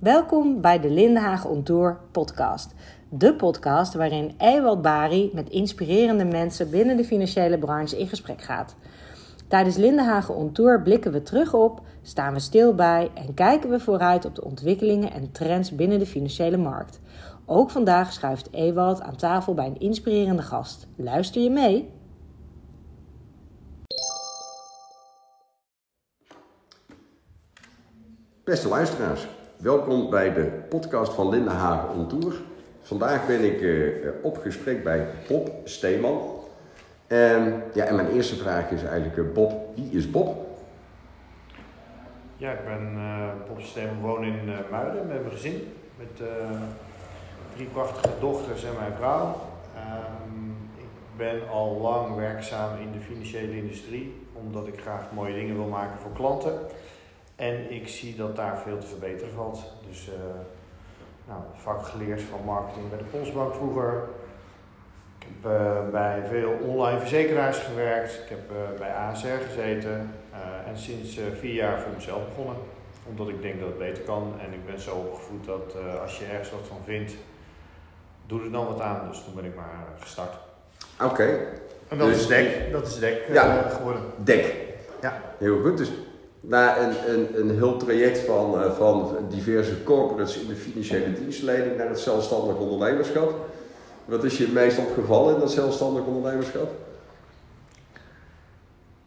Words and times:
Welkom 0.00 0.60
bij 0.60 0.80
de 0.80 0.90
Lindenhagen 0.90 1.50
On 1.50 1.62
Tour 1.62 2.00
podcast. 2.12 2.74
De 3.08 3.34
podcast 3.34 3.94
waarin 3.94 4.34
Ewald 4.38 4.82
Bari 4.82 5.30
met 5.34 5.48
inspirerende 5.48 6.24
mensen 6.24 6.70
binnen 6.70 6.96
de 6.96 7.04
financiële 7.04 7.58
branche 7.58 7.98
in 7.98 8.08
gesprek 8.08 8.42
gaat. 8.42 8.76
Tijdens 9.48 9.76
Lindenhagen 9.76 10.34
On 10.34 10.52
Tour 10.52 10.82
blikken 10.82 11.12
we 11.12 11.22
terug 11.22 11.54
op, 11.54 11.80
staan 12.02 12.32
we 12.32 12.40
stil 12.40 12.74
bij 12.74 13.10
en 13.14 13.34
kijken 13.34 13.70
we 13.70 13.80
vooruit 13.80 14.24
op 14.24 14.34
de 14.34 14.44
ontwikkelingen 14.44 15.12
en 15.12 15.32
trends 15.32 15.74
binnen 15.74 15.98
de 15.98 16.06
financiële 16.06 16.56
markt. 16.56 17.00
Ook 17.46 17.70
vandaag 17.70 18.12
schuift 18.12 18.52
Ewald 18.52 19.00
aan 19.00 19.16
tafel 19.16 19.54
bij 19.54 19.66
een 19.66 19.80
inspirerende 19.80 20.42
gast. 20.42 20.86
Luister 20.96 21.42
je 21.42 21.50
mee? 21.50 21.90
Beste 28.44 28.68
luisteraars, 28.68 29.26
welkom 29.58 30.10
bij 30.10 30.32
de 30.32 30.44
podcast 30.68 31.12
van 31.12 31.28
Linde 31.28 31.50
Hagen 31.50 31.88
on 31.90 32.06
Tour. 32.08 32.34
Vandaag 32.80 33.26
ben 33.26 33.44
ik 33.44 33.60
uh, 33.60 34.08
op 34.22 34.36
gesprek 34.36 34.84
bij 34.84 35.06
Bob 35.28 35.50
Steeman. 35.64 36.20
En, 37.06 37.62
ja, 37.74 37.84
en 37.84 37.94
mijn 37.94 38.08
eerste 38.08 38.36
vraag 38.36 38.70
is 38.70 38.82
eigenlijk, 38.82 39.16
uh, 39.16 39.32
Bob, 39.32 39.52
wie 39.74 39.90
is 39.90 40.10
Bob? 40.10 40.46
Ja, 42.36 42.52
ik 42.52 42.64
ben 42.64 42.92
uh, 42.96 43.28
Bob 43.48 43.60
Steeman, 43.60 44.00
woon 44.00 44.24
in 44.24 44.50
Muiden 44.70 45.06
met 45.06 45.20
mijn 45.20 45.30
gezin. 45.30 45.72
Met 45.96 46.28
drie 47.54 47.66
prachtige 47.66 48.14
dochters 48.20 48.64
en 48.64 48.74
mijn 48.78 48.92
vrouw. 48.98 49.26
Um, 49.76 50.56
ik 50.76 51.16
ben 51.16 51.48
al 51.50 51.78
lang 51.80 52.16
werkzaam 52.16 52.80
in 52.80 52.92
de 52.92 53.00
financiële 53.00 53.56
industrie, 53.56 54.26
omdat 54.32 54.66
ik 54.66 54.80
graag 54.80 55.12
mooie 55.12 55.34
dingen 55.34 55.56
wil 55.56 55.68
maken 55.68 55.98
voor 55.98 56.12
klanten. 56.12 56.52
En 57.38 57.70
ik 57.70 57.88
zie 57.88 58.16
dat 58.16 58.36
daar 58.36 58.58
veel 58.58 58.78
te 58.78 58.86
verbeteren 58.86 59.34
valt. 59.34 59.62
Dus 59.88 60.08
uh, 60.08 60.14
nou, 61.26 61.40
vak 61.54 61.86
geleerd 61.86 62.22
van 62.22 62.44
marketing 62.44 62.88
bij 62.88 62.98
de 62.98 63.04
Postbank 63.04 63.54
vroeger. 63.54 64.02
Ik 65.18 65.26
heb 65.26 65.52
uh, 65.52 65.90
bij 65.90 66.22
veel 66.28 66.50
online 66.62 66.98
verzekeraars 66.98 67.58
gewerkt. 67.58 68.14
Ik 68.14 68.28
heb 68.28 68.50
uh, 68.50 68.78
bij 68.78 68.94
ASR 68.94 69.26
gezeten. 69.48 70.10
en 70.66 70.78
sinds 70.78 71.18
vier 71.40 71.54
jaar 71.54 71.80
voor 71.80 71.92
mezelf 71.94 72.28
begonnen. 72.28 72.56
Omdat 73.08 73.28
ik 73.28 73.42
denk 73.42 73.60
dat 73.60 73.68
het 73.68 73.78
beter 73.78 74.02
kan. 74.02 74.34
En 74.40 74.52
ik 74.52 74.66
ben 74.66 74.80
zo 74.80 74.94
opgevoed 74.94 75.44
dat 75.44 75.74
als 76.00 76.18
je 76.18 76.24
ergens 76.24 76.50
wat 76.50 76.66
van 76.68 76.80
vindt, 76.84 77.12
doe 78.26 78.42
er 78.42 78.50
dan 78.50 78.66
wat 78.66 78.80
aan. 78.80 79.08
Dus 79.08 79.24
toen 79.24 79.34
ben 79.34 79.44
ik 79.44 79.54
maar 79.54 79.86
gestart. 79.98 80.34
Oké. 81.00 81.12
Okay. 81.12 81.38
En 81.88 81.98
dat 81.98 82.08
dus 82.08 82.18
is 82.18 82.26
DEC. 82.26 82.72
Dat 82.72 82.86
is 82.86 82.98
DEC 82.98 83.28
ja, 83.32 83.68
geworden. 83.68 84.02
DEC. 84.16 84.54
Ja. 85.00 85.20
Heel 85.38 85.60
goed. 85.60 85.76
Dus 85.76 85.90
na 86.48 86.78
een, 86.78 87.14
een, 87.14 87.40
een 87.40 87.50
heel 87.56 87.76
traject 87.76 88.18
van, 88.18 88.54
uh, 88.54 88.72
van 88.72 89.16
diverse 89.30 89.82
corporates 89.82 90.40
in 90.40 90.48
de 90.48 90.54
financiële 90.54 91.12
dienstverlening 91.12 91.76
naar 91.76 91.88
het 91.88 92.00
zelfstandig 92.00 92.56
ondernemerschap. 92.56 93.48
Wat 94.04 94.24
is 94.24 94.38
je 94.38 94.44
het 94.44 94.52
meest 94.52 94.78
opgevallen 94.78 95.34
in 95.34 95.40
dat 95.40 95.52
zelfstandig 95.52 96.04
ondernemerschap? 96.04 96.70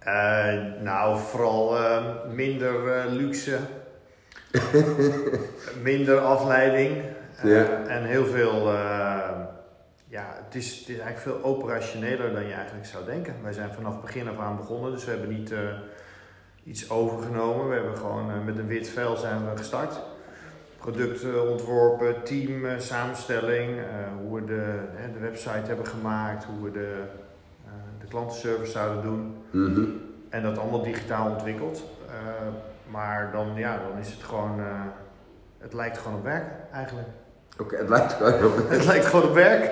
Uh, 0.05 0.53
nou, 0.81 1.19
vooral 1.19 1.77
uh, 1.77 2.05
minder 2.33 3.05
luxe, 3.09 3.57
minder 5.83 6.19
afleiding 6.19 7.03
ja. 7.43 7.83
en 7.87 8.03
heel 8.03 8.25
veel. 8.25 8.71
ja, 10.07 10.35
het 10.45 10.55
is, 10.55 10.79
het 10.79 10.89
is 10.89 10.99
eigenlijk 10.99 11.19
veel 11.19 11.43
operationeler 11.43 12.33
dan 12.33 12.47
je 12.47 12.53
eigenlijk 12.53 12.85
zou 12.85 13.05
denken. 13.05 13.35
Wij 13.43 13.53
zijn 13.53 13.73
vanaf 13.73 14.01
begin 14.01 14.27
af 14.27 14.39
aan 14.39 14.57
begonnen, 14.57 14.91
dus 14.91 15.05
we 15.05 15.11
hebben 15.11 15.29
niet 15.29 15.53
iets 16.63 16.89
overgenomen. 16.89 17.67
We 17.67 17.73
hebben 17.73 17.97
gewoon 17.97 18.29
uh, 18.29 18.45
met 18.45 18.57
een 18.57 18.67
wit 18.67 18.89
vel 18.89 19.15
zijn 19.15 19.49
we 19.49 19.57
gestart. 19.57 19.99
Producten 20.77 21.49
ontworpen, 21.49 22.23
team, 22.23 22.65
uh, 22.65 22.79
samenstelling, 22.79 23.79
hoe 24.21 24.39
we 24.39 24.45
de, 24.45 24.79
de 25.13 25.19
website 25.19 25.67
hebben 25.67 25.87
gemaakt, 25.87 26.43
hoe 26.43 26.63
we 26.63 26.71
de, 26.71 27.03
de 27.99 28.07
klantenservice 28.07 28.71
zouden 28.71 29.03
doen. 29.03 29.35
Mm 29.51 29.73
-hmm. 29.73 30.01
En 30.29 30.43
dat 30.43 30.57
allemaal 30.57 30.83
digitaal 30.83 31.31
ontwikkeld. 31.31 31.83
maar 32.89 33.31
dan, 33.31 33.55
ja, 33.55 33.77
dan 33.77 33.99
is 33.99 34.11
het 34.11 34.23
gewoon, 34.23 34.59
het 35.57 35.73
lijkt 35.73 35.97
gewoon 35.97 36.17
op 36.17 36.23
werk 36.23 36.45
eigenlijk. 36.71 37.07
Het 37.69 37.89
lijkt 37.89 38.13
gewoon 38.13 38.45
op 38.45 38.69
Het 38.69 38.85
lijkt 38.85 39.05
gewoon 39.05 39.29
op 39.29 39.33
werk. 39.33 39.71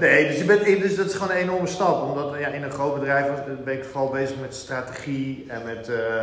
Nee, 0.00 0.26
dus, 0.26 0.38
je 0.38 0.44
bent, 0.44 0.64
dus 0.64 0.96
dat 0.96 1.06
is 1.06 1.14
gewoon 1.14 1.30
een 1.30 1.42
enorme 1.42 1.66
stap. 1.66 2.02
Omdat 2.02 2.38
ja, 2.38 2.48
in 2.48 2.62
een 2.62 2.70
groot 2.70 2.94
bedrijf 2.94 3.26
ben 3.64 3.74
ik 3.74 3.84
vooral 3.84 4.10
bezig 4.10 4.40
met 4.40 4.54
strategie 4.54 5.44
en 5.48 5.64
met 5.64 5.88
uh, 5.88 6.22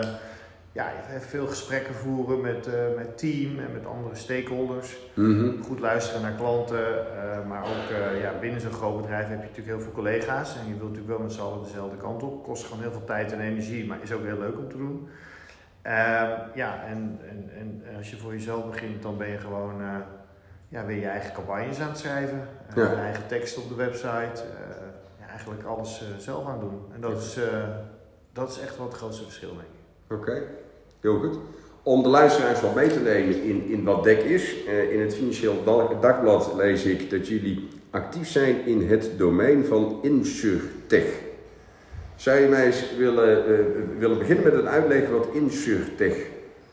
ja, 0.72 0.92
veel 1.20 1.48
gesprekken 1.48 1.96
voeren 1.96 2.42
met, 2.42 2.68
uh, 2.68 2.74
met 2.96 3.18
team 3.18 3.60
en 3.60 3.74
met 3.74 3.86
andere 3.86 4.16
stakeholders. 4.16 4.98
Mm 5.14 5.40
-hmm. 5.40 5.64
Goed 5.64 5.80
luisteren 5.80 6.22
naar 6.22 6.36
klanten. 6.36 6.88
Uh, 6.88 7.48
maar 7.48 7.62
ook 7.62 8.20
ja, 8.22 8.34
binnen 8.40 8.62
zo'n 8.62 8.72
groot 8.72 9.02
bedrijf 9.02 9.28
heb 9.28 9.40
je 9.40 9.48
natuurlijk 9.48 9.68
heel 9.68 9.80
veel 9.80 9.92
collega's. 9.92 10.56
En 10.56 10.68
je 10.68 10.78
wilt 10.78 10.90
natuurlijk 10.90 11.18
wel 11.18 11.20
met 11.20 11.34
z'n 11.34 11.42
allen 11.42 11.64
dezelfde 11.64 11.98
kant 11.98 12.24
op. 12.24 12.44
Kost 12.44 12.66
gewoon 12.66 12.82
heel 12.82 12.92
veel 12.92 13.06
tijd 13.06 13.32
en 13.32 13.40
energie, 13.40 13.86
maar 13.86 13.98
is 14.02 14.12
ook 14.12 14.26
heel 14.26 14.40
leuk 14.40 14.58
om 14.58 14.70
te 14.70 14.78
doen. 14.78 15.08
ja, 16.54 16.84
en, 16.88 17.20
en, 17.30 17.52
en 17.60 17.84
als 17.98 18.10
je 18.10 18.18
voor 18.18 18.32
jezelf 18.32 18.70
begint, 18.70 19.02
dan 19.02 19.18
ben 19.18 19.28
je 19.28 19.38
gewoon 19.38 19.82
ja, 20.68 20.86
weer 20.86 21.00
je 21.00 21.08
eigen 21.08 21.34
campagnes 21.34 21.80
aan 21.80 21.90
het 21.90 21.98
schrijven, 21.98 22.48
ja. 22.76 22.90
je 22.90 22.96
eigen 22.96 23.28
tekst 23.28 23.58
op 23.58 23.70
de 23.70 23.76
website, 23.76 24.44
uh, 24.44 24.76
ja, 25.20 25.28
eigenlijk 25.30 25.64
alles 25.64 26.02
uh, 26.02 26.18
zelf 26.18 26.48
aan 26.48 26.60
doen. 26.60 26.82
En 26.94 27.02
dat, 27.02 27.22
is, 27.22 27.40
dat 28.34 28.50
is 28.50 28.60
echt 28.60 28.78
wel 28.78 28.88
het 28.88 28.96
grootste 28.96 29.24
verschil, 29.24 29.50
denk 29.50 29.62
ik. 29.62 30.18
Oké, 30.18 30.30
okay. 30.30 30.44
heel 31.00 31.20
goed. 31.20 31.38
Om 31.84 32.04
de 32.04 32.10
luisteraars 32.10 32.62
wat 32.62 32.76
mee 32.76 32.90
te 32.90 33.00
nemen 33.00 33.44
in, 33.44 33.66
in 33.66 33.84
wat 33.84 34.04
DEC 34.04 34.20
is, 34.20 34.54
in 34.92 35.02
het 35.02 35.16
Financieel 35.16 35.64
Dagblad 36.02 36.54
lees 36.56 36.84
ik 36.84 37.10
dat 37.10 37.28
jullie 37.28 37.68
actief 37.90 38.28
zijn 38.28 38.66
in 38.66 38.90
het 38.90 39.12
domein 39.18 39.66
van 39.66 40.00
InsurTech. 40.02 41.06
Zou 42.16 42.40
je 42.40 42.48
mij 42.48 42.66
eens 42.66 42.96
willen, 42.98 43.46
willen 44.00 44.18
beginnen 44.18 44.44
met 44.44 44.54
een 44.54 44.68
uitleg 44.68 45.10
wat 45.10 45.28
InsurTech 45.34 46.16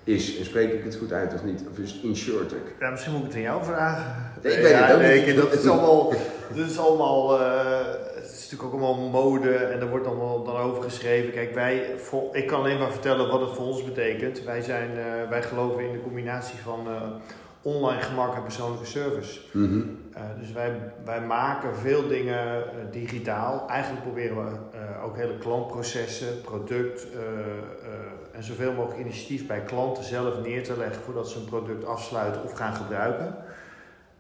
is. 0.05 0.39
En 0.39 0.45
spreek 0.45 0.73
ik 0.73 0.85
het 0.85 0.97
goed 0.97 1.13
uit 1.13 1.35
of 1.35 1.45
niet? 1.45 1.65
Of 1.71 1.79
is 1.79 1.93
het 1.93 2.03
InsurTech? 2.03 2.59
Ja, 2.81 2.91
misschien 2.91 3.13
moet 3.13 3.21
ik 3.21 3.27
het 3.27 3.37
aan 3.37 3.43
jou 3.43 3.65
vragen. 3.65 4.33
Nee, 4.43 4.53
ik 4.53 4.63
weet 4.63 4.71
ja, 4.71 4.85
het 4.85 4.95
ook 4.95 5.01
nee, 5.01 5.27
niet. 5.27 5.37
dat 5.37 5.53
is 5.53 5.67
allemaal, 5.67 6.13
dat 6.55 6.67
is 6.67 6.79
allemaal 6.79 7.41
uh, 7.41 7.77
het 8.15 8.33
is 8.33 8.51
natuurlijk 8.51 8.63
ook 8.63 8.81
allemaal 8.81 9.09
mode 9.09 9.55
en 9.55 9.81
er 9.81 9.89
wordt 9.89 10.07
allemaal 10.07 10.45
dan 10.45 10.57
over 10.57 10.83
geschreven. 10.83 11.33
Kijk, 11.33 11.55
wij, 11.55 11.95
voor, 11.97 12.29
ik 12.37 12.47
kan 12.47 12.59
alleen 12.59 12.79
maar 12.79 12.91
vertellen 12.91 13.29
wat 13.29 13.41
het 13.41 13.51
voor 13.51 13.67
ons 13.67 13.85
betekent. 13.85 14.45
Wij, 14.45 14.61
zijn, 14.61 14.91
uh, 14.91 15.29
wij 15.31 15.43
geloven 15.43 15.85
in 15.87 15.93
de 15.93 16.03
combinatie 16.03 16.59
van 16.59 16.87
uh, 16.89 17.03
online 17.63 18.01
gemak 18.01 18.35
en 18.35 18.43
persoonlijke 18.43 18.87
service. 18.87 19.41
Mm 19.53 19.69
-hmm. 19.69 19.99
dus 20.41 20.53
wij, 20.53 20.93
wij 21.05 21.21
maken 21.21 21.77
veel 21.77 22.09
dingen 22.09 22.65
digitaal. 22.91 23.69
Eigenlijk 23.69 24.03
proberen 24.03 24.37
we 24.37 24.51
ook 25.05 25.17
hele 25.17 25.39
klantprocessen, 25.39 26.41
product 26.41 27.07
en 28.35 28.43
zoveel 28.43 28.73
mogelijk 28.73 29.01
initiatief 29.01 29.47
bij 29.47 29.61
klanten 29.63 30.05
zelf 30.05 30.43
neer 30.43 30.65
te 30.65 30.77
leggen 30.79 31.03
voordat 31.03 31.29
ze 31.29 31.39
een 31.39 31.45
product 31.45 31.85
afsluiten 31.85 32.43
of 32.45 32.53
gaan 32.53 32.75
gebruiken. 32.75 33.37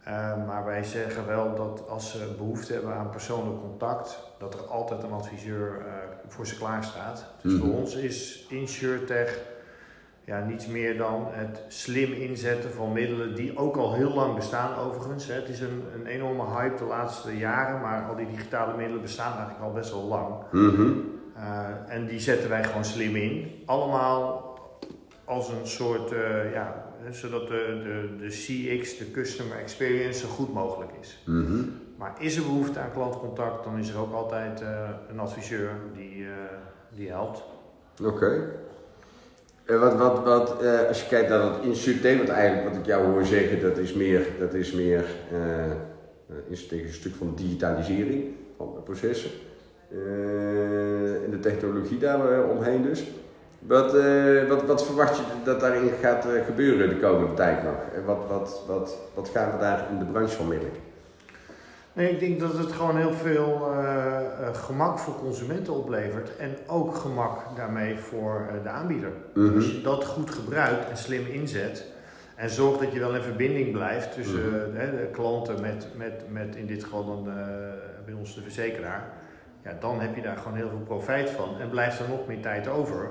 Uh, 0.08 0.46
maar 0.46 0.64
wij 0.64 0.84
zeggen 0.84 1.26
wel 1.26 1.54
dat 1.54 1.88
als 1.88 2.10
ze 2.10 2.34
behoefte 2.38 2.72
hebben 2.72 2.94
aan 2.94 3.10
persoonlijk 3.10 3.60
contact, 3.60 4.18
dat 4.38 4.54
er 4.54 4.60
altijd 4.60 5.02
een 5.02 5.12
adviseur 5.12 5.78
uh, 5.78 5.84
voor 6.28 6.46
ze 6.46 6.56
klaar 6.56 6.84
staat. 6.84 7.26
Dus 7.42 7.52
Mhm. 7.52 7.62
voor 7.62 7.74
ons 7.74 7.94
is 7.94 8.46
InsurTech 8.48 9.38
ja, 10.24 10.44
niets 10.44 10.66
meer 10.66 10.96
dan 10.96 11.26
het 11.30 11.62
slim 11.68 12.12
inzetten 12.12 12.70
van 12.72 12.92
middelen 12.92 13.34
die 13.34 13.56
ook 13.58 13.76
al 13.76 13.94
heel 13.94 14.14
lang 14.14 14.34
bestaan 14.34 14.76
overigens. 14.78 15.26
Hè. 15.26 15.34
Het 15.34 15.48
is 15.48 15.60
een, 15.60 15.82
een 15.94 16.06
enorme 16.06 16.44
hype 16.56 16.76
de 16.76 16.84
laatste 16.84 17.36
jaren, 17.36 17.80
maar 17.80 18.08
al 18.08 18.16
die 18.16 18.26
digitale 18.26 18.76
middelen 18.76 19.02
bestaan 19.02 19.32
eigenlijk 19.32 19.64
al 19.64 19.72
best 19.72 19.90
wel 19.90 20.04
lang. 20.04 20.34
Uh, 20.52 20.90
en 21.88 22.06
die 22.06 22.20
zetten 22.20 22.48
wij 22.48 22.64
gewoon 22.64 22.84
slim 22.84 23.16
in. 23.16 23.62
Allemaal 23.66 24.52
als 25.24 25.48
een 25.48 25.66
soort, 25.66 26.12
uh, 26.12 26.52
ja, 26.52 26.92
zodat 27.10 27.48
de, 27.48 27.80
de, 27.82 28.16
de 28.20 28.28
CX, 28.28 28.98
de 28.98 29.10
customer 29.10 29.56
experience, 29.56 30.20
zo 30.20 30.28
goed 30.28 30.52
mogelijk 30.52 30.90
is. 31.00 31.22
Mhm. 31.26 31.62
Maar 31.96 32.14
is 32.18 32.36
er 32.36 32.42
behoefte 32.42 32.78
aan 32.78 32.92
klantcontact, 32.92 33.64
dan 33.64 33.78
is 33.78 33.88
er 33.88 33.98
ook 33.98 34.12
altijd 34.12 34.60
uh, 34.60 34.88
een 35.10 35.18
adviseur 35.18 35.70
die, 35.96 36.26
die 36.94 37.08
helpt. 37.08 37.42
Oké. 38.02 38.08
Okay. 38.08 39.78
Wat, 39.78 39.96
wat, 39.96 40.24
wat, 40.24 40.62
als 40.88 41.02
je 41.02 41.08
kijkt 41.08 41.28
naar 41.28 41.38
dat 41.38 41.62
insurtech, 41.62 42.18
wat 42.18 42.28
eigenlijk 42.28 42.68
wat 42.68 42.78
ik 42.78 42.86
jou 42.86 43.06
hoor 43.06 43.24
zeggen, 43.24 43.62
dat 43.62 43.78
is 43.78 43.92
meer, 43.92 44.26
dat 44.38 44.54
is 44.54 44.72
meer 44.72 45.04
is 46.48 46.66
tegen 46.66 46.86
een 46.86 46.92
stuk 46.92 47.14
van 47.14 47.32
digitalisering 47.36 48.24
van 48.56 48.82
processen. 48.84 49.30
En 49.90 51.30
de 51.30 51.38
technologie 51.40 51.98
daar 51.98 52.32
uh, 52.32 52.50
omheen 52.50 52.82
dus. 52.82 53.06
Wat, 53.58 53.94
uh, 53.94 54.48
wat, 54.48 54.64
wat 54.66 54.84
verwacht 54.84 55.16
je 55.16 55.22
dat 55.44 55.60
daarin 55.60 55.90
gaat 56.02 56.26
gebeuren 56.46 56.88
de 56.88 56.98
komende 56.98 57.34
tijd 57.34 57.62
nog? 57.62 57.76
En 57.94 58.04
wat, 58.04 58.18
wat, 58.28 58.62
wat, 58.66 58.96
wat 59.14 59.28
gaan 59.28 59.50
we 59.52 59.58
daar 59.58 59.86
in 59.90 59.98
de 59.98 60.04
branche 60.04 60.36
van 60.36 60.48
middelen? 60.48 60.72
Nee, 61.92 62.10
ik 62.10 62.20
denk 62.20 62.40
dat 62.40 62.58
het 62.58 62.72
gewoon 62.72 62.96
heel 62.96 63.12
veel 63.12 63.68
gemak 64.52 64.98
voor 64.98 65.14
consumenten 65.18 65.72
oplevert. 65.74 66.36
En 66.36 66.56
ook 66.66 66.94
gemak 66.94 67.38
daarmee 67.56 67.98
voor 67.98 68.48
de 68.62 68.68
aanbieder. 68.68 69.10
Mm 69.34 69.46
-hmm. 69.46 69.56
Als 69.56 69.70
je 69.72 69.80
dat 69.80 70.04
goed 70.04 70.30
gebruikt 70.30 70.90
en 70.90 70.96
slim 70.96 71.26
inzet. 71.26 71.84
En 72.34 72.50
zorg 72.50 72.78
dat 72.78 72.92
je 72.92 72.98
wel 72.98 73.14
in 73.14 73.22
verbinding 73.22 73.72
blijft 73.72 74.14
tussen 74.14 74.40
Mhm. 74.40 74.96
de 74.96 75.08
klanten 75.12 75.60
met, 75.60 75.86
met, 75.96 76.22
met 76.28 76.56
in 76.56 76.66
dit 76.66 76.84
geval 76.84 77.06
dan 77.06 77.28
eh, 77.28 77.34
bij 78.04 78.14
ons 78.14 78.34
de 78.34 78.42
verzekeraar. 78.42 79.08
Ja, 79.64 79.76
dan 79.80 80.00
heb 80.00 80.14
je 80.16 80.22
daar 80.22 80.36
gewoon 80.36 80.56
heel 80.56 80.68
veel 80.68 80.82
profijt 80.84 81.30
van 81.30 81.60
en 81.60 81.68
blijft 81.68 81.98
er 81.98 82.08
nog 82.08 82.26
meer 82.26 82.40
tijd 82.40 82.68
over 82.68 83.10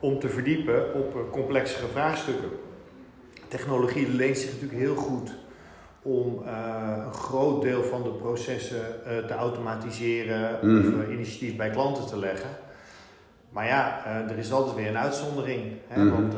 om 0.00 0.18
te 0.18 0.28
verdiepen 0.28 0.94
op 0.94 1.14
eh, 1.14 1.20
complexere 1.30 1.86
vraagstukken. 1.86 2.48
Technologie 3.48 4.08
leent 4.08 4.38
zich 4.38 4.52
natuurlijk 4.52 4.80
heel 4.80 4.94
goed 4.96 5.34
om 6.02 6.42
eh, 6.46 7.02
een 7.06 7.12
groot 7.12 7.62
deel 7.62 7.82
van 7.82 8.02
de 8.02 8.10
processen 8.10 9.04
eh, 9.06 9.18
te 9.18 9.34
automatiseren 9.34 10.58
Mhm. 10.62 10.78
of 10.98 11.04
eh, 11.06 11.12
initiatief 11.12 11.56
bij 11.56 11.70
klanten 11.70 12.06
te 12.06 12.18
leggen. 12.18 12.50
Maar 13.50 13.66
ja, 13.66 14.04
er 14.28 14.38
is 14.38 14.52
altijd 14.52 14.76
weer 14.76 14.88
een 14.88 14.98
uitzondering. 14.98 15.72
Hè? 15.88 16.04
Mhm. 16.04 16.14
Want 16.14 16.34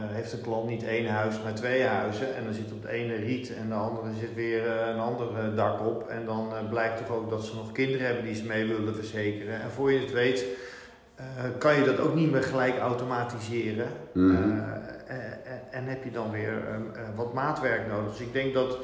heeft 0.00 0.32
een 0.32 0.40
klant 0.40 0.68
niet 0.68 0.84
één 0.84 1.06
huis, 1.06 1.42
maar 1.42 1.54
twee 1.54 1.82
huizen. 1.82 2.34
En 2.36 2.44
dan 2.44 2.52
zit 2.54 2.72
op 2.72 2.82
de 2.82 2.90
ene 2.90 3.14
riet 3.14 3.54
en 3.54 3.68
de 3.68 3.74
andere 3.74 4.08
zit 4.20 4.34
weer 4.34 4.66
eh, 4.66 4.88
een 4.88 4.98
ander 5.00 5.26
eh, 5.38 5.56
dak 5.56 5.80
op. 5.86 6.08
En 6.08 6.24
dan 6.24 6.52
eh, 6.54 6.68
blijkt 6.68 6.96
toch 7.06 7.16
ook 7.16 7.30
dat 7.30 7.44
ze 7.44 7.54
nog 7.54 7.72
kinderen 7.72 8.06
hebben 8.06 8.24
die 8.24 8.34
ze 8.34 8.44
mee 8.46 8.66
willen 8.66 8.94
verzekeren. 8.94 9.60
En 9.60 9.70
voor 9.70 9.92
je 9.92 9.98
het 10.00 10.12
weet, 10.12 10.44
eh, 11.14 11.24
kan 11.58 11.74
je 11.74 11.84
dat 11.84 11.98
ook 11.98 12.14
niet 12.14 12.30
meer 12.30 12.42
gelijk 12.42 12.78
automatiseren. 12.78 13.88
Mhm. 14.12 14.30
Eh, 14.30 15.16
eh, 15.16 15.16
eh, 15.26 15.32
en 15.70 15.84
heb 15.84 16.04
je 16.04 16.10
dan 16.10 16.30
weer 16.30 16.52
eh, 16.68 16.74
eh, 16.74 17.08
wat 17.16 17.32
maatwerk 17.34 17.86
nodig. 17.88 18.10
Dus 18.10 18.20
ik 18.20 18.32
denk 18.32 18.54
dat, 18.54 18.78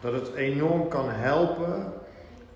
dat 0.00 0.12
het 0.12 0.34
enorm 0.34 0.88
kan 0.88 1.10
helpen 1.10 1.92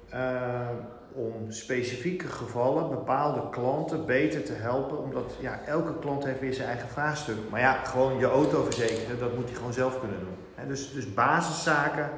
eh, 0.09 0.69
om 1.13 1.33
specifieke 1.49 2.27
gevallen, 2.27 2.91
bepaalde 2.91 3.49
klanten 3.51 4.07
beter 4.07 4.45
te 4.45 4.53
helpen. 4.53 4.99
Omdat 4.99 5.37
ja, 5.41 5.61
elke 5.67 5.99
klant 5.99 6.25
heeft 6.25 6.41
weer 6.41 6.55
zijn 6.55 6.69
eigen 6.69 6.89
vraagstuk. 6.89 7.37
Maar 7.51 7.61
ja, 7.61 7.85
gewoon 7.85 8.19
je 8.19 8.27
auto 8.27 8.65
verzekeren, 8.65 9.19
dat 9.19 9.35
moet 9.35 9.45
hij 9.45 9.55
gewoon 9.55 9.73
zelf 9.73 10.01
kunnen 10.01 10.19
doen. 10.19 10.69
Dus, 10.69 10.93
dus 10.93 11.15
basiszaken, 11.15 12.11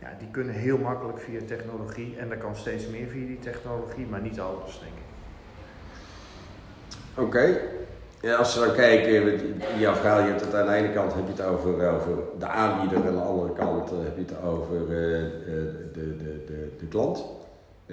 ja, 0.00 0.08
die 0.18 0.28
kunnen 0.30 0.54
heel 0.54 0.78
makkelijk 0.78 1.20
via 1.20 1.40
technologie. 1.46 2.16
En 2.18 2.30
er 2.30 2.38
kan 2.38 2.56
steeds 2.56 2.86
meer 2.86 3.06
via 3.06 3.26
die 3.26 3.38
technologie, 3.38 4.06
maar 4.06 4.20
niet 4.20 4.40
alles, 4.40 4.80
denk 4.80 4.92
ik. 4.96 5.10
Oké. 7.24 7.60
Ja, 8.22 8.34
als 8.34 8.54
we 8.54 8.66
dan 8.66 8.74
kijken, 8.74 9.50
jouw 9.78 9.94
verhaal, 9.94 10.20
je 10.20 10.28
hebt 10.28 10.40
het 10.40 10.54
aan 10.54 10.66
de 10.66 10.72
ene 10.72 10.92
kant 10.92 11.14
heb 11.14 11.26
je 11.26 11.32
het 11.32 11.42
over, 11.42 11.90
over 11.90 12.18
de 12.38 12.46
aanbieder 12.46 12.98
en 12.98 13.06
aan 13.06 13.14
de 13.14 13.20
andere 13.20 13.52
kant 13.52 13.90
eh, 13.90 13.96
heb 14.02 14.16
je 14.16 14.22
het 14.22 14.42
over 14.42 14.90
eh, 14.90 15.20
eh, 15.20 15.30
de, 15.92 16.16
de, 16.16 16.44
de, 16.46 16.72
de 16.78 16.86
klant. 16.86 17.24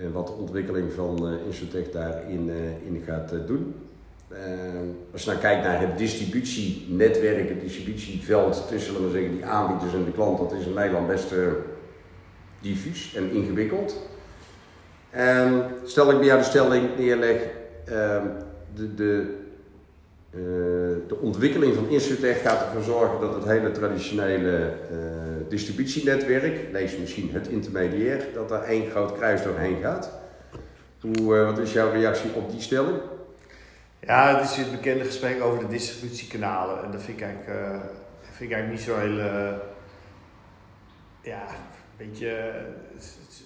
En 0.03 0.11
wat 0.11 0.27
de 0.27 0.33
ontwikkeling 0.33 0.93
van 0.93 1.27
eh 1.27 1.45
Insotech 1.45 1.91
daarin 1.91 2.49
eh, 2.49 2.87
in 2.87 3.03
gaat 3.05 3.31
eh, 3.31 3.39
doen. 3.47 3.73
Eh, 4.29 4.39
als 5.11 5.23
je 5.23 5.29
dan 5.29 5.39
kijkt 5.39 5.63
naar 5.63 5.79
het 5.81 5.97
distributienetwerk, 5.97 7.49
het 7.49 7.61
distributieveld 7.61 8.67
tussen 8.67 8.93
we 8.93 9.11
zeggen, 9.11 9.31
die 9.31 9.45
aanbieders 9.45 9.93
en 9.93 10.05
de 10.05 10.11
klant, 10.11 10.37
dat 10.37 10.53
is 10.53 10.65
in 10.65 10.73
Nederland 10.73 11.07
best 11.07 11.31
eh, 11.31 11.39
diffuus 12.61 13.15
en 13.15 13.31
ingewikkeld. 13.31 13.95
En 15.09 15.65
stel 15.83 16.11
ik 16.11 16.17
bij 16.17 16.25
jou 16.25 16.39
de 16.39 16.45
stelling 16.45 16.97
neerleg, 16.97 17.41
ehm, 17.85 18.25
de, 18.75 18.95
de, 18.95 19.37
eh, 20.31 20.39
de 21.07 21.17
ontwikkeling 21.21 21.75
van 21.75 21.87
Insotech 21.89 22.41
gaat 22.41 22.61
ervoor 22.65 22.83
zorgen 22.83 23.19
dat 23.21 23.35
het 23.35 23.43
hele 23.45 23.71
traditionele 23.71 24.57
eh, 24.91 24.97
distributienetwerk, 25.49 26.71
lees 26.71 26.97
misschien 26.97 27.29
het 27.33 27.47
intermediair, 27.47 28.25
dat 28.33 28.49
daar 28.49 28.63
één 28.63 28.89
groot 28.89 29.13
kruis 29.17 29.43
doorheen 29.43 29.81
gaat. 29.81 30.11
Hoe, 31.01 31.37
eh, 31.37 31.45
wat 31.45 31.57
is 31.57 31.73
jouw 31.73 31.91
reactie 31.91 32.33
op 32.33 32.51
die 32.51 32.61
stelling? 32.61 32.97
Ja, 33.99 34.37
het 34.39 34.49
is 34.49 34.55
het 34.55 34.71
bekende 34.71 35.03
gesprek 35.05 35.41
over 35.43 35.59
de 35.59 35.67
distributiekanalen. 35.67 36.83
En 36.83 36.91
dat 36.91 37.01
vind 37.01 37.17
ik 37.19 37.23
eigenlijk, 37.23 37.59
vind 38.21 38.51
ik 38.51 38.55
eigenlijk 38.55 38.69
niet 38.69 38.81
zo 38.81 38.95
heel. 38.99 39.17
ja, 41.21 41.41
een 41.47 42.07
beetje. 42.07 42.29
eh, 42.29 42.53
het- 42.93 43.17
het- 43.27 43.43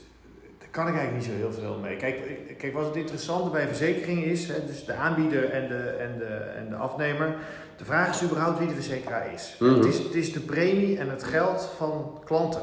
daar 0.60 0.63
kan 0.74 0.88
ik 0.88 0.96
eigenlijk 0.96 1.26
niet 1.26 1.34
zo 1.36 1.38
heel 1.46 1.54
veel 1.62 1.78
mee. 1.82 1.96
Kijk, 1.96 2.18
kijk 2.58 2.74
wat 2.74 2.86
het 2.86 2.96
interessante 2.96 3.50
bij 3.50 3.68
verzekeringen 3.68 4.26
is, 4.26 4.48
hè, 4.48 4.66
dus 4.66 4.86
de 4.86 4.94
aanbieder 4.94 5.50
en 5.50 5.68
de, 5.68 5.78
en, 6.00 6.18
de, 6.18 6.26
en 6.34 6.70
de 6.70 6.76
afnemer. 6.76 7.36
De 7.78 7.86
vraag 7.86 8.10
is 8.10 8.24
überhaupt 8.24 8.60
wie 8.60 8.68
de 8.68 8.74
verzekeraar 8.74 9.34
is. 9.34 9.56
Mhm. 9.60 9.74
het 9.74 9.86
is. 9.86 9.98
Het 9.98 10.14
is 10.16 10.34
de 10.34 10.40
premie 10.40 10.98
en 11.00 11.10
het 11.10 11.24
geld 11.24 11.70
van 11.78 12.22
klanten. 12.26 12.62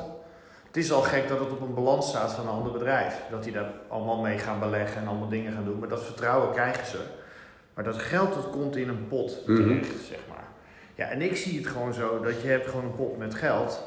Het 0.67 0.77
is 0.77 0.93
al 0.93 1.01
gek 1.03 1.29
dat 1.29 1.39
het 1.39 1.51
op 1.51 1.61
een 1.61 1.75
balans 1.75 2.09
staat 2.09 2.33
van 2.33 2.45
een 2.45 2.53
ander 2.53 2.73
bedrijf. 2.73 3.21
Dat 3.31 3.43
die 3.45 3.53
daar 3.53 3.71
allemaal 3.89 4.21
mee 4.21 4.39
gaan 4.39 4.61
beleggen 4.61 5.01
en 5.01 5.09
allemaal 5.09 5.29
dingen 5.29 5.53
gaan 5.53 5.65
doen. 5.65 5.79
Maar 5.79 5.89
dat 5.89 6.05
vertrouwen 6.05 6.51
krijgen 6.53 6.87
ze. 6.87 6.99
Maar 7.75 7.85
dat 7.85 7.99
geld 7.99 8.35
dat 8.35 8.51
komt 8.51 8.77
in 8.77 8.89
een 8.89 9.07
pot 9.09 9.43
Mhm. 9.47 9.57
terecht, 9.57 10.05
zeg 10.09 10.19
maar. 10.29 10.45
Ja, 10.95 11.07
en 11.07 11.23
ik 11.23 11.37
zie 11.37 11.59
het 11.59 11.67
gewoon 11.67 11.95
zo 11.95 12.21
dat 12.21 12.43
je 12.43 12.49
hebt 12.49 12.69
gewoon 12.69 12.85
een 12.85 12.95
pot 12.95 13.19
met 13.19 13.35
geld. 13.35 13.83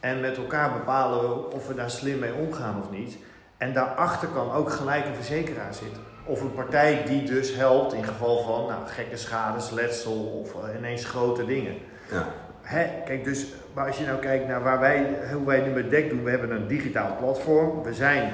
En 0.00 0.20
met 0.20 0.36
elkaar 0.36 0.72
bepalen 0.72 1.52
of 1.52 1.66
we 1.68 1.74
daar 1.74 1.90
slim 1.90 2.18
mee 2.18 2.34
omgaan 2.34 2.78
of 2.80 2.90
niet. 2.90 3.16
En 3.60 3.72
daarachter 3.72 4.28
kan 4.28 4.52
ook 4.52 4.70
gelijk 4.70 5.06
een 5.06 5.14
verzekeraar 5.14 5.74
zitten. 5.74 6.02
Of 6.24 6.40
een 6.40 6.54
partij 6.54 7.02
die 7.06 7.22
dus 7.24 7.54
helpt 7.54 7.92
in 7.92 8.04
geval 8.04 8.42
van 8.42 8.66
nou, 8.66 8.86
gekke 8.86 9.16
schades, 9.16 9.70
letsel 9.70 10.12
of 10.44 10.54
eh, 10.64 10.78
ineens 10.78 11.04
grote 11.04 11.44
dingen. 11.46 11.74
Ja. 12.10 12.26
Hè, 12.62 12.86
kijk, 13.04 13.24
dus 13.24 13.46
maar 13.74 13.86
als 13.86 13.98
je 13.98 14.04
nou 14.04 14.18
kijkt 14.18 14.46
naar 14.46 14.62
waar 14.62 14.80
wij, 14.80 15.06
hoe 15.32 15.46
wij 15.46 15.60
nu 15.60 15.70
met 15.70 15.90
DEC 15.90 16.10
doen, 16.10 16.24
we 16.24 16.30
hebben 16.30 16.50
een 16.50 16.66
digitaal 16.66 17.16
platform. 17.20 17.82
We 17.82 17.94
zijn, 17.94 18.32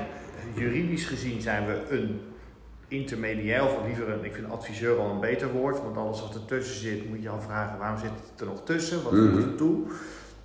juridisch 0.54 1.04
gezien 1.06 1.40
zijn 1.40 1.66
we 1.66 1.80
een 1.90 2.20
intermediair, 2.88 3.64
of 3.64 3.76
liever 3.86 4.08
een, 4.08 4.24
ik 4.24 4.34
vind 4.34 4.50
adviseur 4.50 4.98
al 4.98 5.10
een 5.10 5.20
beter 5.20 5.52
woord, 5.52 5.82
want 5.82 5.96
alles 5.96 6.20
wat 6.20 6.34
ertussen 6.34 6.76
zit, 6.80 7.08
moet 7.08 7.22
je 7.22 7.28
al 7.28 7.40
vragen 7.40 7.78
waarom 7.78 7.98
zit 7.98 8.10
het 8.30 8.40
er 8.40 8.46
nog 8.46 8.64
tussen, 8.64 9.02
wat 9.02 9.12
Mhm. 9.12 9.30
voegt 9.32 9.44
het 9.44 9.56
toe. 9.56 9.76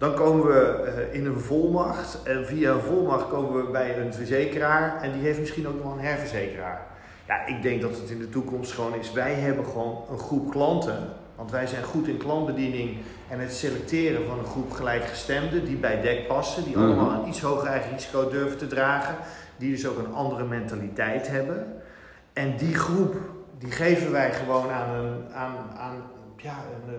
Dan 0.01 0.13
komen 0.13 0.45
we 0.47 0.83
eh, 0.83 1.19
in 1.19 1.25
een 1.25 1.39
volmacht 1.39 2.23
en 2.23 2.45
via 2.45 2.71
een 2.71 2.81
volmacht 2.81 3.27
komen 3.27 3.65
we 3.65 3.71
bij 3.71 3.97
een 3.99 4.13
verzekeraar 4.13 5.01
en 5.01 5.11
die 5.11 5.21
heeft 5.21 5.39
misschien 5.39 5.67
ook 5.67 5.83
nog 5.83 5.93
een 5.93 6.03
herverzekeraar. 6.03 6.81
Ja, 7.27 7.45
ik 7.45 7.61
denk 7.61 7.81
dat 7.81 7.97
het 7.97 8.09
in 8.09 8.19
de 8.19 8.29
toekomst 8.29 8.71
gewoon 8.71 8.95
is, 8.95 9.11
wij 9.11 9.33
hebben 9.33 9.65
gewoon 9.65 10.03
een 10.11 10.17
groep 10.17 10.51
klanten, 10.51 10.97
want 11.35 11.51
wij 11.51 11.67
zijn 11.67 11.83
goed 11.83 12.07
in 12.07 12.17
klantbediening 12.17 12.97
en 13.29 13.39
het 13.39 13.53
selecteren 13.53 14.25
van 14.27 14.39
een 14.39 14.45
groep 14.45 14.71
gelijkgestemden 14.71 15.65
die 15.65 15.75
bij 15.77 16.01
DEC 16.01 16.27
passen, 16.27 16.63
die 16.63 16.77
Mhm. 16.77 16.85
allemaal 16.85 17.21
een 17.21 17.27
iets 17.27 17.41
hoger 17.41 17.67
eigen 17.67 17.91
risico 17.91 18.29
durven 18.29 18.57
te 18.57 18.67
dragen, 18.67 19.15
die 19.57 19.71
dus 19.71 19.87
ook 19.87 19.97
een 19.97 20.13
andere 20.13 20.43
mentaliteit 20.43 21.27
hebben. 21.27 21.73
En 22.33 22.57
die 22.57 22.75
groep, 22.75 23.15
die 23.59 23.71
geven 23.71 24.11
wij 24.11 24.33
gewoon 24.33 24.69
aan 24.71 24.95
een, 24.95 25.33
aan, 25.33 25.55
aan, 25.77 26.03
ja, 26.37 26.55
een 26.87 26.93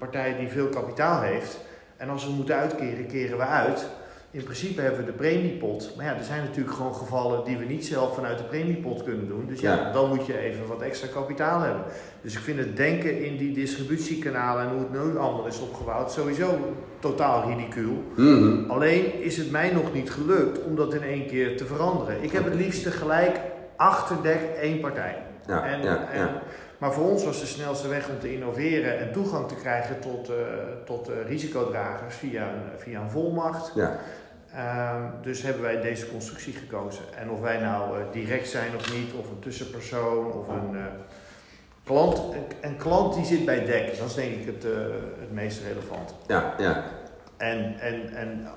partij 0.00 0.36
die 0.38 0.48
veel 0.48 0.68
kapitaal 0.68 1.20
heeft. 1.22 1.60
En 1.96 2.08
als 2.08 2.24
we 2.26 2.32
moeten 2.32 2.54
uitkeren, 2.56 3.06
keren 3.06 3.36
we 3.36 3.44
uit. 3.44 3.86
In 4.32 4.42
principe 4.44 4.80
hebben 4.80 5.00
we 5.00 5.06
de 5.06 5.12
premiepot. 5.16 5.92
Maar 5.96 6.04
ja, 6.04 6.14
er 6.16 6.24
zijn 6.24 6.42
natuurlijk 6.44 6.76
gewoon 6.76 6.94
gevallen 6.94 7.44
die 7.44 7.56
we 7.56 7.64
niet 7.64 7.86
zelf 7.86 8.14
vanuit 8.14 8.38
de 8.38 8.44
premiepot 8.44 9.02
kunnen 9.02 9.28
doen. 9.28 9.46
Dus 9.48 9.60
ja, 9.60 9.74
Ja. 9.74 9.92
dan 9.92 10.08
moet 10.08 10.26
je 10.26 10.38
even 10.38 10.66
wat 10.66 10.80
extra 10.82 11.08
kapitaal 11.12 11.60
hebben. 11.60 11.82
Dus 12.22 12.34
ik 12.34 12.40
vind 12.40 12.58
het 12.58 12.76
denken 12.76 13.24
in 13.24 13.36
die 13.36 13.52
distributiekanalen 13.54 14.64
en 14.64 14.70
hoe 14.70 14.80
het 14.80 14.92
nu 14.92 15.18
allemaal 15.18 15.46
is 15.46 15.60
opgebouwd 15.60 16.12
sowieso 16.12 16.58
totaal 16.98 17.48
ridicuul. 17.48 18.04
Mhm. 18.16 18.70
Alleen 18.70 19.22
is 19.22 19.36
het 19.36 19.50
mij 19.50 19.70
nog 19.70 19.92
niet 19.92 20.10
gelukt 20.10 20.62
om 20.64 20.76
dat 20.76 20.94
in 20.94 21.02
één 21.02 21.26
keer 21.26 21.56
te 21.56 21.64
veranderen. 21.66 22.22
Ik 22.22 22.32
heb 22.32 22.44
het 22.44 22.54
liefste 22.54 22.90
gelijk 22.90 23.40
achter 23.76 24.16
dek 24.22 24.40
één 24.60 24.80
partij. 24.80 25.16
Ja, 25.46 25.64
En, 25.66 25.82
ja, 25.82 26.08
en, 26.12 26.18
ja. 26.20 26.42
Maar 26.80 26.92
voor 26.92 27.10
ons 27.10 27.24
was 27.24 27.40
de 27.40 27.46
snelste 27.46 27.88
weg 27.88 28.08
om 28.08 28.18
te 28.18 28.32
innoveren 28.32 28.98
en 28.98 29.12
toegang 29.12 29.48
te 29.48 29.54
krijgen 29.54 30.00
tot, 30.00 30.28
eh, 30.28 30.36
tot 30.84 31.08
eh, 31.08 31.14
risicodragers 31.26 32.14
via 32.14 32.42
een, 32.42 32.78
via 32.78 33.00
een 33.00 33.10
volmacht. 33.10 33.72
Ja. 33.74 33.98
Ehm, 34.54 35.02
dus 35.22 35.42
hebben 35.42 35.62
wij 35.62 35.80
deze 35.80 36.10
constructie 36.10 36.52
gekozen. 36.52 37.04
En 37.16 37.30
of 37.30 37.40
wij 37.40 37.60
nou 37.60 37.98
eh, 37.98 38.04
direct 38.12 38.48
zijn 38.48 38.76
of 38.76 38.94
niet, 38.94 39.12
of 39.12 39.30
een 39.30 39.38
tussenpersoon 39.38 40.32
of 40.32 40.48
een 40.48 40.76
klant. 41.84 42.18
Een, 42.18 42.70
een 42.70 42.76
klant 42.76 43.14
die 43.14 43.24
zit 43.24 43.44
bij 43.44 43.64
DEC, 43.64 43.98
dat 43.98 44.08
is 44.08 44.14
denk 44.14 44.34
ik 44.34 44.46
het, 44.46 44.62
het 45.20 45.32
meest 45.32 45.62
relevant. 45.62 46.14
Ja, 46.26 46.54
ja. 46.58 46.84
En, 47.36 47.78
en, 47.80 48.14
en 48.14 48.48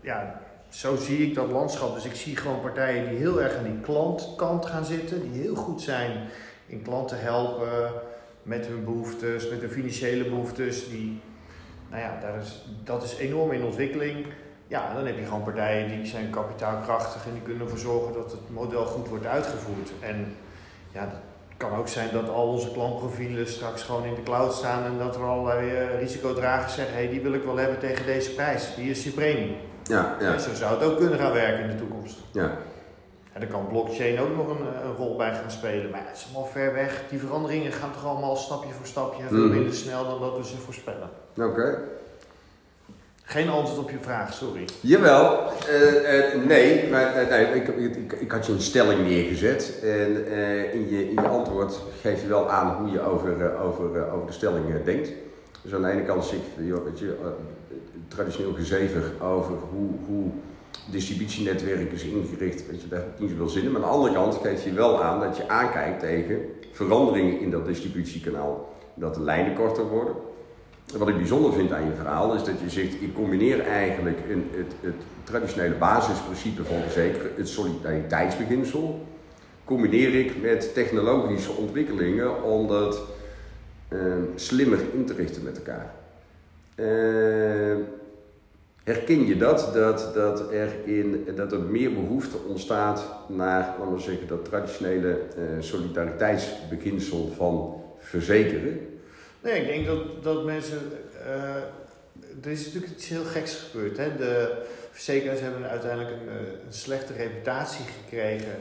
ja, 0.00 0.40
zo 0.68 0.96
zie 0.96 1.26
ik 1.26 1.34
dat 1.34 1.50
landschap. 1.50 1.94
Dus 1.94 2.04
ik 2.04 2.14
zie 2.14 2.36
gewoon 2.36 2.60
partijen 2.60 3.08
die 3.08 3.18
heel 3.18 3.42
erg 3.42 3.56
aan 3.56 3.64
die 3.64 3.80
klantkant 3.80 4.66
gaan 4.66 4.84
zitten, 4.84 5.32
die 5.32 5.42
heel 5.42 5.54
goed 5.54 5.82
zijn 5.82 6.28
in 6.72 6.82
klanten 6.82 7.20
helpen 7.20 7.92
met 8.42 8.66
hun 8.66 8.84
behoeftes, 8.84 9.48
met 9.48 9.60
hun 9.60 9.70
financiële 9.70 10.24
behoeftes. 10.24 10.88
Die, 10.88 11.20
nou 11.90 12.02
ja, 12.02 12.18
daar 12.20 12.38
is, 12.38 12.64
dat 12.84 13.02
is 13.02 13.16
enorm 13.16 13.52
in 13.52 13.64
ontwikkeling. 13.64 14.26
Ja, 14.66 14.88
en 14.88 14.94
dan 14.94 15.06
heb 15.06 15.18
je 15.18 15.24
gewoon 15.24 15.42
partijen 15.42 15.88
die 15.88 16.06
zijn 16.06 16.30
kapitaalkrachtig 16.30 17.26
en 17.26 17.32
die 17.32 17.42
kunnen 17.42 17.62
ervoor 17.62 17.78
zorgen 17.78 18.12
dat 18.12 18.30
het 18.32 18.50
model 18.50 18.84
goed 18.84 19.08
wordt 19.08 19.26
uitgevoerd. 19.26 19.90
En 20.00 20.36
ja, 20.92 21.00
dat 21.00 21.20
kan 21.56 21.78
ook 21.78 21.88
zijn 21.88 22.08
dat 22.12 22.28
al 22.28 22.46
onze 22.46 22.72
klantprofielen 22.72 23.46
straks 23.48 23.82
gewoon 23.82 24.04
in 24.04 24.14
de 24.14 24.22
cloud 24.22 24.54
staan 24.54 24.84
en 24.84 24.98
dat 24.98 25.16
er 25.16 25.22
allerlei 25.22 25.70
eh, 25.70 25.98
risicodragers 26.00 26.74
zeggen, 26.74 26.94
hey, 26.94 27.08
die 27.08 27.20
wil 27.20 27.32
ik 27.32 27.42
wel 27.42 27.56
hebben 27.56 27.78
tegen 27.78 28.06
deze 28.06 28.34
prijs. 28.34 28.74
Hier 28.74 28.90
is 28.90 29.04
je 29.04 29.10
premie. 29.10 29.56
Ja, 29.82 30.16
ja, 30.20 30.32
En 30.32 30.40
zo 30.40 30.54
zou 30.54 30.74
het 30.80 30.90
ook 30.90 30.96
kunnen 30.98 31.18
gaan 31.18 31.32
werken 31.32 31.62
in 31.62 31.68
de 31.68 31.76
toekomst. 31.76 32.18
ja. 32.32 32.58
En 33.32 33.40
daar 33.40 33.48
kan 33.48 33.66
blockchain 33.68 34.20
ook 34.20 34.36
nog 34.36 34.48
een, 34.48 34.66
een 34.84 34.96
rol 34.96 35.16
bij 35.16 35.32
gaan 35.34 35.50
spelen. 35.50 35.90
Maar 35.90 36.02
het 36.06 36.16
is 36.16 36.24
allemaal 36.24 36.50
ver 36.50 36.72
weg. 36.72 37.02
Die 37.10 37.18
veranderingen 37.18 37.72
gaan 37.72 37.92
toch 37.92 38.06
allemaal 38.06 38.36
stapje 38.36 38.72
voor 38.72 38.86
stapje 38.86 39.22
en 39.22 39.28
veel 39.28 39.48
minder 39.48 39.74
snel 39.74 40.04
dan 40.04 40.20
dat 40.20 40.36
we 40.36 40.44
ze 40.44 40.56
voorspellen. 40.56 41.08
Oké. 41.36 41.78
Geen 43.22 43.48
antwoord 43.48 43.78
op 43.78 43.90
je 43.90 43.98
vraag, 44.00 44.32
sorry. 44.32 44.64
Jawel, 44.80 45.48
uh, 45.70 46.34
uh, 46.36 46.44
nee, 46.44 46.90
maar 46.90 47.26
nee, 47.30 47.46
ik, 47.46 47.68
ik, 47.68 48.12
ik, 48.12 48.30
had 48.30 48.46
je 48.46 48.52
een 48.52 48.60
stelling 48.60 49.08
neergezet 49.08 49.78
en 49.82 50.26
in, 50.72 50.88
je, 50.88 51.08
in 51.08 51.22
je 51.22 51.28
antwoord 51.28 51.80
geef 52.00 52.22
je 52.22 52.28
wel 52.28 52.50
aan 52.50 52.76
hoe 52.76 52.90
je 52.90 53.00
over, 53.00 53.58
over, 53.58 54.10
over 54.10 54.26
de 54.26 54.32
stelling 54.32 54.84
denkt. 54.84 55.12
Dus 55.62 55.74
aan 55.74 55.82
de 55.82 55.90
ene 55.90 56.04
kant 56.04 56.24
zit 56.24 56.40
je, 56.56 56.82
weet 56.82 56.98
je 56.98 57.16
traditioneel 58.08 58.54
gezever 58.54 59.02
over 59.20 59.54
hoe, 59.70 59.90
hoe 60.06 60.30
distributienetwerk 60.90 61.92
is 61.92 62.04
ingericht, 62.04 62.66
weet 62.66 62.82
je, 62.82 62.88
daar 62.88 63.00
heb 63.00 63.18
niet 63.18 63.30
zoveel 63.30 63.48
zin 63.48 63.64
in. 63.64 63.72
Maar 63.72 63.82
aan 63.82 63.88
de 63.88 63.94
andere 63.94 64.14
kant 64.14 64.34
geef 64.34 64.64
je 64.64 64.72
wel 64.72 65.02
aan 65.02 65.20
dat 65.20 65.36
je 65.36 65.48
aankijkt 65.48 66.00
tegen 66.00 66.38
veranderingen 66.72 67.40
in 67.40 67.50
dat 67.50 67.66
distributiekanaal. 67.66 68.74
Dat 68.94 69.14
de 69.14 69.20
lijnen 69.20 69.54
korter 69.54 69.88
worden. 69.88 70.14
En 70.92 70.98
wat 70.98 71.08
ik 71.08 71.16
bijzonder 71.16 71.52
vind 71.52 71.72
aan 71.72 71.84
je 71.84 71.94
verhaal 71.94 72.34
is 72.34 72.44
dat 72.44 72.60
je 72.60 72.70
zegt, 72.70 72.92
ik 72.92 73.14
combineer 73.14 73.60
eigenlijk 73.60 74.18
een, 74.30 74.50
het, 74.50 74.72
het 74.80 74.94
traditionele 75.24 75.74
basisprincipe 75.74 76.64
van 76.64 76.80
verzekeren, 76.82 77.30
het 77.36 77.48
solidariteitsbeginsel, 77.48 79.06
combineer 79.64 80.14
ik 80.14 80.40
met 80.42 80.74
technologische 80.74 81.52
ontwikkelingen 81.52 82.42
om 82.42 82.68
dat 82.68 83.02
uh, 83.88 84.00
slimmer 84.34 84.78
in 84.92 85.04
te 85.04 85.14
richten 85.14 85.42
met 85.42 85.56
elkaar. 85.56 85.94
Uh, 86.76 87.76
Herken 88.84 89.26
je 89.26 89.36
dat, 89.36 89.74
dat, 89.74 90.14
dat, 90.14 90.52
er, 90.52 90.70
in, 90.84 91.28
dat 91.36 91.52
er 91.52 91.60
meer 91.60 91.94
behoefte 91.94 92.36
ontstaat 92.48 93.04
naar, 93.28 93.74
laten 93.80 94.00
zeggen, 94.00 94.26
dat 94.26 94.44
traditionele 94.44 95.20
uh, 95.38 95.44
solidariteitsbeginsel 95.60 97.32
van 97.36 97.82
verzekeren? 97.98 99.00
Nee, 99.40 99.60
ik 99.60 99.66
denk 99.66 99.86
dat, 99.86 100.22
dat 100.22 100.44
mensen. 100.44 100.78
Uh, 101.26 101.54
er 102.44 102.50
is 102.50 102.64
natuurlijk 102.64 102.92
iets 102.92 103.08
heel 103.08 103.24
geks 103.24 103.54
gebeurd. 103.54 103.96
Hè? 103.96 104.16
De 104.16 104.62
verzekeraars 104.90 105.40
hebben 105.40 105.68
uiteindelijk 105.68 106.10
een, 106.10 106.28
eh, 106.28 106.52
een 106.66 106.72
slechte 106.72 107.12
reputatie 107.12 107.84
gekregen 107.84 108.56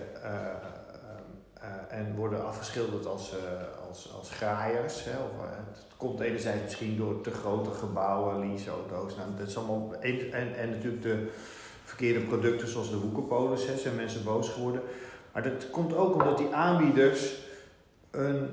en 1.89 2.15
worden 2.15 2.45
afgeschilderd 2.45 3.05
als, 3.05 3.33
als, 3.91 4.09
als 4.17 4.29
graaiers. 4.29 5.03
Hè? 5.03 5.11
Of, 5.11 5.47
komt 5.97 6.19
enerzijds 6.19 6.63
misschien 6.63 6.97
door 6.97 7.21
te 7.21 7.31
grote 7.31 7.71
gebouwen, 7.71 8.39
leaseauto's. 8.39 9.15
Nou, 9.15 9.29
dat 9.37 9.47
is 9.47 9.57
allemaal, 9.57 9.95
en, 9.99 10.55
en 10.55 10.69
natuurlijk 10.69 11.03
de 11.03 11.29
verkeerde 11.83 12.19
producten 12.19 12.67
zoals 12.67 12.89
de 12.89 12.95
hoekenpolis, 12.95 13.67
hè, 13.67 13.77
zijn 13.77 13.95
mensen 13.95 14.23
boos 14.23 14.49
geworden. 14.49 14.81
Maar 15.33 15.43
dat 15.43 15.69
komt 15.69 15.95
ook 15.95 16.13
omdat 16.13 16.37
die 16.37 16.53
aanbieders 16.53 17.35
een, 18.11 18.49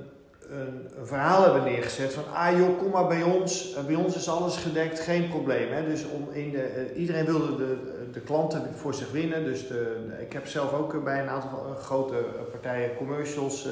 een, 0.50 0.88
verhaal 1.02 1.42
hebben 1.42 1.64
neergezet 1.64 2.12
van, 2.12 2.24
ah 2.34 2.58
joh, 2.58 2.78
kom 2.78 2.90
maar 2.90 3.06
bij 3.06 3.22
ons, 3.22 3.74
eh, 3.74 3.84
bij 3.84 3.94
ons 3.94 4.16
is 4.16 4.28
alles 4.28 4.56
gedekt, 4.56 5.00
geen 5.00 5.28
probleem. 5.28 5.72
Hè. 5.72 5.86
Dus 5.86 6.04
om 6.04 6.28
in 6.32 6.50
de, 6.50 6.62
eh, 6.62 7.00
iedereen 7.00 7.24
wilde 7.24 7.56
de, 7.56 7.76
de 8.12 8.20
klanten 8.20 8.62
voor 8.74 8.94
zich 8.94 9.10
winnen. 9.10 9.44
Dus 9.44 9.68
de, 9.68 9.96
ik 10.20 10.32
heb 10.32 10.46
zelf 10.46 10.72
ook 10.72 11.04
bij 11.04 11.20
een 11.22 11.28
aantal 11.28 11.76
grote 11.82 12.24
partijen 12.50 12.96
commercials 12.96 13.68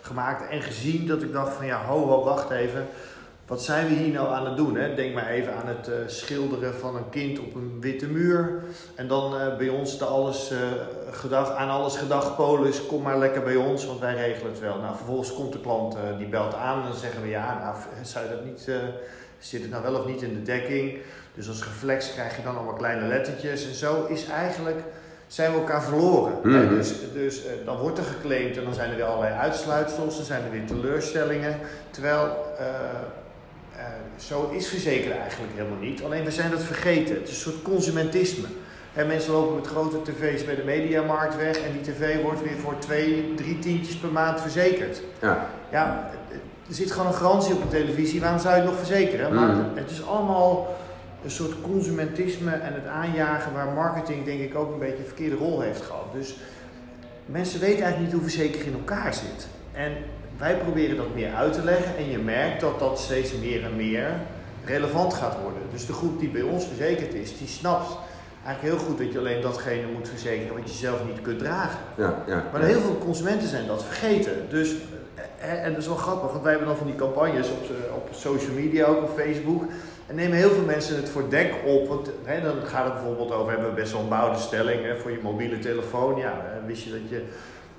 gemaakt 0.00 0.48
en 0.48 0.62
gezien 0.62 1.06
dat 1.06 1.22
ik 1.22 1.32
dacht 1.32 1.54
van 1.54 1.66
ja, 1.66 1.84
ho, 1.84 2.06
ho, 2.06 2.24
wacht 2.24 2.50
even. 2.50 2.86
Wat 3.46 3.62
zijn 3.62 3.88
we 3.88 3.94
hier 3.94 4.12
nou 4.12 4.32
aan 4.32 4.46
het 4.46 4.56
doen? 4.56 4.76
Hè? 4.76 4.94
Denk 4.94 5.14
maar 5.14 5.28
even 5.28 5.54
aan 5.54 5.66
het 5.66 5.88
uh, 5.88 5.94
schilderen 6.06 6.74
van 6.74 6.96
een 6.96 7.08
kind 7.10 7.38
op 7.38 7.54
een 7.54 7.76
witte 7.80 8.06
muur. 8.06 8.62
En 8.94 9.08
dan 9.08 9.34
uh, 9.34 9.56
bij 9.56 9.68
ons 9.68 9.98
de 9.98 10.04
alles, 10.04 10.52
uh, 10.52 10.58
gedag, 11.10 11.50
aan 11.50 11.68
alles 11.68 11.96
gedacht 11.96 12.36
polis, 12.36 12.86
kom 12.86 13.02
maar 13.02 13.18
lekker 13.18 13.42
bij 13.42 13.56
ons, 13.56 13.86
want 13.86 14.00
wij 14.00 14.14
regelen 14.14 14.50
het 14.50 14.60
wel. 14.60 14.78
Nou, 14.78 14.96
vervolgens 14.96 15.34
komt 15.34 15.52
de 15.52 15.60
klant, 15.60 15.96
die 16.18 16.26
belt 16.26 16.54
aan 16.54 16.82
en 16.82 16.88
dan 16.88 16.98
zeggen 16.98 17.22
we 17.22 17.28
ja, 17.28 17.58
nou, 17.58 17.76
zou 18.12 18.24
je 18.24 18.30
dat 18.30 18.44
niet, 18.44 18.70
zit 19.38 19.62
het 19.62 19.70
nou 19.70 19.82
wel 19.82 19.94
of 19.94 20.06
niet 20.06 20.22
in 20.22 20.34
de 20.34 20.42
dekking? 20.42 20.98
Dus 21.34 21.48
als 21.48 21.64
reflex 21.64 22.12
krijg 22.12 22.36
je 22.36 22.42
dan 22.42 22.56
allemaal 22.56 22.74
kleine 22.74 23.06
lettertjes. 23.06 23.66
En 23.66 23.74
zo 23.74 24.06
is 24.06 24.26
eigenlijk 24.26 24.82
zijn 25.26 25.52
we 25.52 25.58
elkaar 25.58 25.82
verloren. 25.82 26.32
Mm 26.42 26.68
Dus, 26.68 26.94
dus 27.12 27.42
dan 27.64 27.76
wordt 27.76 27.98
er 27.98 28.04
geclaimd 28.04 28.56
en 28.56 28.64
dan 28.64 28.74
zijn 28.74 28.90
er 28.90 28.96
weer 28.96 29.04
allerlei 29.04 29.34
uitsluitsels, 29.34 30.16
dan 30.16 30.24
zijn 30.24 30.44
er 30.44 30.50
weer 30.50 30.66
teleurstellingen. 30.66 31.58
Terwijl 31.90 32.36
uh, 33.76 33.80
uh, 33.80 33.84
zo 34.16 34.48
is 34.48 34.68
verzekeren 34.68 35.20
eigenlijk 35.20 35.52
helemaal 35.54 35.78
niet. 35.78 36.02
Alleen 36.02 36.24
we 36.24 36.30
zijn 36.30 36.50
dat 36.50 36.62
vergeten. 36.62 37.14
Het 37.14 37.28
is 37.28 37.34
een 37.34 37.52
soort 37.52 37.62
consumentisme. 37.62 38.46
En 38.94 39.06
mensen 39.06 39.32
lopen 39.32 39.54
met 39.54 39.66
grote 39.66 40.02
tv's 40.02 40.44
bij 40.44 40.54
de 40.54 40.62
mediamarkt 40.64 41.36
weg 41.36 41.56
en 41.56 41.72
die 41.72 41.92
tv 41.92 42.22
wordt 42.22 42.42
weer 42.42 42.56
voor 42.56 42.78
twee, 42.78 43.32
drie 43.36 43.58
tientjes 43.58 43.96
per 43.96 44.12
maand 44.12 44.40
verzekerd. 44.40 45.02
Ja. 45.20 45.48
ja, 45.70 46.10
er 46.68 46.74
zit 46.74 46.92
gewoon 46.92 47.06
een 47.06 47.14
garantie 47.14 47.54
op 47.54 47.62
een 47.62 47.68
televisie, 47.68 48.20
waarom 48.20 48.38
zou 48.38 48.54
je 48.54 48.60
het 48.60 48.70
nog 48.70 48.78
verzekeren? 48.78 49.34
Maar 49.34 49.48
mhm. 49.48 49.76
het 49.76 49.90
is 49.90 50.06
allemaal 50.06 50.76
een 51.24 51.30
soort 51.30 51.60
consumentisme 51.60 52.50
en 52.50 52.74
het 52.74 52.86
aanjagen 52.86 53.52
waar 53.52 53.66
marketing 53.66 54.24
denk 54.24 54.40
ik 54.40 54.54
ook 54.54 54.72
een 54.72 54.78
beetje 54.78 54.98
een 54.98 55.06
verkeerde 55.06 55.36
rol 55.36 55.60
heeft 55.60 55.82
gehad. 55.82 56.12
Dus 56.12 56.36
mensen 57.26 57.60
weten 57.60 57.82
eigenlijk 57.82 58.12
niet 58.12 58.20
hoe 58.20 58.30
verzekering 58.30 58.66
in 58.66 58.78
elkaar 58.78 59.14
zit. 59.14 59.46
En 59.72 59.92
wij 60.38 60.56
proberen 60.56 60.96
dat 60.96 61.14
meer 61.14 61.34
uit 61.34 61.52
te 61.52 61.64
leggen 61.64 61.96
en 61.96 62.10
je 62.10 62.18
merkt 62.18 62.60
dat 62.60 62.78
dat 62.78 62.98
steeds 62.98 63.32
meer 63.32 63.64
en 63.64 63.76
meer 63.76 64.10
relevant 64.64 65.14
gaat 65.14 65.36
worden. 65.42 65.62
Dus 65.72 65.86
de 65.86 65.92
groep 65.92 66.20
die 66.20 66.28
bij 66.28 66.42
ons 66.42 66.66
verzekerd 66.66 67.14
is, 67.14 67.38
die 67.38 67.48
snapt 67.48 67.96
eigenlijk 68.44 68.76
heel 68.76 68.86
goed 68.86 68.98
dat 68.98 69.12
je 69.12 69.18
alleen 69.18 69.40
datgene 69.40 69.86
moet 69.96 70.08
verzekeren 70.08 70.56
wat 70.56 70.70
je 70.70 70.76
zelf 70.76 71.04
niet 71.06 71.22
kunt 71.22 71.38
dragen. 71.38 71.78
Ja, 71.96 72.22
ja, 72.26 72.44
maar 72.52 72.62
heel 72.62 72.80
veel 72.80 72.98
consumenten 72.98 73.48
zijn 73.48 73.66
dat 73.66 73.84
vergeten. 73.84 74.32
Dus, 74.48 74.74
en 75.38 75.72
dat 75.72 75.82
is 75.82 75.86
wel 75.86 75.96
grappig, 75.96 76.30
want 76.30 76.42
wij 76.42 76.50
hebben 76.50 76.68
dan 76.68 76.78
van 76.78 76.86
die 76.86 76.96
campagnes 76.96 77.50
op, 77.50 77.70
op 77.94 78.08
social 78.10 78.54
media, 78.54 78.86
ook 78.86 79.02
op 79.02 79.18
Facebook. 79.18 79.62
En 80.06 80.14
nemen 80.14 80.36
heel 80.36 80.50
veel 80.50 80.64
mensen 80.64 80.96
het 80.96 81.08
voor 81.08 81.28
dek 81.28 81.54
op. 81.66 81.88
Want 81.88 82.10
hè, 82.24 82.42
dan 82.42 82.66
gaat 82.66 82.84
het 82.84 82.94
bijvoorbeeld 82.94 83.32
over, 83.32 83.46
we 83.46 83.52
hebben 83.52 83.74
best 83.74 83.92
wel 83.92 84.00
een 84.00 84.08
bouwde 84.08 84.38
stelling 84.38 84.82
hè, 84.82 84.96
voor 84.96 85.10
je 85.10 85.18
mobiele 85.22 85.58
telefoon. 85.58 86.18
Ja, 86.18 86.42
wist 86.66 86.82
je 86.82 86.90
dat 86.90 87.08
je 87.08 87.22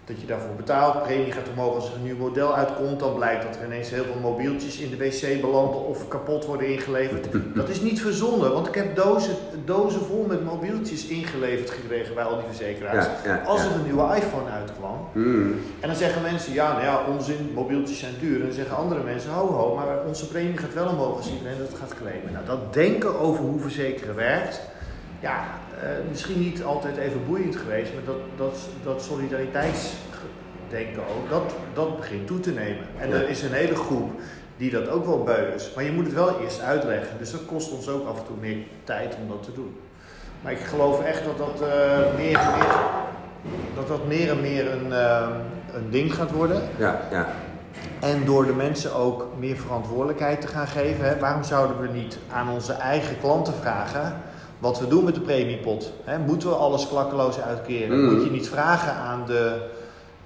dat 0.06 0.22
je 0.22 0.28
daarvoor 0.28 0.56
betaalt. 0.56 1.04
Premie 1.04 1.32
gaat 1.32 1.50
omhoog 1.50 1.76
als 1.76 1.90
er 1.90 1.96
een 1.96 2.04
nieuw 2.04 2.18
model 2.18 2.56
uitkomt. 2.56 3.00
Dan 3.00 3.16
blijkt 3.16 3.44
dat 3.44 3.56
er 3.56 3.66
ineens 3.66 3.90
heel 3.90 4.04
veel 4.04 4.22
mobieltjes 4.22 4.78
in 4.78 4.90
de 4.90 4.98
wc 4.98 5.42
belanden 5.42 5.86
of 5.86 6.08
kapot 6.08 6.46
worden 6.46 6.68
ingeleverd. 6.68 7.28
Dat 7.56 7.70
is 7.70 7.82
niet 7.82 8.02
verzonnen, 8.02 8.54
want 8.54 8.68
ik 8.68 8.76
heb 8.76 8.96
dozen, 8.96 9.36
dozen 9.66 10.02
vol 10.06 10.26
met 10.28 10.44
mobieltjes 10.44 11.08
ingeleverd 11.08 11.70
gekregen 11.70 12.16
bij 12.16 12.24
al 12.24 12.36
die 12.36 12.46
verzekeraars. 12.48 13.06
als 13.46 13.66
er 13.66 13.72
een 13.72 13.84
nieuwe 13.84 14.16
iPhone 14.16 14.50
uitkwam. 14.50 15.08
Mm. 15.14 15.56
En 15.80 15.88
dan 15.88 15.98
zeggen 15.98 16.22
mensen, 16.22 16.54
ja, 16.54 16.72
nou 16.72 16.84
ja, 16.84 17.04
onzin, 17.08 17.52
mobieltjes 17.54 18.00
zijn 18.00 18.14
duur. 18.20 18.40
En 18.40 18.46
dan 18.46 18.56
zeggen 18.56 18.76
andere 18.78 19.04
mensen, 19.04 19.32
ho 19.32 19.48
ho, 19.48 19.76
maar 19.76 20.06
onze 20.08 20.28
premie 20.28 20.58
gaat 20.58 20.74
wel 20.74 20.88
omhoog 20.88 21.18
als 21.18 21.32
iedereen 21.32 21.58
dat 21.58 21.80
gaat 21.80 21.94
claimen. 22.02 22.32
Nou, 22.34 22.46
dat 22.46 22.74
denken 22.74 23.20
over 23.20 23.44
hoe 23.44 23.60
verzekeren 23.60 24.16
werkt, 24.16 24.62
ja, 25.20 25.46
uh, 25.84 25.90
misschien 26.10 26.40
niet 26.40 26.64
altijd 26.64 26.98
even 26.98 27.26
boeiend 27.28 27.56
geweest, 27.56 27.94
maar 27.94 28.04
dat, 28.04 28.18
dat, 28.38 28.60
dat 28.84 29.02
solidariteitsdenken 29.02 31.02
ook, 31.16 31.30
dat, 31.30 31.56
dat 31.74 31.98
begint 31.98 32.28
toe 32.28 32.40
te 32.40 32.52
nemen. 32.52 32.86
En 33.00 33.12
er 33.12 33.30
is 33.30 33.42
een 33.42 33.54
hele 33.54 33.76
groep 33.76 34.12
die 34.58 34.72
dat 34.72 34.90
ook 34.90 35.06
wel 35.06 35.24
beu 35.24 35.54
is. 35.56 35.72
Maar 35.76 35.84
je 35.84 35.92
moet 35.92 36.06
het 36.06 36.14
wel 36.14 36.40
eerst 36.40 36.62
uitleggen. 36.62 37.18
Dus 37.18 37.32
dat 37.32 37.46
kost 37.46 37.72
ons 37.72 37.90
ook 37.90 38.08
af 38.08 38.20
en 38.20 38.26
toe 38.26 38.36
meer 38.40 38.58
tijd 38.84 39.16
om 39.22 39.28
dat 39.28 39.44
te 39.44 39.54
doen. 39.54 39.78
Maar 40.42 40.52
ik 40.52 40.60
geloof 40.60 41.04
echt 41.04 41.24
dat 41.24 41.38
dat, 41.38 41.62
uh, 41.62 41.68
meer, 42.16 42.40
meer, 42.58 42.76
dat, 43.76 43.88
dat 43.88 44.08
meer 44.08 44.30
en 44.30 44.42
meer 44.42 44.72
een, 44.72 44.88
uh, 44.88 45.28
een 45.74 45.90
ding 45.90 46.14
gaat 46.14 46.32
worden. 46.32 46.62
Ja, 46.78 47.00
ja. 47.12 47.28
En 48.00 48.26
door 48.26 48.46
de 48.46 48.54
mensen 48.54 48.96
ook 48.96 49.28
meer 49.40 49.58
verantwoordelijkheid 49.58 50.42
te 50.42 50.48
gaan 50.48 50.68
geven. 50.68 51.06
Hè, 51.06 51.20
waarom 51.20 51.44
zouden 51.44 51.82
we 51.82 51.88
niet 51.88 52.18
aan 52.32 52.50
onze 52.50 52.74
eigen 52.74 53.20
klanten 53.20 53.54
vragen 53.54 54.22
wat 54.60 54.80
we 54.80 54.88
doen 54.88 55.04
met 55.04 55.16
de 55.16 55.22
premiepot. 55.22 55.94
Hè? 56.04 56.20
Moeten 56.20 56.50
we 56.50 56.56
alles 56.56 56.88
klakkeloos 56.88 57.40
uitkeren? 57.40 58.00
Mm. 58.00 58.14
Moet 58.14 58.24
je 58.24 58.32
niet 58.32 58.50
vragen 58.50 58.94
aan 58.94 59.26
de. 59.26 59.74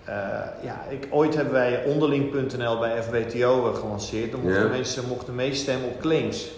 Uh, 0.10 0.16
ja, 0.64 0.86
ik, 0.90 1.08
ooit 1.10 1.36
hebben 1.36 1.54
wij 1.54 1.84
onderling.nl 1.86 2.80
bij 2.80 3.04
FBTO 3.04 3.74
gelanceerd. 3.74 4.32
Dan 4.32 4.42
mochten 4.42 4.70
mensen 4.70 5.08
mochten 5.08 5.36
meestemmen 5.36 5.90
op 5.90 6.00
claims. 6.00 6.52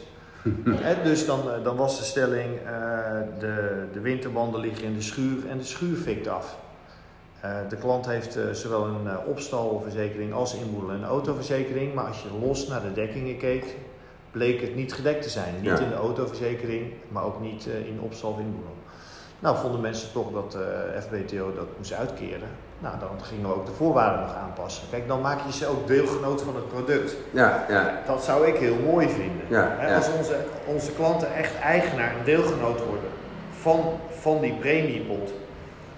dus 1.03 1.25
dan, 1.25 1.51
eh, 1.51 1.63
dan 1.63 1.75
was 1.75 1.97
de 1.97 2.03
stelling: 2.03 2.49
uh, 2.65 2.69
de, 3.39 3.83
de 3.93 3.99
winterbanden 3.99 4.59
liggen 4.59 4.83
in 4.83 4.93
de 4.93 5.01
schuur 5.01 5.47
en 5.49 5.57
de 5.57 5.63
schuur 5.63 5.97
fikt 5.97 6.27
af. 6.27 6.57
de 7.69 7.75
klant 7.75 8.05
heeft 8.05 8.37
zowel 8.51 8.85
een 8.85 9.17
opstalverzekering 9.25 10.33
als 10.33 10.55
inboedel 10.55 10.91
en 10.91 11.03
autoverzekering. 11.03 11.93
Maar 11.93 12.07
als 12.07 12.21
je 12.21 12.47
los 12.47 12.67
naar 12.67 12.81
de 12.81 12.93
dekkingen 12.93 13.37
keek, 13.37 13.75
bleek 14.31 14.61
het 14.61 14.75
niet 14.75 14.93
gedekt 14.93 15.21
te 15.21 15.29
zijn. 15.29 15.53
Niet 15.61 15.79
in 15.79 15.89
de 15.89 15.95
autoverzekering, 15.95 16.93
maar 17.07 17.23
ook 17.23 17.41
niet 17.41 17.65
uh, 17.67 17.87
in 17.87 17.99
opstal 18.01 18.37
inboedel. 18.39 18.75
Nou, 19.39 19.57
vonden 19.57 19.81
mensen 19.81 20.11
toch 20.11 20.31
dat 20.31 20.55
uh, 20.55 20.61
eh, 20.61 21.03
FBTO 21.03 21.53
dat 21.55 21.67
moest 21.77 21.93
uitkeren. 21.93 22.49
Nou, 22.79 22.99
dan 22.99 23.09
gingen 23.21 23.47
we 23.47 23.55
ook 23.55 23.65
de 23.65 23.71
voorwaarden 23.71 24.21
nog 24.21 24.35
aanpassen. 24.35 24.83
Kijk, 24.89 25.07
dan 25.07 25.21
maak 25.21 25.39
je 25.45 25.51
ze 25.51 25.67
ook 25.67 25.87
deelgenoot 25.87 26.41
van 26.41 26.55
het 26.55 26.67
product. 26.67 27.15
Ja, 27.31 27.65
ja. 27.69 28.01
Dat 28.05 28.23
zou 28.23 28.47
ik 28.47 28.55
heel 28.55 28.75
mooi 28.75 29.09
vinden. 29.09 29.45
Ja, 29.47 29.77
ja. 29.81 29.95
Als 29.95 30.09
onze, 30.17 30.35
onze 30.65 30.91
klanten 30.91 31.35
echt 31.35 31.59
eigenaar 31.59 32.09
en 32.09 32.25
deelgenoot 32.25 32.85
worden 32.85 33.09
van, 33.59 33.79
van 34.09 34.41
die 34.41 34.53
premiepot. 34.53 35.33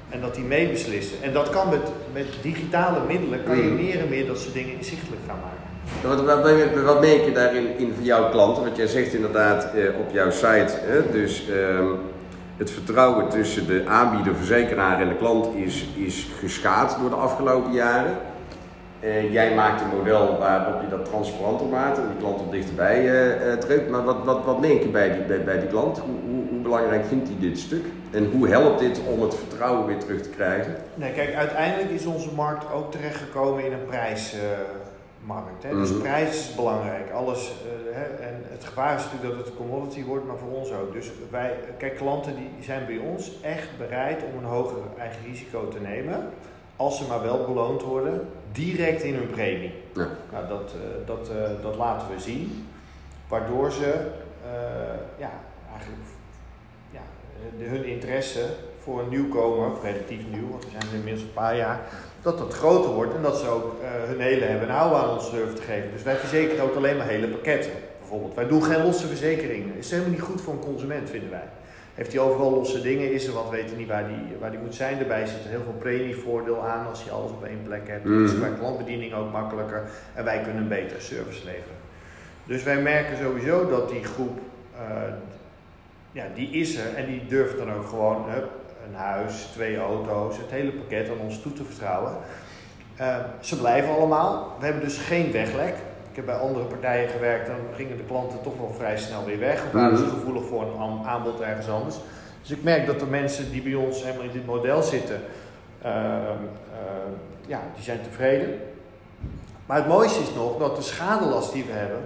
En 0.09 0.21
dat 0.21 0.35
die 0.35 0.43
meebeslissen. 0.43 1.21
En 1.21 1.33
dat 1.33 1.49
kan 1.49 1.69
met, 1.69 1.91
met 2.13 2.27
digitale 2.41 2.99
middelen, 3.07 3.43
kan 3.43 3.57
je 3.57 3.63
mm. 3.63 3.75
meer 3.75 3.99
en 3.99 4.09
meer 4.09 4.27
dat 4.27 4.39
soort 4.39 4.53
dingen 4.53 4.77
inzichtelijk 4.77 5.21
gaan 5.27 5.39
maken. 5.41 5.62
Wat, 6.03 6.25
wat, 6.83 7.01
merk 7.01 7.25
je 7.25 7.31
daarin 7.33 7.77
in 7.77 7.93
van 7.95 8.03
jouw 8.03 8.29
klanten? 8.29 8.63
Want 8.63 8.77
jij 8.77 8.87
zegt 8.87 9.13
inderdaad 9.13 9.63
eh, 9.63 9.99
op 9.99 10.11
jouw 10.11 10.31
site, 10.31 10.73
hè, 10.81 11.11
dus 11.11 11.49
ehm, 11.49 11.87
het 12.57 12.71
vertrouwen 12.71 13.29
tussen 13.29 13.67
de 13.67 13.83
aanbieder, 13.87 14.35
verzekeraar 14.35 15.01
en 15.01 15.07
de 15.07 15.15
klant 15.15 15.55
is, 15.55 15.85
is 15.95 16.27
geschaad 16.39 16.97
door 17.01 17.09
de 17.09 17.15
afgelopen 17.15 17.71
jaren. 17.71 18.17
Uh, 18.99 19.33
jij 19.33 19.55
maakt 19.55 19.81
een 19.81 19.97
model 19.97 20.37
waarop 20.39 20.81
je 20.81 20.87
dat 20.89 21.05
transparanter 21.05 21.67
maakt 21.67 21.97
en 21.97 22.07
die 22.07 22.17
klant 22.17 22.41
er 22.41 22.51
dichterbij 22.51 23.09
trekt. 23.59 23.89
Maar 23.89 24.03
wat, 24.03 24.17
wat, 24.23 24.45
wat 24.45 24.59
merk 24.59 24.81
je 24.81 24.87
bij 24.87 25.13
die, 25.13 25.21
bij, 25.21 25.43
bij 25.43 25.59
die 25.59 25.69
klant? 25.69 25.97
Hoe, 25.97 26.15
hoe, 26.29 26.43
hoe, 26.49 26.59
belangrijk 26.59 27.05
vindt 27.05 27.27
hij 27.27 27.37
dit 27.39 27.59
stuk? 27.59 27.85
En 28.11 28.31
hoe 28.31 28.47
helpt 28.47 28.79
dit 28.79 29.01
om 29.13 29.21
het 29.21 29.35
vertrouwen 29.35 29.85
weer 29.85 29.97
terug 29.97 30.21
te 30.21 30.29
krijgen? 30.29 30.75
Nee, 30.93 31.11
kijk, 31.11 31.35
uiteindelijk 31.35 31.89
is 31.89 32.05
onze 32.05 32.29
markt 32.35 32.73
ook 32.73 32.91
terechtgekomen 32.91 33.65
in 33.65 33.71
een 33.71 33.85
Hè? 35.61 35.69
Dus 35.75 35.91
mhm. 35.91 35.99
prijs 35.99 36.29
is 36.29 36.55
belangrijk. 36.55 37.11
Alles, 37.11 37.53
hè? 37.91 38.03
En 38.03 38.43
het 38.43 38.63
gevaar 38.63 38.95
is 38.97 39.03
natuurlijk 39.03 39.29
dat 39.29 39.45
het 39.45 39.47
een 39.47 39.67
commodity 39.67 40.03
wordt, 40.03 40.27
maar 40.27 40.37
voor 40.37 40.51
ons 40.51 40.71
ook. 40.71 40.93
Dus 40.93 41.11
wij, 41.29 41.59
kijk, 41.77 41.95
klanten 41.95 42.35
die 42.35 42.49
zijn 42.59 42.85
bij 42.85 42.97
ons 42.97 43.41
echt 43.41 43.77
bereid 43.77 44.23
om 44.23 44.37
een 44.37 44.49
hoger 44.49 44.77
eigen 44.97 45.19
risico 45.25 45.67
te 45.67 45.79
nemen 45.79 46.29
als 46.75 46.97
ze 46.97 47.07
maar 47.07 47.21
wel 47.21 47.45
beloond 47.45 47.81
worden, 47.81 48.27
direct 48.51 49.01
in 49.01 49.13
hun 49.13 49.29
premie. 49.29 49.73
Ja. 49.93 50.07
Nou, 50.31 50.47
dat, 50.47 50.75
uh, 50.75 51.07
dat, 51.07 51.29
uh, 51.29 51.61
dat 51.61 51.75
laten 51.75 52.07
we 52.15 52.19
zien, 52.19 52.67
waardoor 53.27 53.71
ze 53.71 54.11
ja, 55.17 55.31
eigenlijk 55.71 56.01
ja, 56.91 57.01
de, 57.57 57.63
hun 57.63 57.85
interesse 57.85 58.45
voor 58.79 58.99
een 58.99 59.09
nieuwkomer, 59.09 59.71
relatief 59.83 60.21
nieuw, 60.31 60.49
want 60.49 60.63
we 60.63 60.71
zijn 60.71 60.93
inmiddels 60.93 61.23
een 61.23 61.33
paar 61.33 61.55
jaar, 61.55 61.79
dat 62.23 62.37
dat 62.37 62.53
groter 62.53 62.91
wordt 62.91 63.15
en 63.15 63.21
dat 63.21 63.37
ze 63.37 63.47
ook 63.47 63.75
hun 63.81 64.19
hele 64.19 64.45
hebben 64.45 64.67
en 64.67 64.73
houden 64.73 64.99
aan 64.99 65.13
ons 65.13 65.31
durven 65.31 65.55
te 65.55 65.61
geven. 65.61 65.91
Dus 65.91 66.03
wij 66.03 66.15
verzekeren 66.15 66.63
ook 66.63 66.75
alleen 66.75 66.97
maar 66.97 67.07
hele 67.07 67.27
pakketten. 67.27 67.71
Bijvoorbeeld, 67.99 68.35
wij 68.35 68.47
doen 68.47 68.63
geen 68.63 68.83
losse 68.83 69.07
verzekeringen. 69.07 69.77
Is 69.77 69.91
helemaal 69.91 70.11
niet 70.11 70.21
goed 70.21 70.41
voor 70.41 70.53
een 70.53 70.59
consument, 70.59 71.09
vinden 71.09 71.29
wij. 71.29 71.47
Heeft 71.93 72.13
hij 72.13 72.21
overal 72.21 72.51
losse 72.51 72.81
dingen, 72.81 73.13
is 73.13 73.27
er 73.27 73.33
wat, 73.33 73.49
weet 73.49 73.69
hij 73.69 73.77
niet 73.77 73.87
waar 73.87 74.07
die, 74.07 74.37
waar 74.39 74.51
die 74.51 74.59
moet 74.59 74.75
zijn. 74.75 74.97
Daarbij 74.97 75.25
zit 75.25 75.43
er 75.43 75.49
heel 75.49 75.63
veel 75.63 75.75
premievoordeel 75.79 76.61
aan 76.61 76.87
als 76.87 77.03
je 77.03 77.11
alles 77.11 77.31
op 77.31 77.43
één 77.43 77.61
plek 77.63 77.87
hebt. 77.87 78.03
Mm. 78.03 78.25
Dus 78.25 78.37
qua 78.37 78.47
klantbediening 78.47 79.13
ook 79.13 79.31
makkelijker 79.31 79.89
en 80.13 80.23
wij 80.23 80.41
kunnen 80.41 80.61
een 80.61 80.67
betere 80.67 80.99
service 80.99 81.45
leveren. 81.45 81.77
Dus 82.45 82.63
wij 82.63 82.81
merken 82.81 83.17
sowieso 83.17 83.69
dat 83.69 83.89
die 83.89 84.03
groep, 84.03 84.39
uh, 84.75 85.13
ja, 86.11 86.25
die 86.35 86.49
is 86.49 86.75
er 86.75 86.95
en 86.95 87.05
die 87.05 87.25
durft 87.25 87.57
dan 87.57 87.71
ook 87.71 87.87
gewoon 87.87 88.25
hup, 88.29 88.49
een 88.93 88.99
huis, 88.99 89.47
twee 89.51 89.77
auto's, 89.77 90.37
het 90.37 90.49
hele 90.49 90.71
pakket 90.71 91.09
aan 91.09 91.25
ons 91.25 91.41
toe 91.41 91.53
te 91.53 91.63
vertrouwen. 91.63 92.11
Uh, 93.01 93.17
ze 93.39 93.57
blijven 93.57 93.95
allemaal. 93.95 94.55
We 94.59 94.65
hebben 94.65 94.83
dus 94.83 94.97
geen 94.97 95.31
weglek. 95.31 95.75
Ik 96.09 96.15
heb 96.15 96.25
bij 96.25 96.35
andere 96.35 96.65
partijen 96.65 97.09
gewerkt, 97.09 97.47
dan 97.47 97.55
gingen 97.75 97.97
de 97.97 98.03
klanten 98.03 98.41
toch 98.41 98.57
wel 98.57 98.73
vrij 98.77 98.97
snel 98.97 99.25
weer 99.25 99.39
weg. 99.39 99.65
Of 99.65 99.71
waren 99.71 99.97
ze 99.97 100.03
mhm. 100.03 100.13
gevoelig 100.13 100.45
voor 100.45 100.61
een 100.61 101.05
aanbod 101.05 101.41
ergens 101.41 101.69
anders. 101.69 101.95
Dus 102.41 102.51
ik 102.51 102.63
merk 102.63 102.85
dat 102.85 102.99
de 102.99 103.05
mensen 103.05 103.51
die 103.51 103.61
bij 103.61 103.73
ons 103.73 104.03
helemaal 104.03 104.23
in 104.25 104.31
dit 104.31 104.45
model 104.45 104.83
zitten, 104.83 105.21
uh, 105.85 105.91
ja, 107.45 107.61
die 107.75 107.83
zijn 107.83 108.01
tevreden. 108.01 108.59
Maar 109.65 109.77
het 109.77 109.87
mooiste 109.87 110.21
is 110.21 110.33
nog 110.35 110.57
dat 110.57 110.75
de 110.75 110.81
schadelast 110.81 111.53
die 111.53 111.63
we 111.63 111.71
hebben, 111.71 112.01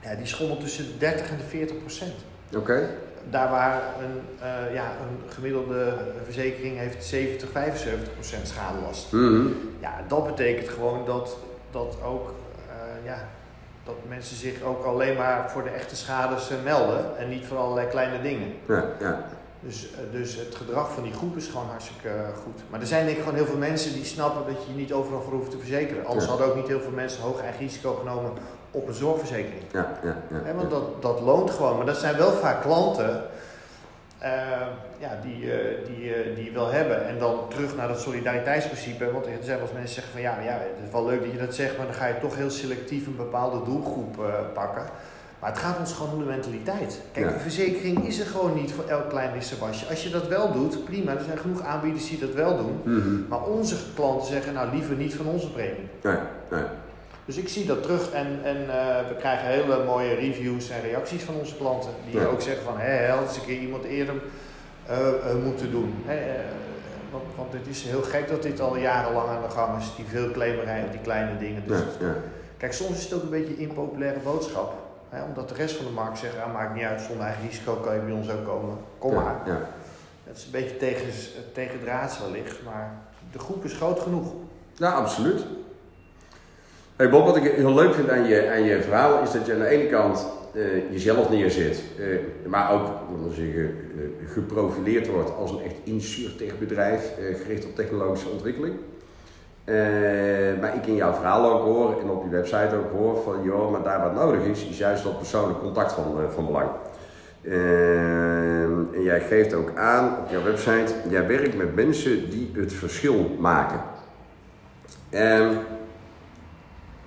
ja, 0.00 0.14
die 0.14 0.26
schommelt 0.26 0.60
tussen 0.60 0.86
de 0.86 0.98
30 0.98 1.30
en 1.30 1.36
de 1.36 1.42
40 1.42 1.78
procent. 1.78 2.14
Oké. 2.56 2.88
Daar 3.30 3.50
waar 3.50 3.82
een, 4.00 4.20
uh, 4.38 4.74
ja, 4.74 4.84
een 4.84 5.30
gemiddelde 5.32 5.94
verzekering 6.24 6.78
heeft 6.78 7.04
70, 7.04 7.48
75 7.50 8.14
procent 8.14 8.48
schadelast. 8.48 9.12
Mm 9.12 9.54
Ja, 9.80 9.94
dat 10.08 10.26
betekent 10.26 10.68
gewoon 10.68 11.06
dat, 11.06 11.36
dat 11.70 11.96
ook 12.04 12.34
ja, 13.04 13.28
dat 13.84 13.94
mensen 14.08 14.36
zich 14.36 14.62
ook 14.62 14.84
alleen 14.84 15.16
maar 15.16 15.50
voor 15.50 15.62
de 15.62 15.70
echte 15.70 15.96
schades 15.96 16.50
eh, 16.50 16.56
melden 16.64 17.18
en 17.18 17.28
niet 17.28 17.46
voor 17.46 17.56
allerlei 17.58 17.88
kleine 17.88 18.22
dingen. 18.22 18.52
Ja, 18.68 18.84
ja. 19.00 19.24
Dus, 19.62 19.90
eh, 19.92 19.98
dus 20.12 20.36
het 20.36 20.54
gedrag 20.54 20.92
van 20.92 21.02
die 21.02 21.12
groep 21.12 21.36
is 21.36 21.46
gewoon 21.46 21.66
hartstikke 21.66 22.08
eh, 22.08 22.36
goed. 22.42 22.62
Maar 22.70 22.80
er 22.80 22.86
zijn 22.86 23.04
denk 23.04 23.16
ik 23.16 23.22
gewoon 23.22 23.38
heel 23.38 23.46
veel 23.46 23.58
mensen 23.58 23.92
die 23.92 24.04
snappen 24.04 24.54
dat 24.54 24.62
je 24.62 24.70
je 24.70 24.78
niet 24.78 24.92
overal 24.92 25.22
voor 25.22 25.32
hoeft 25.32 25.50
te 25.50 25.58
verzekeren. 25.58 26.06
Anders 26.06 26.26
hadden 26.26 26.46
ook 26.46 26.54
niet 26.54 26.66
heel 26.66 26.80
veel 26.80 26.90
mensen 26.90 27.22
hoog 27.22 27.40
eigen 27.40 27.60
risico 27.60 27.94
genomen 27.94 28.32
op 28.70 28.88
een 28.88 28.94
zorgverzekering. 28.94 29.62
Ja, 29.72 29.98
ja, 30.02 30.16
ja, 30.44 30.54
want 30.54 30.70
dat, 30.70 31.02
dat 31.02 31.20
loont 31.20 31.50
gewoon. 31.50 31.76
Maar 31.76 31.86
dat 31.86 31.96
zijn 31.96 32.16
wel 32.16 32.32
vaak 32.32 32.62
klanten 32.62 33.22
uh, 34.22 34.28
ja, 34.98 35.18
die, 35.22 35.44
uh, 35.44 35.54
die, 35.86 36.26
uh, 36.26 36.34
die 36.36 36.44
je 36.44 36.50
wil 36.52 36.70
hebben. 36.70 37.06
En 37.06 37.18
dan 37.18 37.48
terug 37.48 37.76
naar 37.76 37.88
dat 37.88 38.00
solidariteitsprincipe. 38.00 39.12
Want 39.12 39.26
er 39.26 39.32
zijn 39.40 39.58
wel 39.58 39.66
eens 39.66 39.76
mensen 39.76 39.94
zeggen 39.94 40.12
van 40.12 40.22
ja, 40.22 40.40
ja, 40.40 40.52
het 40.52 40.86
is 40.86 40.92
wel 40.92 41.06
leuk 41.06 41.22
dat 41.22 41.32
je 41.32 41.38
dat 41.38 41.54
zegt, 41.54 41.76
maar 41.76 41.86
dan 41.86 41.94
ga 41.94 42.06
je 42.06 42.18
toch 42.18 42.36
heel 42.36 42.50
selectief 42.50 43.06
een 43.06 43.16
bepaalde 43.16 43.64
doelgroep 43.64 44.16
pakken. 44.52 44.84
Maar 45.42 45.50
het 45.50 45.60
gaat 45.60 45.78
ons 45.78 45.92
gewoon 45.92 46.12
om 46.12 46.18
de 46.18 46.24
mentaliteit. 46.24 47.00
Kijk, 47.12 47.26
ja. 47.26 47.32
de 47.32 47.38
verzekering 47.38 48.06
is 48.06 48.18
er 48.20 48.26
gewoon 48.26 48.54
niet 48.54 48.72
voor 48.72 48.84
elk 48.84 49.08
klein 49.08 49.32
wisselwasje. 49.32 49.86
Als 49.86 50.02
je 50.02 50.10
dat 50.10 50.28
wel 50.28 50.52
doet, 50.52 50.84
prima. 50.84 51.12
Er 51.12 51.24
zijn 51.24 51.38
genoeg 51.38 51.62
aanbieders 51.62 52.08
die 52.08 52.18
dat 52.18 52.32
wel 52.32 52.56
doen. 52.56 52.80
Mm 52.84 53.00
-hmm. 53.02 53.26
Maar 53.28 53.44
onze 53.44 53.76
klanten 53.94 54.26
zeggen 54.26 54.52
nou 54.52 54.70
liever 54.74 54.96
niet 54.96 55.14
van 55.14 55.26
onze 55.26 55.50
premie. 55.50 55.88
Nee, 56.02 56.16
nee. 56.50 56.62
Dus 57.24 57.36
ik 57.36 57.48
zie 57.48 57.66
dat 57.66 57.82
terug 57.82 58.10
en, 58.10 58.26
en 58.44 58.56
uh, 58.56 59.08
we 59.08 59.14
krijgen 59.18 59.46
hele 59.46 59.84
mooie 59.84 60.14
reviews 60.14 60.70
en 60.70 60.80
reacties 60.80 61.22
van 61.22 61.34
onze 61.34 61.56
klanten. 61.56 61.90
Die 62.10 62.20
ja. 62.20 62.26
ook 62.26 62.40
zeggen 62.40 62.64
van, 62.64 62.78
hé, 62.78 63.06
had 63.06 63.22
eens 63.22 63.36
een 63.36 63.44
keer 63.44 63.60
iemand 63.60 63.84
eerder 63.84 64.14
uh, 64.90 64.98
uh, 64.98 65.44
moeten 65.44 65.70
doen. 65.70 65.94
want, 67.10 67.24
want 67.36 67.52
het 67.52 67.66
is 67.66 67.82
heel 67.82 68.02
gek 68.02 68.28
dat 68.28 68.42
dit 68.42 68.60
al 68.60 68.76
jarenlang 68.76 69.28
aan 69.28 69.42
de 69.42 69.50
gang 69.50 69.78
is, 69.78 69.92
die 69.96 70.04
veel 70.08 70.30
claimerij 70.30 70.82
op 70.84 70.90
die 70.90 71.00
kleine 71.00 71.38
dingen. 71.38 71.62
Dus 71.66 71.80
ja. 72.00 72.14
Kijk, 72.56 72.72
soms 72.72 72.96
is 72.96 73.04
het 73.04 73.12
ook 73.12 73.22
een 73.22 73.30
beetje 73.30 73.52
een 73.52 73.68
impopulaire 73.68 74.20
boodschap. 74.20 74.81
Hè, 75.12 75.22
omdat 75.22 75.48
de 75.48 75.54
rest 75.54 75.76
van 75.76 75.86
de 75.86 75.92
markt 75.92 76.18
zegt, 76.18 76.38
ah, 76.38 76.52
maakt 76.52 76.74
niet 76.74 76.84
uit, 76.84 77.00
zonder 77.00 77.26
eigen 77.26 77.46
risico 77.48 77.74
kan 77.74 77.94
je 77.94 78.00
bij 78.00 78.12
ons 78.12 78.30
ook 78.30 78.44
komen. 78.44 78.76
Kom 78.98 79.14
maar. 79.14 79.40
Het 80.24 80.36
is 80.36 80.44
een 80.44 80.50
beetje 80.50 80.76
tegen, 80.76 81.06
tegen 81.52 81.80
draads 81.80 82.18
wellicht, 82.20 82.62
maar 82.64 82.98
de 83.32 83.38
groep 83.38 83.64
is 83.64 83.72
groot 83.72 84.00
genoeg. 84.00 84.32
Ja, 84.74 84.90
absoluut. 84.90 85.44
Hey 86.96 87.10
Bob, 87.10 87.24
wat 87.24 87.36
ik 87.36 87.42
heel 87.42 87.74
leuk 87.74 87.94
vind 87.94 88.08
aan 88.08 88.24
je, 88.24 88.50
aan 88.50 88.62
je 88.62 88.82
verhaal 88.82 89.22
is 89.22 89.30
dat 89.30 89.46
je 89.46 89.52
aan 89.52 89.58
de 89.58 89.66
ene 89.66 89.88
kant 89.88 90.26
uh, 90.52 90.90
jezelf 90.90 91.30
neerzet, 91.30 91.82
uh, 91.98 92.18
maar 92.46 92.72
ook 92.72 92.86
zeggen, 93.34 93.54
uh, 93.54 94.30
geprofileerd 94.32 95.08
wordt 95.08 95.36
als 95.36 95.50
een 95.50 95.62
echt 95.62 95.76
insurtech-bedrijf 95.84 97.12
gericht 97.42 97.64
op 97.64 97.74
technologische 97.74 98.28
ontwikkeling. 98.28 98.74
Maar 100.60 100.76
ik 100.76 100.86
in 100.86 100.94
jouw 100.94 101.12
verhaal 101.12 101.52
ook 101.52 101.64
hoor 101.64 102.00
en 102.00 102.10
op 102.10 102.24
je 102.24 102.30
website 102.30 102.76
ook 102.76 102.92
hoor 102.92 103.22
van 103.22 103.42
joh, 103.42 103.70
maar 103.70 103.82
daar 103.82 104.00
wat 104.00 104.14
nodig 104.14 104.44
is, 104.44 104.66
is 104.66 104.78
juist 104.78 105.04
dat 105.04 105.18
persoonlijk 105.18 105.60
contact 105.60 105.92
van, 105.92 106.04
van 106.34 106.46
belang. 106.46 106.70
en 108.94 109.02
jij 109.02 109.20
geeft 109.20 109.54
ook 109.54 109.72
aan 109.76 110.18
op 110.18 110.30
jouw 110.30 110.42
website, 110.42 110.94
jij 111.08 111.26
werkt 111.26 111.56
met 111.56 111.74
mensen 111.74 112.30
die 112.30 112.50
het 112.54 112.72
verschil 112.72 113.36
maken. 113.38 113.80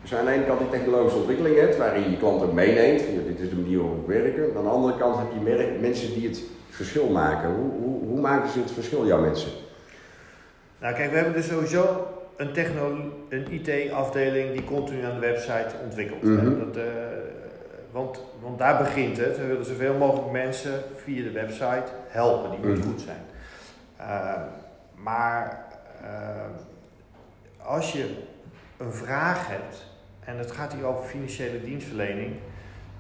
Dus 0.02 0.16
aan 0.16 0.26
de 0.26 0.32
ene 0.32 0.46
kant 0.46 0.60
die 0.60 0.70
technologische 0.70 1.18
ontwikkeling 1.18 1.60
hebt, 1.60 1.78
waarin 1.78 2.04
je 2.04 2.10
je 2.10 2.18
klant 2.18 2.44
ook 2.44 2.54
meeneemt, 2.54 3.00
dit 3.28 3.40
is 3.40 3.50
de 3.50 3.56
manier 3.56 3.78
waarop 3.78 4.08
we 4.08 4.14
werken. 4.14 4.58
Aan 4.58 4.64
de 4.64 4.70
andere 4.70 4.98
kant 4.98 5.18
heb 5.18 5.28
je 5.34 5.78
mensen 5.82 6.14
die 6.14 6.28
het 6.28 6.44
verschil 6.70 7.10
maken. 7.10 7.50
Hoe, 7.50 7.72
hoe, 7.82 8.08
hoe 8.08 8.20
maken 8.20 8.50
ze 8.50 8.60
het 8.60 8.72
verschil, 8.72 9.06
jouw 9.06 9.22
mensen? 9.22 9.50
Nou 10.80 10.96
kijk, 10.96 11.10
we 11.10 11.16
hebben 11.16 11.34
dus 11.34 11.48
sowieso 11.48 12.08
een, 12.36 13.12
een 13.30 13.52
IT-afdeling 13.52 14.52
die 14.52 14.64
continu 14.64 15.04
aan 15.04 15.14
de 15.14 15.20
website 15.20 15.76
ontwikkelt. 15.84 16.24
Mhm. 16.24 16.60
dat, 16.60 16.78
uh, 16.78 16.84
want, 17.92 18.22
want 18.42 18.58
daar 18.58 18.78
begint 18.78 19.18
het. 19.18 19.38
We 19.38 19.46
willen 19.46 19.66
zoveel 19.66 19.94
mogelijk 19.94 20.32
mensen 20.32 20.84
via 20.96 21.24
de 21.24 21.32
website 21.32 21.86
helpen 22.08 22.52
die 22.52 22.72
mhm. 22.72 22.82
goed 22.82 23.02
zijn. 23.02 23.22
Uh, 24.00 24.42
maar 24.96 25.66
uh, 26.02 26.08
als 27.66 27.92
je 27.92 28.10
een 28.78 28.94
vraag 28.94 29.48
hebt 29.48 29.86
en 30.20 30.38
het 30.38 30.52
gaat 30.52 30.74
hier 30.74 30.86
over 30.86 31.06
financiële 31.06 31.64
dienstverlening, 31.64 32.34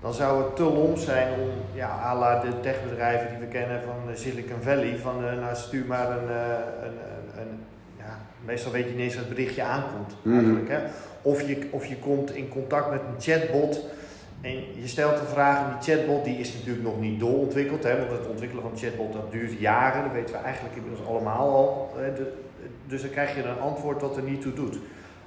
dan 0.01 0.13
zou 0.13 0.43
het 0.43 0.55
te 0.55 0.63
lomp 0.63 0.97
zijn 0.97 1.39
om, 1.39 1.49
ja, 1.73 1.99
à 2.03 2.19
la 2.19 2.39
de 2.39 2.59
techbedrijven 2.59 3.29
die 3.29 3.37
we 3.37 3.45
kennen 3.45 3.81
van 3.81 4.15
Silicon 4.15 4.61
Valley, 4.61 4.97
van 4.97 5.23
uh, 5.23 5.33
nou 5.33 5.55
stuur 5.55 5.85
maar 5.85 6.11
een, 6.11 6.29
uh, 6.29 6.57
een, 6.81 6.97
een, 7.41 7.63
ja, 8.05 8.17
meestal 8.45 8.71
weet 8.71 8.85
je 8.85 8.91
niet 8.91 8.99
eens 8.99 9.15
wat 9.15 9.25
het 9.25 9.35
berichtje 9.35 9.63
aankomt 9.63 10.15
mhm. 10.21 10.35
eigenlijk. 10.35 10.69
Hè? 10.69 10.79
Of, 11.21 11.47
je, 11.47 11.67
of 11.69 11.85
je 11.85 11.97
komt 11.97 12.35
in 12.35 12.49
contact 12.49 12.89
met 12.89 12.99
een 12.99 13.21
chatbot 13.21 13.85
en 14.41 14.51
je 14.81 14.87
stelt 14.87 15.19
een 15.19 15.27
vraag 15.27 15.59
en 15.59 15.77
die 15.79 15.95
chatbot 15.95 16.23
die 16.23 16.37
is 16.37 16.53
natuurlijk 16.53 16.83
nog 16.83 16.99
niet 16.99 17.19
doorontwikkeld, 17.19 17.83
hè, 17.83 17.97
want 17.97 18.11
het 18.11 18.27
ontwikkelen 18.27 18.63
van 18.63 18.71
een 18.71 18.77
chatbot 18.77 19.13
dat 19.13 19.31
duurt 19.31 19.59
jaren, 19.59 20.03
dat 20.03 20.11
weten 20.11 20.35
we 20.35 20.41
eigenlijk 20.41 20.75
inmiddels 20.75 21.07
allemaal 21.07 21.49
al. 21.49 21.93
Hè, 21.95 22.13
de, 22.13 22.33
dus 22.87 23.01
dan 23.01 23.09
krijg 23.09 23.35
je 23.35 23.43
een 23.43 23.59
antwoord 23.59 23.99
dat 23.99 24.17
er 24.17 24.23
niet 24.23 24.41
toe 24.41 24.53
doet. 24.53 24.77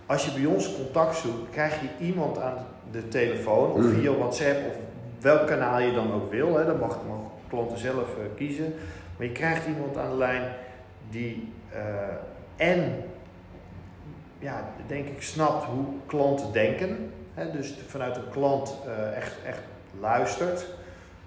Als 0.06 0.24
je 0.24 0.40
bij 0.40 0.46
ons 0.46 0.76
contact 0.76 1.16
zoekt, 1.16 1.50
krijg 1.50 1.80
je 1.80 2.04
iemand 2.04 2.38
aan 2.38 2.66
de 2.90 3.08
telefoon 3.08 3.72
of 3.72 3.82
mhm. 3.82 4.00
via 4.00 4.12
WhatsApp 4.12 4.66
of 4.66 4.76
welk 5.20 5.46
kanaal 5.46 5.80
je 5.80 5.92
dan 5.92 6.12
ook 6.12 6.30
wil. 6.30 6.56
Hè. 6.56 6.66
Dat 6.66 6.80
mag, 6.80 6.98
mag 7.08 7.18
klanten 7.48 7.78
zelf 7.78 7.96
uh, 7.96 8.24
kiezen. 8.36 8.74
Maar 9.16 9.26
je 9.26 9.32
krijgt 9.32 9.66
iemand 9.66 9.96
aan 9.96 10.10
de 10.10 10.16
lijn 10.16 10.42
die 11.10 11.52
uh, 11.74 11.78
en 12.58 13.02
ja, 14.38 14.68
denk 14.86 15.08
ik 15.08 15.22
snapt 15.22 15.64
hoe 15.64 15.84
klanten 16.06 16.52
denken. 16.52 17.12
Hè, 17.34 17.50
dus 17.50 17.74
vanuit 17.86 18.16
een 18.16 18.30
klant 18.30 18.76
eh, 18.86 19.16
echt, 19.16 19.36
echt 19.46 19.60
luistert, 20.00 20.66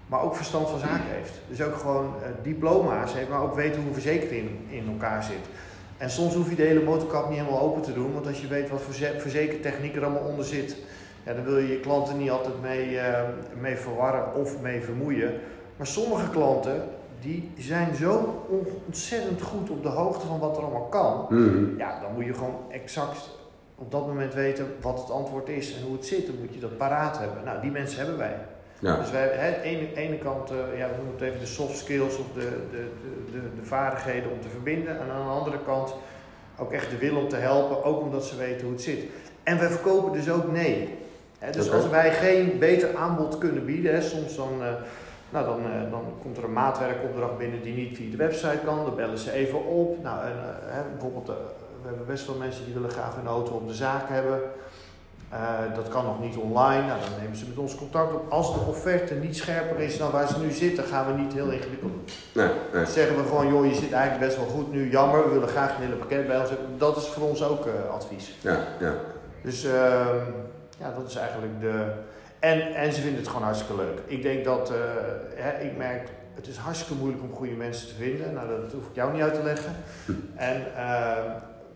maar 0.07 0.21
ook 0.21 0.35
verstand 0.35 0.69
van 0.69 0.79
zaken 0.79 1.11
heeft. 1.11 1.33
Dus 1.49 1.61
ook 1.61 1.75
gewoon 1.75 2.13
eh, 2.23 2.29
diploma's 2.43 3.13
heeft, 3.13 3.29
maar 3.29 3.41
ook 3.41 3.55
weet 3.55 3.75
hoe 3.75 3.85
een 3.85 3.93
verzekering 3.93 4.49
in 4.69 4.87
elkaar 4.87 5.23
zit. 5.23 5.49
En 5.97 6.09
soms 6.09 6.33
hoef 6.33 6.49
je 6.49 6.55
de 6.55 6.63
hele 6.63 6.83
motorkap 6.83 7.29
niet 7.29 7.37
helemaal 7.37 7.61
open 7.61 7.81
te 7.81 7.93
doen, 7.93 8.13
want 8.13 8.27
als 8.27 8.41
je 8.41 8.47
weet 8.47 8.69
wat 8.69 8.81
voor 8.81 8.93
verzekertechniek 8.93 9.95
er 9.95 10.03
allemaal 10.03 10.29
onder 10.29 10.45
zit, 10.45 10.77
ja, 11.25 11.33
dan 11.33 11.43
wil 11.43 11.57
je 11.57 11.71
je 11.71 11.79
klanten 11.79 12.17
niet 12.17 12.29
altijd 12.29 12.61
mee, 12.61 12.91
uh, 12.91 13.19
mee 13.59 13.75
verwarren 13.75 14.35
of 14.35 14.61
mee 14.61 14.81
vermoeien. 14.81 15.33
Maar 15.77 15.87
sommige 15.87 16.29
klanten 16.29 16.83
die 17.21 17.51
zijn 17.57 17.95
zo 17.95 18.43
ontzettend 18.85 19.41
goed 19.41 19.69
op 19.69 19.83
de 19.83 19.89
hoogte 19.89 20.27
van 20.27 20.39
wat 20.39 20.57
er 20.57 20.63
allemaal 20.63 20.87
kan. 20.87 21.25
Mhm. 21.29 21.77
Ja, 21.77 21.99
dan 22.01 22.13
moet 22.13 22.25
je 22.25 22.33
gewoon 22.33 22.59
exact 22.69 23.29
op 23.75 23.91
dat 23.91 24.07
moment 24.07 24.33
weten 24.33 24.75
wat 24.81 24.99
het 24.99 25.11
antwoord 25.11 25.49
is 25.49 25.75
en 25.75 25.81
hoe 25.83 25.95
het 25.95 26.05
zit. 26.05 26.25
Dan 26.25 26.35
moet 26.39 26.53
je 26.53 26.59
dat 26.59 26.77
paraat 26.77 27.17
hebben. 27.19 27.43
Nou, 27.43 27.61
die 27.61 27.71
mensen 27.71 27.97
hebben 27.97 28.17
wij. 28.17 28.35
Ja. 28.79 28.97
Dus 28.97 29.11
wij, 29.11 29.27
hè, 29.27 29.55
aan 29.55 29.61
de 29.61 29.67
ene, 29.67 29.93
ene 29.95 30.17
kant, 30.17 30.51
uh, 30.51 30.57
ja, 30.77 30.87
we 30.87 30.95
noemen 30.95 31.13
het 31.13 31.21
even 31.21 31.39
de 31.39 31.45
soft 31.45 31.77
skills 31.77 32.17
of 32.17 32.25
de, 32.33 32.39
de, 32.71 32.89
de, 33.01 33.31
de, 33.31 33.39
de 33.61 33.65
vaardigheden 33.65 34.31
om 34.31 34.41
te 34.41 34.49
verbinden. 34.49 34.99
En 34.99 35.09
aan 35.09 35.25
de 35.25 35.31
andere 35.39 35.59
kant 35.65 35.95
ook 36.57 36.71
echt 36.71 36.89
de 36.89 36.97
wil 36.97 37.15
om 37.15 37.27
te 37.27 37.35
helpen, 37.35 37.83
ook 37.83 38.01
omdat 38.01 38.25
ze 38.25 38.37
weten 38.37 38.61
hoe 38.61 38.71
het 38.71 38.81
zit. 38.81 39.03
En 39.43 39.59
wij 39.59 39.69
verkopen 39.69 40.11
dus 40.11 40.29
ook 40.29 40.51
nee. 40.51 40.97
Dus 41.51 41.71
als 41.71 41.89
wij 41.89 42.11
geen 42.11 42.59
beter 42.59 42.95
aanbod 42.95 43.37
kunnen 43.37 43.65
bieden, 43.65 44.03
soms 44.03 44.35
dan, 44.35 44.53
uh, 44.59 44.67
nou, 45.31 45.45
dan, 45.45 45.59
uh, 45.59 45.91
dan 45.91 46.03
komt 46.21 46.37
er 46.37 46.43
een 46.43 46.53
maatwerkopdracht 46.53 47.37
binnen 47.37 47.61
die 47.61 47.73
niet 47.73 47.97
via 47.97 48.11
de 48.11 48.17
website 48.17 48.59
kan. 48.65 48.85
Dan 48.85 48.95
bellen 48.95 49.17
ze 49.17 49.31
even 49.31 49.65
op. 49.65 50.03
Nou, 50.03 50.25
en, 50.25 50.33
hè, 50.65 50.81
bijvoorbeeld, 50.91 51.27
we 51.81 51.87
hebben 51.87 52.05
best 52.05 52.27
wel 52.27 52.35
mensen 52.35 52.65
die 52.65 52.73
willen 52.73 52.89
graag 52.89 53.17
een 53.17 53.27
auto 53.27 53.53
op 53.53 53.67
de 53.67 53.73
zaak 53.73 54.09
hebben. 54.09 54.39
Uh, 55.33 55.75
dat 55.75 55.87
kan 55.87 56.05
nog 56.05 56.19
niet 56.19 56.37
online. 56.37 56.87
Nou, 56.87 56.99
dan 56.99 57.19
nemen 57.21 57.37
ze 57.37 57.47
met 57.47 57.57
ons 57.57 57.75
contact 57.75 58.13
op. 58.13 58.31
Als 58.31 58.53
de 58.53 58.59
offerte 58.59 59.13
niet 59.13 59.37
scherper 59.37 59.79
is 59.79 59.97
dan 59.97 60.11
waar 60.11 60.27
ze 60.27 60.39
nu 60.39 60.51
zitten, 60.51 60.83
gaan 60.83 61.05
we 61.05 61.21
niet 61.21 61.33
heel 61.33 61.49
ingewikkeld 61.49 61.91
doen. 61.91 62.05
Nee, 62.33 62.47
nee. 62.47 62.83
Dan 62.83 62.91
zeggen 62.91 63.15
we 63.15 63.23
gewoon, 63.23 63.47
joh, 63.47 63.65
je 63.65 63.75
zit 63.75 63.91
eigenlijk 63.91 64.25
best 64.25 64.37
wel 64.37 64.55
goed 64.55 64.71
nu. 64.71 64.91
Jammer, 64.91 65.23
we 65.23 65.33
willen 65.33 65.47
graag 65.47 65.75
een 65.75 65.83
hele 65.83 65.95
pakket 65.95 66.27
bij 66.27 66.39
ons 66.39 66.49
hebben. 66.49 66.67
Dat 66.77 66.97
is 66.97 67.07
voor 67.07 67.29
ons 67.29 67.43
ook 67.43 67.65
uh, 67.65 67.73
advies. 67.91 68.35
Ja, 68.41 68.57
ja. 68.79 68.93
Dus 69.41 69.65
uh, 69.65 69.71
ja, 70.79 70.93
dat 70.97 71.07
is 71.07 71.15
eigenlijk 71.15 71.59
de. 71.59 71.85
En, 72.41 72.73
en 72.73 72.93
ze 72.93 73.01
vinden 73.01 73.19
het 73.19 73.27
gewoon 73.27 73.43
hartstikke 73.43 73.75
leuk. 73.75 73.99
Ik 74.05 74.21
denk 74.21 74.43
dat, 74.43 74.71
uh, 74.71 74.77
hè, 75.35 75.63
ik 75.63 75.77
merk, 75.77 76.09
het 76.33 76.47
is 76.47 76.57
hartstikke 76.57 76.93
moeilijk 76.93 77.23
om 77.23 77.33
goede 77.33 77.53
mensen 77.53 77.87
te 77.87 77.93
vinden. 77.93 78.33
Nou, 78.33 78.47
dat 78.47 78.71
hoef 78.71 78.87
ik 78.87 78.95
jou 78.95 79.13
niet 79.13 79.21
uit 79.21 79.33
te 79.33 79.43
leggen. 79.43 79.75
En, 80.35 80.61
uh, 80.61 80.77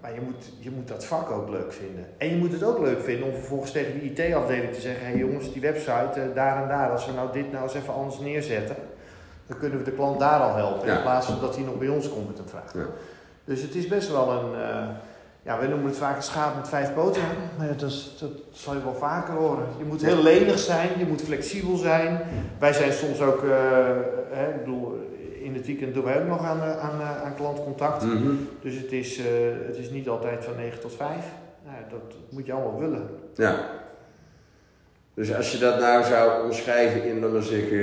maar 0.02 0.14
je 0.14 0.22
moet, 0.22 0.52
je 0.60 0.72
moet 0.72 0.88
dat 0.88 1.06
vak 1.06 1.32
ook 1.32 1.50
leuk 1.50 1.74
vinden. 1.74 2.06
En 2.18 2.30
je 2.30 2.36
moet 2.36 2.52
het 2.52 2.64
ook 2.64 2.80
leuk 2.80 3.02
vinden 3.02 3.28
om 3.28 3.34
vervolgens 3.34 3.72
tegen 3.72 4.00
die 4.00 4.12
IT-afdeling 4.12 4.74
te 4.74 4.82
zeggen: 4.82 5.06
hé 5.06 5.12
hey 5.12 5.20
jongens, 5.20 5.54
die 5.54 5.62
website 5.62 6.12
uh, 6.16 6.36
daar 6.36 6.62
en 6.62 6.68
daar, 6.68 6.92
als 6.92 7.06
we 7.06 7.12
nou 7.12 7.32
dit 7.32 7.52
nou 7.52 7.64
eens 7.64 7.76
even 7.76 7.94
anders 7.94 8.20
neerzetten, 8.20 8.76
dan 9.48 9.58
kunnen 9.58 9.78
we 9.78 9.84
de 9.84 9.92
klant 9.92 10.20
daar 10.20 10.40
al 10.40 10.56
helpen. 10.56 10.88
Ja. 10.88 10.96
In 10.96 11.02
plaats 11.02 11.26
van 11.26 11.40
dat 11.40 11.56
hij 11.56 11.66
nog 11.66 11.78
bij 11.78 11.88
ons 11.88 12.10
komt 12.10 12.28
met 12.28 12.40
een 12.40 12.50
vraag. 12.50 12.74
Ja. 12.74 12.86
Dus 13.44 13.62
het 13.62 13.76
is 13.76 13.88
best 13.88 14.12
wel 14.12 14.32
een. 14.32 14.56
Ja, 15.46 15.60
we 15.60 15.68
noemen 15.68 15.88
het 15.88 15.98
vaak 15.98 16.16
een 16.16 16.24
schaap 16.24 16.56
met 16.56 16.70
vijf 16.70 16.94
poten. 16.94 17.22
Dat, 17.78 17.90
is, 17.90 18.16
dat 18.20 18.32
zal 18.52 18.74
je 18.74 18.84
wel 18.84 18.96
vaker 18.96 19.34
horen. 19.34 19.66
Je 19.78 19.84
moet 19.84 20.06
heel 20.06 20.24
lenig 20.24 20.60
zijn, 20.60 20.90
je 20.98 21.06
moet 21.06 21.22
flexibel 21.22 21.76
zijn. 21.76 22.20
Wij 22.60 22.74
zijn 22.74 22.94
soms 22.94 23.22
ook, 23.22 23.44
uh, 23.44 23.52
hè, 24.30 24.50
ik 24.50 24.60
bedoel, 24.60 24.96
in 25.42 25.54
het 25.54 25.66
weekend 25.66 25.94
doen 25.94 26.04
wij 26.04 26.22
ook 26.22 26.28
nog 26.28 26.44
aan, 26.46 26.62
aan, 26.62 27.02
aan 27.02 27.36
klantcontact. 27.36 28.04
Mm 28.04 28.12
-hmm. 28.12 28.48
Dus 28.62 28.76
het 28.76 28.92
is, 28.92 29.20
uh, 29.20 29.26
het 29.66 29.78
is 29.78 29.90
niet 29.90 30.10
altijd 30.10 30.44
van 30.44 30.56
9 30.56 30.80
tot 30.80 30.96
5. 30.96 31.10
Nou, 31.66 31.78
dat, 31.90 32.16
moet 32.30 32.46
je 32.46 32.54
allemaal 32.54 32.80
willen. 32.80 33.10
Ja. 33.36 33.70
Dus 35.14 35.36
als 35.36 35.52
je 35.52 35.58
dat 35.58 35.80
nou 35.80 36.04
zou 36.04 36.44
omschrijven 36.46 37.04
in, 37.04 37.20
laten 37.20 37.34
we 37.34 37.42
zeggen, 37.42 37.78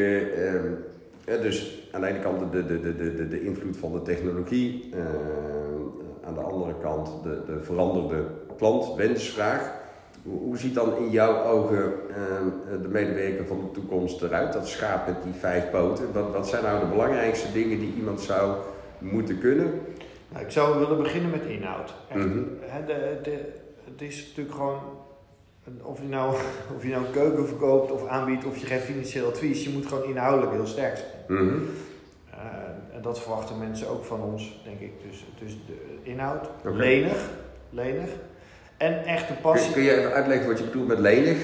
ja, 1.27 1.37
dus 1.37 1.89
aan 1.93 2.01
de 2.01 2.07
ene 2.07 2.21
kant 2.21 2.53
de, 2.53 2.67
de, 2.67 2.81
de, 2.81 3.15
de, 3.15 3.29
de 3.29 3.43
invloed 3.43 3.77
van 3.77 3.93
de 3.93 4.03
technologie, 4.03 4.91
uh, 4.95 5.01
aan 6.39 6.45
de 6.45 6.51
andere 6.51 6.75
kant 6.83 7.11
de, 7.23 7.41
de 7.47 7.63
veranderde 7.63 8.25
klantwensvraag. 8.57 9.73
Hoe, 10.23 10.41
hoe 10.41 10.59
ziet 10.59 10.75
dan 10.75 10.97
in 10.97 11.11
jouw 11.11 11.45
ogen 11.45 11.93
uh, 12.11 12.83
de 12.83 12.89
medewerker 12.89 13.47
van 13.47 13.61
de 13.61 13.81
toekomst 13.81 14.23
eruit? 14.23 14.53
Dat 14.53 14.69
schaap 14.69 15.07
met 15.07 15.23
die 15.23 15.33
vijf 15.33 15.71
poten. 15.71 16.13
Wat, 16.13 16.33
wat 16.33 16.49
zijn 16.49 16.63
nou 16.63 16.81
de 16.81 16.87
belangrijkste 16.87 17.53
dingen 17.53 17.79
die 17.79 17.95
iemand 17.97 18.21
zou 18.21 18.57
moeten 18.99 19.39
kunnen? 19.39 19.81
Nou, 20.29 20.45
ik 20.45 20.51
zou 20.51 20.79
willen 20.79 21.03
beginnen 21.03 21.31
met 21.31 21.45
inhoud. 21.45 21.95
Echt, 22.09 22.25
Mhm. 22.25 22.39
hè, 22.61 22.85
de, 22.85 23.19
de, 23.23 23.39
het 23.85 24.01
is 24.03 24.27
natuurlijk 24.29 24.57
gewoon, 24.57 24.79
of 25.83 26.01
je, 26.01 26.09
nou, 26.09 26.35
of 26.77 26.83
je 26.83 26.89
nou 26.89 27.05
een 27.05 27.13
keuken 27.13 27.47
verkoopt 27.49 27.91
of 27.93 28.07
aanbiedt 28.07 28.45
of 28.45 28.57
je 28.57 28.67
geeft 28.67 28.85
financieel 28.85 29.27
advies, 29.29 29.65
je 29.65 29.71
moet 29.71 29.87
gewoon 29.87 30.05
inhoudelijk 30.05 30.53
heel 30.53 30.67
sterk 30.67 30.97
zijn. 30.97 31.41
Mhm. 31.47 31.55
En 32.93 33.03
dat 33.03 33.21
verwachten 33.21 33.59
mensen 33.59 33.89
ook 33.89 34.05
van 34.05 34.23
ons, 34.23 34.61
denk 34.65 34.81
ik. 34.81 34.93
Dus, 35.11 35.25
dus 35.39 35.53
de 35.67 35.99
inhoud, 36.03 36.49
lenig, 36.63 37.31
lenig. 37.71 38.11
En 38.77 39.05
echt 39.05 39.29
de 39.29 39.35
passie. 39.35 39.73
Kun, 39.73 39.73
kun 39.73 39.83
je 39.83 39.99
even 39.99 40.13
uitleggen 40.13 40.49
wat 40.49 40.59
je 40.59 40.65
bedoelt 40.65 40.87
met 40.87 40.99
lenig? 40.99 41.39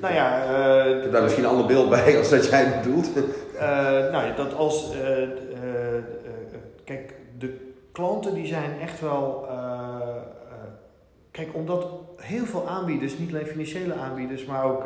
Nou 0.00 0.14
ja, 0.14 0.42
Ik 0.84 1.02
heb 1.02 1.12
daar 1.12 1.22
misschien 1.22 1.44
een 1.44 1.50
ander 1.50 1.66
beeld 1.66 1.90
bij 1.90 2.16
als 2.18 2.30
dat 2.30 2.48
jij 2.48 2.80
bedoelt. 2.80 3.10
Uh, 3.16 3.60
nou 4.10 4.26
ja, 4.26 4.32
dat 4.36 4.54
als. 4.54 4.94
Uh, 4.94 5.28
kijk, 6.84 7.14
de 7.38 7.72
klanten 7.92 8.34
die 8.34 8.46
zijn 8.46 8.80
echt 8.80 9.00
wel. 9.00 9.48
kijk, 11.30 11.48
omdat 11.52 11.86
heel 12.16 12.44
veel 12.44 12.68
aanbieders, 12.68 13.18
niet 13.18 13.30
alleen 13.30 13.46
financiële 13.46 13.94
aanbieders, 13.94 14.44
maar 14.44 14.64
ook 14.64 14.84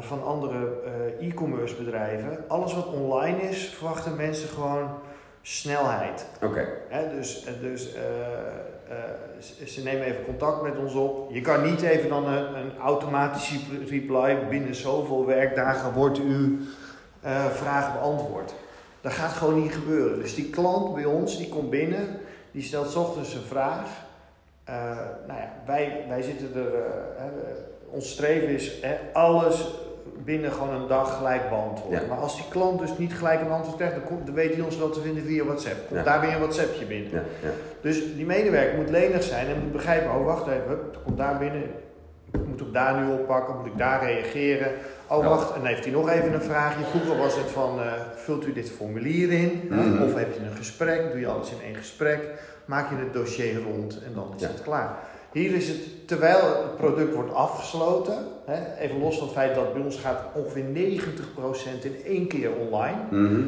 van 0.00 0.24
andere 0.24 0.82
uh, 1.18 1.28
e-commerce 1.28 1.74
bedrijven, 1.74 2.44
alles 2.48 2.74
wat 2.74 2.86
online 2.86 3.42
is, 3.42 3.68
verwachten 3.68 4.16
mensen 4.16 4.48
gewoon 4.48 4.88
snelheid. 5.42 6.26
Oké. 6.42 6.46
Okay. 6.90 7.08
Dus, 7.16 7.46
dus 7.60 7.94
ze 9.74 9.82
nemen 9.82 10.06
even 10.06 10.24
contact 10.24 10.62
met 10.62 10.78
ons 10.78 10.94
op. 10.94 11.32
Je 11.32 11.40
kan 11.40 11.70
niet 11.70 11.82
even 11.82 12.08
dan 12.08 12.26
een, 12.26 12.54
een 12.54 12.78
automatische 12.78 13.58
reply 13.88 14.38
binnen 14.48 14.74
zoveel 14.74 15.26
werkdagen 15.26 15.92
wordt 15.92 16.18
uw 16.18 16.56
uh, 17.24 17.46
vraag 17.46 17.92
beantwoord. 17.92 18.54
Dat 19.00 19.12
gaat 19.12 19.32
gewoon 19.32 19.62
niet 19.62 19.74
gebeuren. 19.74 20.18
Dus 20.18 20.34
die 20.34 20.50
klant 20.50 20.94
bij 20.94 21.04
ons, 21.04 21.38
die 21.38 21.48
komt 21.48 21.70
binnen, 21.70 22.20
die 22.50 22.62
stelt 22.62 22.90
s 22.90 22.96
ochtends 22.96 23.34
een 23.34 23.42
vraag. 23.42 23.88
Uh, 24.68 24.74
nou 25.26 25.40
ja, 25.40 25.52
wij, 25.66 26.04
wij 26.08 26.22
zitten 26.22 26.54
er, 26.54 26.72
ons 27.90 28.10
streven 28.10 28.48
is 28.48 28.80
hè, 28.82 28.96
alles 29.12 29.74
binnen 30.24 30.52
gewoon 30.52 30.74
een 30.74 30.88
dag 30.88 31.16
gelijk 31.16 31.48
beantwoorden. 31.48 32.00
Ja. 32.00 32.06
Maar 32.08 32.18
als 32.18 32.36
die 32.36 32.44
klant 32.48 32.78
dus 32.80 32.98
niet 32.98 33.14
gelijk 33.14 33.40
een 33.40 33.50
antwoord 33.50 33.76
krijgt, 33.76 33.94
dan, 33.94 34.04
komt, 34.04 34.26
dan 34.26 34.34
weet 34.34 34.54
hij 34.54 34.62
ons 34.64 34.78
wel 34.78 34.90
te 34.90 35.00
vinden 35.00 35.24
via 35.24 35.44
WhatsApp. 35.44 35.76
Komt 35.88 35.98
Ja. 35.98 36.04
daar 36.04 36.20
weer 36.20 36.32
een 36.32 36.38
WhatsAppje 36.40 36.84
binnen. 36.84 37.10
Ja, 37.12 37.22
ja. 37.42 37.48
Dus 37.80 38.14
die 38.14 38.26
medewerker 38.26 38.76
moet 38.78 38.90
lenig 38.90 39.22
zijn 39.22 39.46
en 39.46 39.60
moet 39.62 39.72
begrijpen, 39.72 40.10
oh 40.14 40.24
wacht 40.24 40.46
even, 40.46 40.68
hup, 40.68 40.98
komt 41.04 41.16
daar 41.18 41.38
binnen, 41.38 41.62
moet 42.46 42.60
ik 42.60 42.72
daar 42.72 43.00
nu 43.00 43.12
oppakken, 43.12 43.56
moet 43.56 43.66
ik 43.66 43.78
daar 43.78 44.04
reageren. 44.04 44.68
Oh 45.08 45.26
wacht, 45.28 45.48
en 45.54 45.58
dan 45.58 45.66
heeft 45.66 45.84
hij 45.84 45.92
nog 45.92 46.08
even 46.10 46.32
een 46.34 46.42
vraagje. 46.42 46.84
Vroeger 46.84 47.16
was 47.16 47.36
het 47.36 47.50
van, 47.50 47.78
uh, 47.78 47.92
vult 48.14 48.46
u 48.46 48.52
dit 48.52 48.70
formulier 48.70 49.32
in? 49.32 49.60
Mhm. 49.70 50.02
Of 50.02 50.14
heb 50.14 50.34
je 50.34 50.40
een 50.40 50.56
gesprek, 50.56 51.10
doe 51.10 51.20
je 51.20 51.26
alles 51.26 51.50
in 51.50 51.56
één 51.64 51.74
gesprek, 51.74 52.28
maak 52.64 52.90
je 52.90 52.96
het 52.96 53.12
dossier 53.12 53.62
rond 53.62 54.02
en 54.06 54.14
dan 54.14 54.32
is 54.36 54.42
het 54.42 54.62
klaar. 54.62 54.96
Hier 55.34 55.54
is 55.54 55.68
het, 55.68 56.08
terwijl 56.08 56.62
het 56.62 56.76
product 56.76 57.14
wordt 57.14 57.32
afgesloten, 57.32 58.26
hè, 58.44 58.76
even 58.78 59.00
los 59.00 59.16
van 59.16 59.26
het 59.26 59.36
feit 59.36 59.54
dat 59.54 59.72
bij 59.72 59.82
ons 59.82 59.96
gaat 59.96 60.22
ongeveer 60.34 60.64
90% 60.64 61.84
in 61.84 61.96
één 62.04 62.26
keer 62.26 62.50
online. 62.56 62.98
Mhm. 63.10 63.42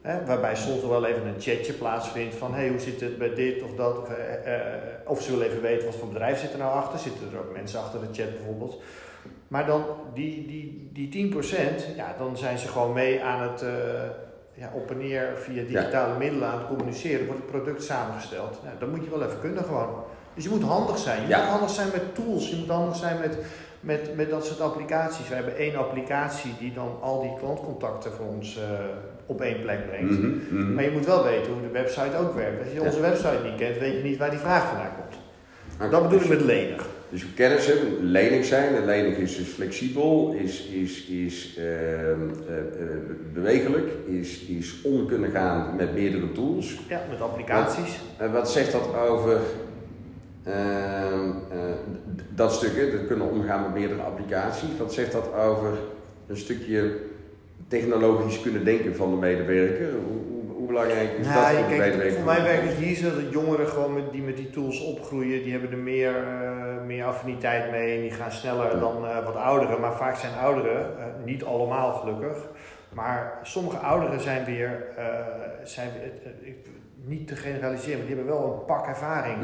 Hè, 0.00 0.24
waarbij 0.24 0.56
soms 0.56 0.82
wel 0.82 1.06
even 1.06 1.26
een 1.26 1.40
chatje 1.40 1.72
plaatsvindt 1.72 2.34
van 2.34 2.54
hey, 2.54 2.68
hoe 2.68 2.78
zit 2.78 3.00
het 3.00 3.18
bij 3.18 3.34
dit 3.34 3.62
of 3.62 3.74
dat. 3.74 3.98
Of, 3.98 4.10
eh, 4.10 4.54
eh, 4.54 4.72
of 5.06 5.22
ze 5.22 5.30
willen 5.30 5.46
even 5.46 5.62
weten 5.62 5.86
wat 5.86 5.94
voor 5.94 6.08
bedrijf 6.08 6.38
zit 6.40 6.52
er 6.52 6.58
nou 6.58 6.72
achter. 6.72 6.98
Zitten 6.98 7.28
er 7.32 7.38
ook 7.38 7.52
mensen 7.52 7.80
achter 7.80 8.00
de 8.00 8.22
chat 8.22 8.34
bijvoorbeeld. 8.34 8.82
Maar 9.48 9.66
dan 9.66 9.84
die, 10.14 10.46
die, 10.46 10.90
die 10.92 11.08
10%, 11.08 11.96
ja, 11.96 12.14
dan 12.18 12.36
zijn 12.36 12.58
ze 12.58 12.68
gewoon 12.68 12.92
mee 12.92 13.22
aan 13.22 13.50
het 13.50 13.62
uh, 13.62 13.68
ja, 14.54 14.72
op 14.74 14.90
en 14.90 14.98
neer 14.98 15.32
via 15.36 15.62
digitale 15.62 16.12
ja. 16.12 16.18
middelen 16.18 16.48
aan 16.48 16.58
het 16.58 16.66
communiceren. 16.66 17.26
Wordt 17.26 17.40
het 17.40 17.50
product 17.50 17.82
samengesteld. 17.82 18.60
Ja, 18.64 18.72
dat 18.78 18.88
moet 18.88 19.04
je 19.04 19.10
wel 19.10 19.22
even 19.22 19.40
kunnen 19.40 19.64
gewoon. 19.64 19.88
Dus 20.34 20.44
je 20.44 20.50
moet 20.50 20.62
handig 20.62 20.98
zijn. 20.98 21.22
Je 21.22 21.28
Ja. 21.28 21.38
moet 21.40 21.48
handig 21.48 21.70
zijn 21.70 21.88
met 21.92 22.14
tools. 22.14 22.50
Je 22.50 22.56
moet 22.56 22.68
handig 22.68 22.96
zijn 22.96 23.18
met, 23.20 23.38
met, 23.80 24.16
met 24.16 24.30
dat 24.30 24.46
soort 24.46 24.60
applicaties. 24.60 25.28
We 25.28 25.34
hebben 25.34 25.56
één 25.56 25.76
applicatie 25.76 26.52
die 26.58 26.72
dan 26.72 26.98
al 27.00 27.20
die 27.22 27.34
klantcontacten 27.38 28.12
voor 28.12 28.26
ons 28.26 28.56
uh, 28.56 28.62
op 29.26 29.40
één 29.40 29.62
plek 29.62 29.86
brengt. 29.88 30.10
Mhm, 30.10 30.30
mhm. 30.50 30.74
Maar 30.74 30.84
je 30.84 30.90
moet 30.90 31.06
wel 31.06 31.24
weten 31.24 31.52
hoe 31.52 31.62
de 31.62 31.68
website 31.72 32.16
ook 32.20 32.34
werkt. 32.34 32.60
Als 32.62 32.68
je 32.72 32.80
Ja. 32.80 32.86
onze 32.86 33.00
website 33.00 33.38
niet 33.44 33.54
kent, 33.58 33.78
weet 33.78 33.96
je 33.96 34.02
niet 34.02 34.18
waar 34.18 34.30
die 34.30 34.38
vraag 34.38 34.66
vandaan 34.68 34.92
komt. 35.00 35.18
Oké, 35.80 35.90
Dat 35.90 36.02
bedoel 36.02 36.18
ik 36.20 36.28
dus- 36.28 36.36
met 36.38 36.46
lenig. 36.46 36.88
Dus 37.08 37.22
we 37.22 37.32
kennen 37.34 37.60
ze, 37.62 37.98
lenig 38.00 38.44
zijn. 38.44 38.74
En 38.76 38.84
lenig 38.84 39.16
is 39.16 39.36
dus 39.36 39.46
flexibel, 39.48 40.32
is, 40.38 40.66
is, 40.66 41.06
is 41.06 41.56
eh, 41.58 42.10
eh, 42.10 42.16
bewegelijk, 43.32 43.88
is, 44.06 44.40
is 44.40 44.82
om 44.82 45.06
kunnen 45.06 45.30
gaan 45.30 45.76
met 45.76 45.94
meerdere 45.94 46.32
tools. 46.32 46.78
Ja, 46.88 47.00
met 47.10 47.20
applicaties. 47.20 47.98
En 48.16 48.32
wat 48.32 48.50
zegt 48.50 48.72
dat 48.72 48.96
over 49.08 49.32
eh, 49.34 49.40
dat 52.34 52.52
stukje, 52.52 52.90
dat 52.90 53.06
kunnen 53.06 53.30
omgaan 53.30 53.62
met 53.62 53.74
meerdere 53.74 54.02
applicaties. 54.02 54.78
Wat 54.78 54.92
zegt 54.92 55.12
dat 55.12 55.34
over 55.34 55.72
een 56.26 56.36
stukje 56.36 56.96
technologisch 57.68 58.40
kunnen 58.40 58.64
denken 58.64 58.96
van 58.96 59.10
de 59.10 59.16
medewerker? 59.16 59.88
Hoe, 59.92 60.48
hoe, 60.56 60.66
belangrijk 60.66 61.10
is 61.18 61.26
Nou, 61.26 61.40
dat 61.40 61.60
voor 61.60 61.68
de 61.70 61.76
medewerker? 61.78 62.12
voor 62.16 62.24
mij 62.24 62.42
werkt 62.42 62.62
het 62.68 62.76
hier 62.76 62.96
zo 62.96 63.14
dat 63.14 63.32
jongeren 63.32 63.66
gewoon 63.68 63.94
met, 63.94 64.12
die 64.12 64.22
met 64.22 64.36
die 64.36 64.50
tools 64.50 64.84
opgroeien, 64.84 65.42
die 65.42 65.52
hebben 65.52 65.70
er 65.70 65.78
meer, 65.78 66.14
eh, 66.16 66.86
meer 66.86 67.04
affiniteit 67.04 67.70
mee 67.70 67.94
en 67.96 68.00
die 68.02 68.10
gaan 68.10 68.32
sneller 68.32 68.72
Ja. 68.74 68.78
dan 68.80 69.06
eh, 69.06 69.24
wat 69.24 69.34
ouderen. 69.36 69.80
Maar 69.80 69.96
vaak 69.96 70.16
zijn 70.16 70.32
ouderen, 70.42 70.80
eh, 70.98 71.04
niet 71.24 71.44
allemaal 71.44 71.92
gelukkig, 71.92 72.36
maar 72.92 73.38
sommige 73.42 73.76
ouderen 73.76 74.20
zijn 74.20 74.44
weer, 74.44 74.86
eh, 74.96 75.04
zijn, 75.64 75.88
eh, 75.88 76.52
niet 77.04 77.26
te 77.28 77.36
generaliseren, 77.36 77.98
maar 77.98 78.06
die 78.06 78.16
hebben 78.16 78.34
wel 78.34 78.52
een 78.52 78.64
pak 78.64 78.86
ervaring. 78.86 79.36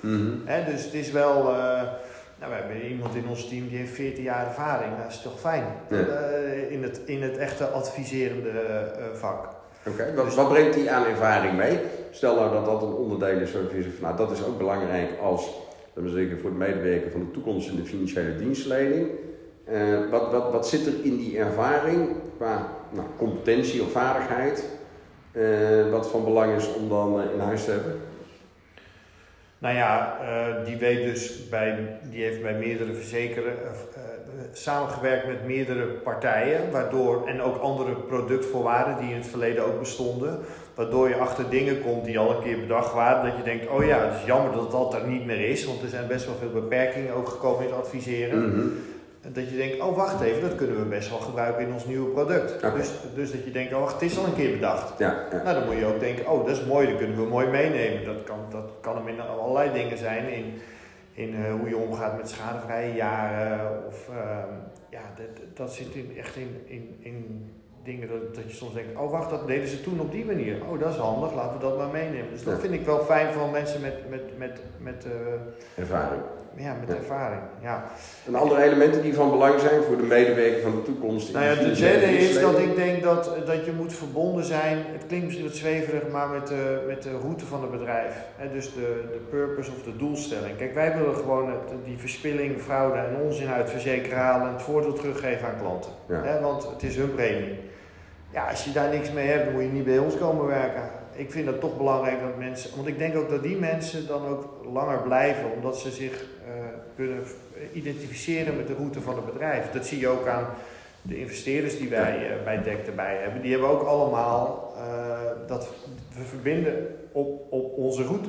Mhm, 0.00 0.64
dus 0.70 0.84
het 0.84 0.94
is 0.94 1.10
wel. 1.10 1.36
eh, 1.48 1.82
nou, 2.40 2.52
we 2.52 2.54
hebben 2.54 2.86
iemand 2.90 3.14
in 3.14 3.28
ons 3.28 3.48
team 3.48 3.68
die 3.68 3.78
heeft 3.78 3.92
14 3.92 4.22
jaar 4.22 4.46
ervaring. 4.46 4.92
Dat 5.02 5.10
is 5.12 5.22
toch 5.22 5.40
fijn. 5.40 5.64
Ja. 5.90 5.96
Eh, 5.98 6.70
in, 6.72 6.82
het, 6.82 7.00
in 7.04 7.22
het 7.22 7.36
echte 7.36 7.66
adviserende 7.68 8.48
eh, 8.50 9.04
vak. 9.12 9.48
Oké, 9.86 10.12
wat, 10.14 10.24
Dus- 10.24 10.34
wat 10.34 10.48
brengt 10.48 10.74
hij 10.74 10.90
aan 10.90 11.06
ervaring 11.06 11.56
mee? 11.56 11.78
Stel 12.10 12.34
nou 12.34 12.52
dat 12.52 12.64
dat 12.64 12.82
een 12.82 12.92
onderdeel 12.94 13.38
is 13.38 13.52
waarvan 13.52 13.76
je 13.76 13.82
zegt, 13.82 14.00
nou 14.00 14.16
dat 14.16 14.30
is 14.30 14.44
ook 14.44 14.58
belangrijk 14.58 15.10
als, 15.22 15.50
we 15.92 16.08
zeggen, 16.08 16.40
voor 16.40 16.50
de 16.50 16.56
medewerker 16.56 17.10
van 17.10 17.20
de 17.20 17.30
toekomst 17.30 17.68
in 17.68 17.76
de 17.76 17.84
financiële 17.84 18.36
dienstverlening. 18.36 19.08
Eh, 19.64 19.80
wat, 20.10 20.30
wat, 20.32 20.52
wat 20.52 20.68
zit 20.68 20.86
er 20.86 20.92
in 21.02 21.16
die 21.16 21.38
ervaring 21.38 22.08
qua 22.36 22.66
nou, 22.90 23.06
competentie 23.16 23.82
of 23.82 23.90
vaardigheid, 23.90 24.64
eh, 25.32 25.90
wat 25.90 26.08
van 26.10 26.24
belang 26.24 26.56
is 26.56 26.74
om 26.74 26.88
dan 26.88 27.20
in 27.34 27.40
huis 27.40 27.64
te 27.64 27.70
hebben? 27.70 28.00
Nou 29.58 29.76
ja, 29.76 30.18
eh, 30.20 30.64
die 30.64 30.76
weet 30.76 31.04
dus 31.04 31.48
bij, 31.48 31.98
die 32.10 32.22
heeft 32.22 32.42
bij 32.42 32.54
meerdere 32.54 32.94
verzekeren 32.94 33.52
eh, 33.52 33.68
eh, 33.68 34.02
samengewerkt 34.52 35.26
met 35.26 35.46
meerdere 35.46 35.84
partijen, 35.84 36.70
waardoor 36.70 37.26
en 37.26 37.42
ook 37.42 37.56
andere 37.56 37.94
productvoorwaarden 37.94 38.98
die 38.98 39.10
in 39.10 39.16
het 39.16 39.26
verleden 39.26 39.64
ook 39.64 39.78
bestonden, 39.78 40.38
waardoor 40.74 41.08
je 41.08 41.16
achter 41.16 41.50
dingen 41.50 41.82
komt 41.82 42.04
die 42.04 42.18
al 42.18 42.30
een 42.30 42.42
keer 42.42 42.60
bedacht 42.60 42.92
waren, 42.92 43.30
dat 43.30 43.36
je 43.36 43.42
denkt, 43.42 43.68
oh 43.68 43.84
ja, 43.84 44.04
het 44.04 44.20
is 44.20 44.26
jammer 44.26 44.52
dat 44.52 44.70
dat 44.70 44.94
er 44.94 45.06
niet 45.06 45.26
meer 45.26 45.48
is, 45.48 45.64
want 45.64 45.82
er 45.82 45.88
zijn 45.88 46.06
best 46.06 46.26
wel 46.26 46.34
veel 46.34 46.60
beperkingen 46.60 47.14
ook 47.14 47.28
gekomen 47.28 47.64
in 47.64 47.70
het 47.70 47.78
adviseren. 47.78 48.48
Mhm. 48.48 48.68
Dat 49.32 49.50
je 49.50 49.56
denkt, 49.56 49.80
oh 49.80 49.96
wacht 49.96 50.20
even, 50.20 50.40
dat 50.48 50.54
kunnen 50.54 50.78
we 50.78 50.84
best 50.84 51.08
wel 51.10 51.18
gebruiken 51.18 51.66
in 51.66 51.72
ons 51.72 51.84
nieuwe 51.86 52.10
product. 52.10 52.60
Dus, 52.76 52.90
dus 53.14 53.32
dat 53.32 53.44
je 53.44 53.50
denkt, 53.50 53.72
oh 53.74 53.80
wacht, 53.80 53.92
het 53.92 54.10
is 54.10 54.18
al 54.18 54.24
een 54.24 54.34
keer 54.34 54.52
bedacht. 54.52 54.98
Ja, 54.98 55.24
ja. 55.30 55.42
Nou, 55.42 55.54
dan 55.58 55.66
moet 55.66 55.76
je 55.78 55.86
ook 55.86 56.00
denken, 56.00 56.30
oh, 56.30 56.46
dat 56.46 56.56
is 56.56 56.64
mooi, 56.64 56.86
dat 56.88 56.96
kunnen 56.96 57.16
we 57.16 57.22
mooi 57.28 57.46
meenemen. 57.46 58.04
Dat 58.04 58.22
kan, 58.24 58.38
dat 58.50 58.70
kan 58.80 58.96
hem 58.96 59.08
in 59.08 59.20
allerlei 59.20 59.72
dingen 59.72 59.98
zijn, 59.98 60.28
in, 60.32 60.44
in 61.12 61.34
eh, 61.44 61.54
hoe 61.60 61.68
je 61.68 61.76
omgaat 61.76 62.16
met 62.16 62.28
schadevrije 62.28 62.94
jaren. 62.94 63.86
Of 63.86 64.08
ehm, 64.08 64.48
ja, 64.90 65.00
dat, 65.16 65.56
dat 65.56 65.72
zit 65.72 65.94
in, 65.94 66.12
echt 66.18 66.36
in, 66.36 66.60
in, 66.64 66.96
in 67.00 67.46
dingen 67.84 68.08
dat, 68.08 68.34
dat 68.34 68.44
je 68.46 68.56
soms 68.56 68.74
denkt, 68.74 68.98
oh 68.98 69.10
wacht, 69.10 69.30
dat 69.30 69.46
deden 69.46 69.68
ze 69.68 69.80
toen 69.82 70.00
op 70.00 70.12
die 70.12 70.24
manier. 70.24 70.56
Oh, 70.70 70.80
dat 70.80 70.92
is 70.92 70.98
handig, 70.98 71.34
laten 71.34 71.58
we 71.58 71.64
dat 71.64 71.78
maar 71.78 71.88
meenemen. 71.92 72.30
Dus 72.30 72.44
dat 72.44 72.54
Ja. 72.54 72.60
vind 72.60 72.74
ik 72.74 72.86
wel 72.86 73.04
fijn 73.04 73.32
van 73.32 73.50
mensen 73.50 73.80
met, 73.80 73.94
met, 74.10 74.38
met, 74.38 74.60
met, 74.78 75.04
eh, 75.04 75.82
ervaring. 75.82 76.22
Ja, 76.56 76.76
met 76.80 76.88
Ja. 76.88 76.94
ervaring. 76.94 77.40
Ja. 77.62 77.84
En 78.26 78.34
andere 78.34 78.62
elementen 78.62 79.02
die 79.02 79.14
van 79.14 79.30
belang 79.30 79.60
zijn 79.60 79.82
voor 79.82 79.96
de 79.96 80.02
medewerker 80.02 80.62
van 80.62 80.70
de 80.70 80.82
toekomst. 80.82 81.32
Nou 81.32 81.44
ja, 81.44 81.54
de 81.54 81.72
derde 81.72 82.06
is 82.18 82.40
dat 82.40 82.58
ik 82.58 82.76
denk 82.76 83.02
dat, 83.02 83.30
dat 83.46 83.64
je 83.64 83.72
moet 83.72 83.92
verbonden 83.94 84.44
zijn. 84.44 84.78
Het 84.92 85.06
klinkt 85.06 85.24
misschien 85.24 85.46
wat 85.46 85.56
zweverig, 85.56 86.08
maar 86.12 86.28
met 86.28 86.46
de, 86.46 86.84
met 86.86 87.02
de 87.02 87.18
route 87.18 87.46
van 87.46 87.60
het 87.62 87.70
bedrijf. 87.70 88.14
Hè, 88.36 88.52
dus 88.52 88.74
de, 88.74 89.04
de 89.12 89.20
purpose 89.30 89.70
of 89.70 89.82
de 89.82 89.96
doelstelling. 89.96 90.56
Kijk, 90.56 90.74
wij 90.74 90.96
willen 90.96 91.14
gewoon 91.14 91.50
het, 91.50 91.84
die 91.84 91.98
verspilling, 91.98 92.60
fraude 92.60 92.98
en 92.98 93.16
onzin 93.22 93.48
uit 93.48 93.70
verzekeren 93.70 94.18
halen 94.18 94.46
en 94.46 94.52
het 94.52 94.62
voordeel 94.62 94.92
teruggeven 94.92 95.48
aan 95.48 95.58
klanten. 95.60 95.90
Ja. 96.08 96.40
Want 96.40 96.68
het 96.70 96.82
is 96.82 96.96
hun 96.96 97.14
premie. 97.14 97.58
Ja, 98.30 98.48
als 98.50 98.64
je 98.64 98.72
daar 98.72 98.90
niks 98.90 99.12
mee 99.12 99.26
hebt, 99.28 99.52
moet 99.52 99.62
je 99.62 99.68
niet 99.68 99.84
bij 99.84 99.98
ons 99.98 100.18
komen 100.18 100.46
werken. 100.46 100.82
Ik 101.16 101.30
vind 101.30 101.46
het 101.46 101.60
toch 101.60 101.76
belangrijk 101.76 102.20
dat 102.20 102.38
mensen, 102.38 102.70
want 102.76 102.88
ik 102.88 102.98
denk 102.98 103.16
ook 103.16 103.30
dat 103.30 103.42
die 103.42 103.56
mensen 103.56 104.06
dan 104.06 104.26
ook 104.26 104.44
langer 104.72 104.98
blijven, 104.98 105.44
omdat 105.56 105.78
ze 105.78 105.90
zich 105.90 106.24
kunnen 106.96 107.22
identificeren 107.72 108.56
met 108.56 108.66
de 108.66 108.74
route 108.74 109.00
van 109.00 109.16
het 109.16 109.24
bedrijf. 109.24 109.70
Dat 109.70 109.86
zie 109.86 109.98
je 109.98 110.08
ook 110.08 110.26
aan 110.26 110.46
de 111.02 111.18
investeerders 111.18 111.78
die 111.78 111.88
wij 111.88 112.30
eh, 112.30 112.44
bij 112.44 112.62
DEC 112.62 112.86
erbij 112.86 113.16
hebben. 113.16 113.42
Die 113.42 113.50
hebben 113.52 113.68
ook 113.68 113.82
allemaal 113.82 114.74
eh, 114.76 115.48
dat 115.48 115.68
we 116.16 116.22
verbinden 116.22 116.96
op, 117.12 117.52
op 117.52 117.76
onze 117.76 118.02
route. 118.02 118.28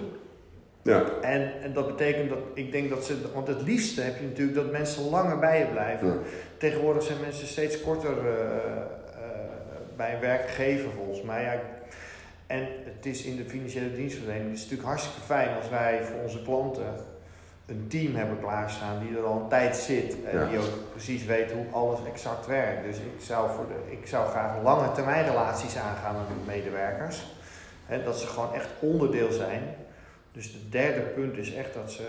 Ja, 0.82 1.04
En, 1.22 1.62
en 1.62 1.74
dat 1.74 1.88
betekent 1.88 2.30
dat 2.30 2.40
ik 2.54 2.72
denk 2.72 2.90
dat 2.90 3.06
ze, 3.06 3.16
want 3.34 3.48
het 3.48 3.62
liefste 3.62 4.02
heb 4.02 4.20
je 4.20 4.26
natuurlijk 4.26 4.58
dat 4.58 4.72
mensen 4.72 5.10
langer 5.10 5.40
bij 5.40 5.60
je 5.60 5.66
blijven. 5.66 6.08
Ja. 6.08 6.18
Tegenwoordig 6.58 7.04
zijn 7.04 7.22
mensen 7.22 7.48
steeds 7.48 7.82
korter 7.82 8.18
eh, 8.18 8.36
bij 9.96 10.14
een 10.14 10.20
werkgever 10.20 10.90
volgens 10.92 11.22
mij. 11.22 11.44
Ja, 11.44 11.60
en 12.48 12.68
het 12.84 13.06
is 13.06 13.24
in 13.24 13.36
de 13.36 13.46
financiële 13.46 13.96
dienstverlening 13.96 14.46
het 14.46 14.58
is 14.58 14.62
natuurlijk 14.62 14.90
hartstikke 14.90 15.22
fijn 15.22 15.56
als 15.56 15.70
wij 15.70 16.04
voor 16.04 16.22
onze 16.22 16.42
klanten 16.42 16.94
een 17.66 17.86
team 17.88 18.16
hebben 18.16 18.40
klaarstaan 18.40 19.00
die 19.00 19.18
er 19.18 19.24
al 19.24 19.40
een 19.42 19.48
tijd 19.48 19.76
zit 19.78 20.24
en 20.24 20.40
Ja. 20.40 20.48
die 20.48 20.58
ook 20.58 20.92
precies 20.92 21.26
weet 21.26 21.52
hoe 21.52 21.66
alles 21.72 22.00
exact 22.12 22.46
werkt. 22.48 22.84
Dus 22.84 22.98
ik 22.98 23.14
zou, 23.22 23.50
voor 23.56 23.66
de, 23.68 23.92
ik 23.92 24.08
zou 24.08 24.28
graag 24.30 24.64
lange 24.64 24.92
termijn 24.92 25.26
relaties 25.26 25.78
aangaan 25.78 26.16
met 26.16 26.56
medewerkers. 26.56 27.34
Hè, 27.86 28.04
dat 28.04 28.20
ze 28.20 28.28
gewoon 28.28 28.54
echt 28.54 28.68
onderdeel 28.80 29.32
zijn. 29.32 29.62
Dus 30.32 30.46
het 30.54 30.72
derde 30.72 31.02
punt 31.02 31.38
is 31.38 31.54
echt 31.54 31.74
dat 31.74 31.92
ze, 31.92 32.04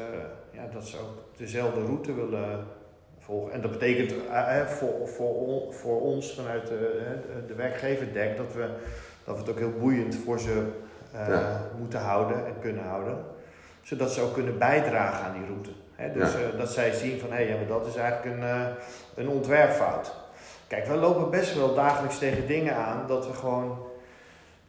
ja, 0.51 0.67
dat 0.73 0.87
ze 0.87 0.97
ook 0.99 1.23
dezelfde 1.37 1.85
route 1.85 2.15
willen 2.15 2.67
volgen. 3.19 3.53
En 3.53 3.61
dat 3.61 3.71
betekent 3.71 4.13
eh, 4.31 4.61
eh, 4.61 4.67
voor, 4.67 5.09
voor, 5.09 5.63
voor 5.75 6.01
ons 6.01 6.35
vanuit 6.35 6.67
de, 6.67 7.15
de 7.47 7.55
werkgever 7.55 8.13
DEC 8.13 8.37
dat 8.37 8.53
we, 8.53 8.69
dat 9.25 9.35
we 9.35 9.41
het 9.41 9.51
ook 9.51 9.59
heel 9.59 9.73
boeiend 9.81 10.15
voor 10.25 10.41
ze 10.41 10.67
eh, 11.13 11.29
Ja. 11.29 11.61
moeten 11.79 12.01
houden 12.01 12.47
en 12.47 12.55
kunnen 12.61 12.85
houden. 12.85 13.19
Zodat 13.87 14.11
ze 14.13 14.21
ook 14.21 14.35
kunnen 14.35 14.59
bijdragen 14.59 15.25
aan 15.27 15.33
die 15.33 15.47
route. 15.47 15.71
Dus 16.19 16.33
Ja. 16.33 16.39
eh, 16.39 16.59
dat 16.59 16.71
zij 16.71 16.93
zien 16.93 17.21
van 17.21 17.33
hé, 17.33 17.39
ja, 17.39 17.57
maar 17.57 17.67
dat 17.67 17.87
is 17.87 17.97
eigenlijk 17.97 18.37
een, 18.37 18.43
eh, 18.43 18.67
een 19.15 19.29
ontwerpfout. 19.29 20.15
Kijk, 20.67 20.87
we 20.87 20.95
lopen 20.95 21.31
best 21.31 21.55
wel 21.55 21.75
dagelijks 21.75 22.19
tegen 22.19 22.47
dingen 22.47 22.75
aan 22.75 23.05
dat 23.07 23.27
we 23.27 23.33
gewoon. 23.33 23.79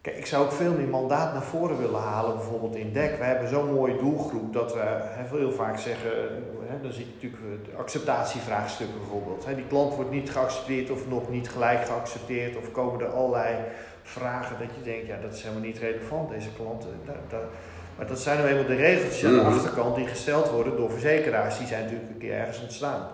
Kijk, 0.01 0.17
ik 0.17 0.25
zou 0.25 0.45
ook 0.45 0.51
veel 0.51 0.71
meer 0.73 0.87
mandaat 0.87 1.33
naar 1.33 1.41
voren 1.43 1.77
willen 1.77 1.99
halen, 2.01 2.35
bijvoorbeeld 2.35 2.75
in 2.75 2.93
DEC. 2.93 3.17
We 3.17 3.23
hebben 3.23 3.49
zo'n 3.49 3.73
mooie 3.73 3.97
doelgroep 3.97 4.53
dat 4.53 4.73
we 4.73 4.79
hè, 4.79 5.37
heel 5.37 5.51
vaak 5.51 5.77
zeggen, 5.77 6.11
hè, 6.67 6.81
dan 6.81 6.91
zie 6.91 7.05
je 7.05 7.11
natuurlijk 7.13 7.43
het 7.65 7.75
acceptatievraagstuk 7.77 8.87
bijvoorbeeld. 8.99 9.45
Die 9.55 9.67
klant 9.67 9.95
wordt 9.95 10.11
niet 10.11 10.31
geaccepteerd 10.31 10.89
of 10.89 11.07
nog 11.07 11.29
niet 11.29 11.49
gelijk 11.49 11.85
geaccepteerd 11.85 12.57
of 12.57 12.71
komen 12.71 12.99
er 13.05 13.11
allerlei 13.11 13.55
vragen 14.03 14.55
dat 14.59 14.67
je 14.75 14.83
denkt, 14.91 15.07
ja 15.07 15.17
dat 15.21 15.33
is 15.33 15.41
helemaal 15.41 15.63
niet 15.63 15.77
relevant, 15.77 16.29
deze 16.29 16.53
klanten. 16.53 16.89
Daar, 17.05 17.15
daar, 17.29 17.47
maar 17.97 18.07
dat 18.07 18.19
zijn 18.19 18.37
nou 18.37 18.49
eenmaal 18.49 18.65
de 18.65 18.75
regeltjes 18.75 19.25
aan 19.25 19.33
de 19.33 19.41
achterkant 19.41 19.95
die 19.95 20.07
gesteld 20.07 20.49
worden 20.49 20.75
door 20.75 20.91
verzekeraars, 20.91 21.57
die 21.57 21.67
zijn 21.67 21.83
natuurlijk 21.83 22.09
een 22.11 22.17
keer 22.17 22.33
ergens 22.33 22.61
ontstaan. 22.61 23.07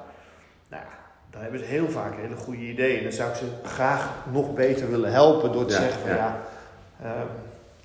Nou, 0.69 0.83
ja, 0.83 0.89
dan 1.29 1.41
hebben 1.41 1.59
ze 1.59 1.65
heel 1.65 1.89
vaak 1.89 2.15
hele 2.15 2.35
goede 2.35 2.61
ideeën. 2.61 3.03
Dan 3.03 3.11
zou 3.11 3.29
ik 3.29 3.35
ze 3.35 3.45
graag 3.63 4.09
nog 4.31 4.53
beter 4.53 4.89
willen 4.89 5.11
helpen 5.11 5.51
door 5.51 5.65
te 5.65 5.73
Ja, 5.73 5.79
zeggen 5.79 5.99
van 6.01 6.09
ja. 6.09 6.15
ja. 6.15 6.39
ehm, 7.03 7.27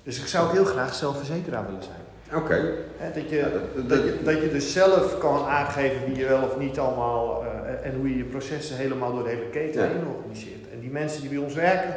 dus 0.03 0.19
ik 0.19 0.27
zou 0.27 0.47
ook 0.47 0.53
heel 0.53 0.65
graag 0.65 0.93
zelf 0.93 1.17
verzekeraar 1.17 1.65
willen 1.65 1.83
zijn. 1.83 2.41
oké. 2.41 2.73
Dat, 3.13 3.29
je, 3.29 3.35
Ja, 3.35 3.43
dat- 3.49 3.75
dat- 3.75 3.89
dat, 3.89 3.97
je, 4.03 4.19
dat 4.23 4.41
je 4.41 4.51
dus 4.51 4.73
zelf 4.73 5.17
kan 5.17 5.45
aangeven 5.45 6.05
wie 6.05 6.15
je 6.15 6.27
wel 6.27 6.43
of 6.43 6.57
niet 6.57 6.79
allemaal 6.79 7.43
eh, 7.43 7.85
en 7.89 7.95
hoe 7.95 8.09
je 8.09 8.17
je 8.17 8.23
processen 8.23 8.75
helemaal 8.77 9.13
door 9.13 9.23
de 9.23 9.29
hele 9.29 9.49
keten 9.51 9.87
heen 9.87 10.07
organiseert. 10.17 10.71
En 10.73 10.79
die 10.79 10.89
mensen 10.89 11.21
die 11.21 11.29
bij 11.29 11.37
ons 11.39 11.53
werken, 11.53 11.95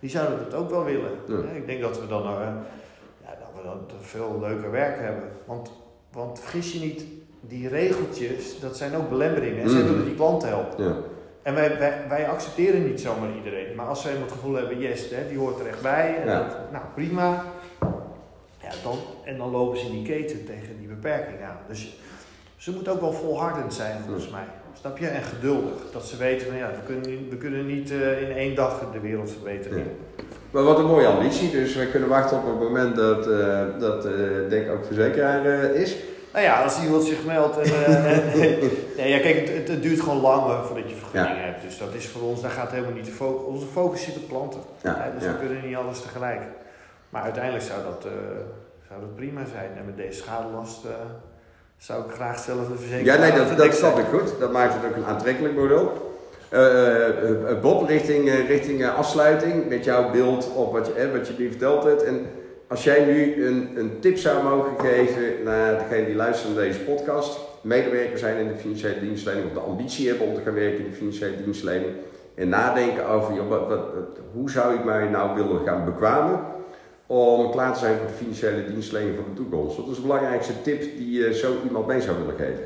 die 0.00 0.10
zouden 0.10 0.38
dat 0.38 0.54
ook 0.60 0.70
wel 0.70 0.84
willen. 0.84 1.10
Ik 1.54 1.66
denk 1.66 1.80
dat 1.80 2.00
we 2.00 2.06
dan, 2.06 2.22
eh, 2.22 2.30
ja, 3.24 3.28
dat 3.28 3.48
we 3.51 3.51
dan 3.51 3.51
veel 4.00 4.38
leuker 4.40 4.70
werk 4.70 4.98
hebben. 4.98 5.28
Want, 5.44 5.70
want 6.12 6.40
vergis 6.40 6.72
je 6.72 6.78
niet, 6.80 7.04
die 7.40 7.68
regeltjes, 7.68 8.60
dat 8.60 8.76
zijn 8.76 8.96
ook 8.96 9.08
belemmeringen. 9.08 9.62
En 9.62 9.70
zij 9.70 9.80
Mhm. 9.80 9.88
willen 9.90 10.04
die 10.04 10.14
klanten 10.14 10.48
helpen. 10.48 10.84
Ja. 10.84 10.94
En 11.42 11.54
wij, 11.54 11.78
wij, 11.78 11.98
wij 12.08 12.28
accepteren 12.28 12.86
niet 12.86 13.00
zomaar 13.00 13.34
iedereen. 13.36 13.74
Maar 13.74 13.86
als 13.86 14.04
wij 14.04 14.12
het 14.12 14.32
gevoel 14.32 14.54
hebben, 14.54 14.78
yes, 14.78 15.10
hè, 15.10 15.28
die 15.28 15.38
hoort 15.38 15.60
er 15.60 15.66
echt 15.66 15.82
bij. 15.82 16.16
En 16.16 16.28
Ja. 16.28 16.38
dat, 16.38 16.56
nou, 16.72 16.84
prima. 16.94 17.44
Ja, 18.62 18.70
dan, 18.82 18.96
en 19.24 19.38
dan 19.38 19.50
lopen 19.50 19.78
ze 19.78 19.86
in 19.86 19.92
die 19.92 20.02
keten 20.06 20.44
tegen 20.44 20.78
die 20.78 20.88
beperking 20.88 21.42
aan. 21.42 21.56
Dus 21.68 21.96
ze 22.56 22.72
moeten 22.72 22.92
ook 22.92 23.00
wel 23.00 23.12
volhardend 23.12 23.74
zijn, 23.74 24.00
volgens 24.04 24.28
mij. 24.30 24.44
Snap 24.80 24.98
je? 24.98 25.06
En 25.08 25.22
geduldig. 25.22 25.90
Dat 25.92 26.06
ze 26.06 26.16
weten 26.16 26.46
van, 26.46 26.56
ja, 26.56 26.70
we 26.70 26.78
kunnen, 26.86 27.10
niet- 27.10 27.30
we 27.30 27.36
kunnen 27.36 27.66
niet 27.66 27.90
eh, 27.90 28.22
in 28.22 28.36
één 28.36 28.54
dag 28.54 28.84
de 28.92 29.00
wereld 29.00 29.30
verbeteren. 29.30 29.78
Ja. 29.78 29.84
Maar 30.52 30.62
wat 30.62 30.78
een 30.78 30.86
mooie 30.86 31.06
ambitie, 31.06 31.50
dus 31.50 31.74
we 31.74 31.86
kunnen 31.86 32.08
wachten 32.08 32.36
op 32.36 32.46
het 32.46 32.58
moment 32.58 32.96
dat, 32.96 33.26
eh 33.26 33.60
dat 33.78 34.04
eh 34.04 34.12
Denk 34.48 34.70
ook 34.70 34.84
verzekeraar 34.84 35.44
eh, 35.44 35.80
is. 35.80 35.96
Nou 36.32 36.44
ja, 36.44 36.62
als 36.62 36.82
iemand 36.82 37.04
zich 37.04 37.24
meldt 37.24 37.58
en... 37.58 37.70
nee, 38.96 39.08
ja, 39.08 39.18
kijk, 39.18 39.48
het, 39.48 39.68
het, 39.68 39.82
duurt 39.82 40.00
gewoon 40.00 40.20
lang 40.20 40.64
voordat 40.66 40.90
je 40.90 40.96
vergunning 40.96 41.44
hebt. 41.44 41.62
Dus 41.62 41.78
dat 41.78 41.94
is 41.94 42.08
voor 42.08 42.22
ons, 42.22 42.40
daar 42.40 42.50
gaat 42.50 42.70
helemaal 42.70 42.92
niet 42.92 43.04
de 43.04 43.10
focus... 43.10 43.46
Onze 43.46 43.66
focus 43.66 44.02
zit 44.02 44.16
op 44.16 44.28
klanten. 44.28 44.60
Ja, 44.82 45.12
dus 45.14 45.24
ja. 45.24 45.32
we 45.32 45.38
kunnen 45.38 45.66
niet 45.66 45.76
alles 45.76 46.00
tegelijk. 46.00 46.40
Maar 47.08 47.22
uiteindelijk 47.22 47.64
zou 47.64 47.82
dat, 47.82 48.06
zou 48.88 49.00
dat 49.00 49.16
prima 49.16 49.40
zijn. 49.52 49.70
En 49.78 49.84
met 49.84 49.96
deze 49.96 50.22
schadelast 50.22 50.80
zou 51.78 52.04
ik 52.04 52.12
graag 52.14 52.38
zelf 52.38 52.66
een 52.66 52.72
Ja, 52.72 52.78
verzekeraar 52.78 53.18
nee, 53.18 53.32
dat, 53.32 53.56
dat 53.56 53.74
snap 53.74 53.98
ik 53.98 54.06
goed. 54.12 54.34
Dat 54.40 54.52
maakt 54.52 54.74
het 54.74 54.84
ook 54.84 54.96
een 54.96 55.06
aantrekkelijk 55.06 55.54
model. 55.54 56.11
Eh, 56.52 57.08
eh, 57.08 57.60
Bob, 57.60 57.88
richting, 57.88 58.28
eh, 58.28 58.48
richting 58.48 58.82
eh, 58.82 58.98
afsluiting 58.98 59.68
met 59.68 59.84
jouw 59.84 60.10
beeld 60.10 60.54
op 60.54 60.72
wat 60.72 60.86
je, 60.86 60.92
eh, 60.92 61.12
wat 61.12 61.26
je 61.26 61.34
nu 61.38 61.48
verteld 61.48 61.84
hebt. 61.84 62.02
En 62.02 62.26
als 62.68 62.84
jij 62.84 63.04
nu 63.04 63.46
een, 63.46 63.70
een 63.76 63.92
tip 64.00 64.18
zou 64.18 64.42
mogen 64.42 64.72
geven 64.78 65.42
naar 65.44 65.78
degene 65.78 66.06
die 66.06 66.14
luistert 66.14 66.54
naar 66.54 66.64
deze 66.64 66.80
podcast, 66.80 67.38
medewerker 67.60 68.18
zijn 68.18 68.36
in 68.36 68.48
de 68.48 68.54
financiële 68.54 69.00
dienstverlening 69.00 69.50
of 69.50 69.62
de 69.62 69.70
ambitie 69.70 70.08
hebben 70.08 70.26
om 70.26 70.34
te 70.34 70.40
gaan 70.40 70.54
werken 70.54 70.78
in 70.78 70.90
de 70.90 70.96
financiële 70.96 71.42
dienstverlening 71.44 71.92
en 72.34 72.48
nadenken 72.48 73.08
over 73.08 73.34
joh, 73.34 73.48
wat, 73.48 73.68
wat, 73.68 73.80
hoe 74.32 74.50
zou 74.50 74.74
ik 74.74 74.84
mij 74.84 75.08
nou 75.08 75.34
willen 75.34 75.66
gaan 75.66 75.84
bekwamen 75.84 76.40
om 77.06 77.50
klaar 77.50 77.72
te 77.72 77.78
zijn 77.78 77.96
voor 77.96 78.06
de 78.06 78.12
financiële 78.12 78.66
dienstverlening 78.66 79.16
van 79.16 79.24
de 79.28 79.42
toekomst. 79.42 79.76
Wat 79.76 79.88
is 79.88 79.96
de 79.96 80.02
belangrijkste 80.02 80.62
tip 80.62 80.80
die 80.80 81.20
je 81.20 81.34
zo 81.34 81.54
iemand 81.64 81.86
mee 81.86 82.00
zou 82.00 82.16
willen 82.18 82.36
geven? 82.36 82.64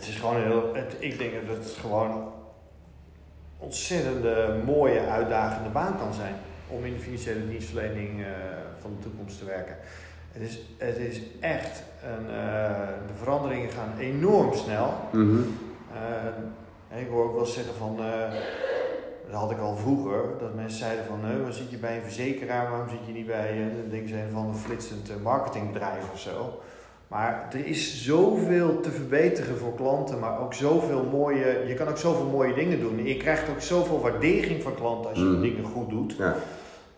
Het 0.00 0.08
is 0.08 0.16
gewoon 0.16 0.36
heel, 0.36 0.74
het, 0.74 0.96
ik 0.98 1.18
denk 1.18 1.32
dat 1.46 1.56
het 1.56 1.76
gewoon 1.80 2.32
ontzettende 3.58 4.60
mooie, 4.64 5.00
uitdagende 5.00 5.68
baan 5.68 5.98
kan 5.98 6.14
zijn 6.14 6.34
om 6.68 6.84
in 6.84 6.92
de 6.92 7.00
financiële 7.00 7.48
dienstverlening 7.48 8.20
eh, 8.20 8.26
van 8.78 8.96
de 8.96 9.02
toekomst 9.02 9.38
te 9.38 9.44
werken. 9.44 9.76
Het 10.32 10.42
is, 10.42 10.60
het 10.78 10.96
is 10.96 11.20
echt, 11.40 11.82
een, 12.04 12.30
eh, 12.30 12.88
de 13.06 13.14
veranderingen 13.18 13.70
gaan 13.70 13.98
enorm 13.98 14.54
snel. 14.54 14.94
Eh, 16.90 17.00
ik 17.00 17.08
hoor 17.08 17.24
ook 17.24 17.34
wel 17.34 17.46
zeggen 17.46 17.74
van, 17.74 17.98
dat 19.30 19.40
had 19.40 19.50
ik 19.50 19.58
al 19.58 19.76
vroeger, 19.76 20.38
dat 20.38 20.54
mensen 20.54 20.78
zeiden 20.78 21.04
van, 21.04 21.24
eh, 21.24 21.30
waarom 21.30 21.52
zit 21.52 21.70
je 21.70 21.76
bij 21.76 21.96
een 21.96 22.02
verzekeraar, 22.02 22.70
waarom 22.70 22.88
zit 22.88 23.06
je 23.06 23.12
niet 23.12 23.26
bij, 23.26 23.72
dan 23.80 23.90
denken 23.90 24.08
ze 24.08 24.14
een 24.14 24.30
van 24.30 24.46
een 24.46 24.54
flitsend 24.54 25.22
marketingbedrijf 25.22 26.12
of 26.12 26.20
zo. 26.20 26.60
Maar 27.10 27.48
er 27.52 27.66
is 27.66 28.04
zoveel 28.04 28.80
te 28.80 28.90
verbeteren 28.90 29.56
voor 29.58 29.74
klanten, 29.74 30.18
maar 30.18 30.40
ook 30.40 30.54
zoveel 30.54 31.04
mooie, 31.04 31.64
je 31.66 31.74
kan 31.74 31.88
ook 31.88 31.96
zoveel 31.98 32.26
mooie 32.26 32.54
dingen 32.54 32.80
doen. 32.80 33.04
Je 33.06 33.16
krijgt 33.16 33.48
ook 33.48 33.60
zoveel 33.60 34.00
waardering 34.00 34.62
van 34.62 34.74
klanten 34.74 35.10
als 35.10 35.18
je 35.18 35.24
Mhm. 35.24 35.40
dingen 35.40 35.64
goed 35.64 35.90
doet, 35.90 36.14
Ja. 36.18 36.34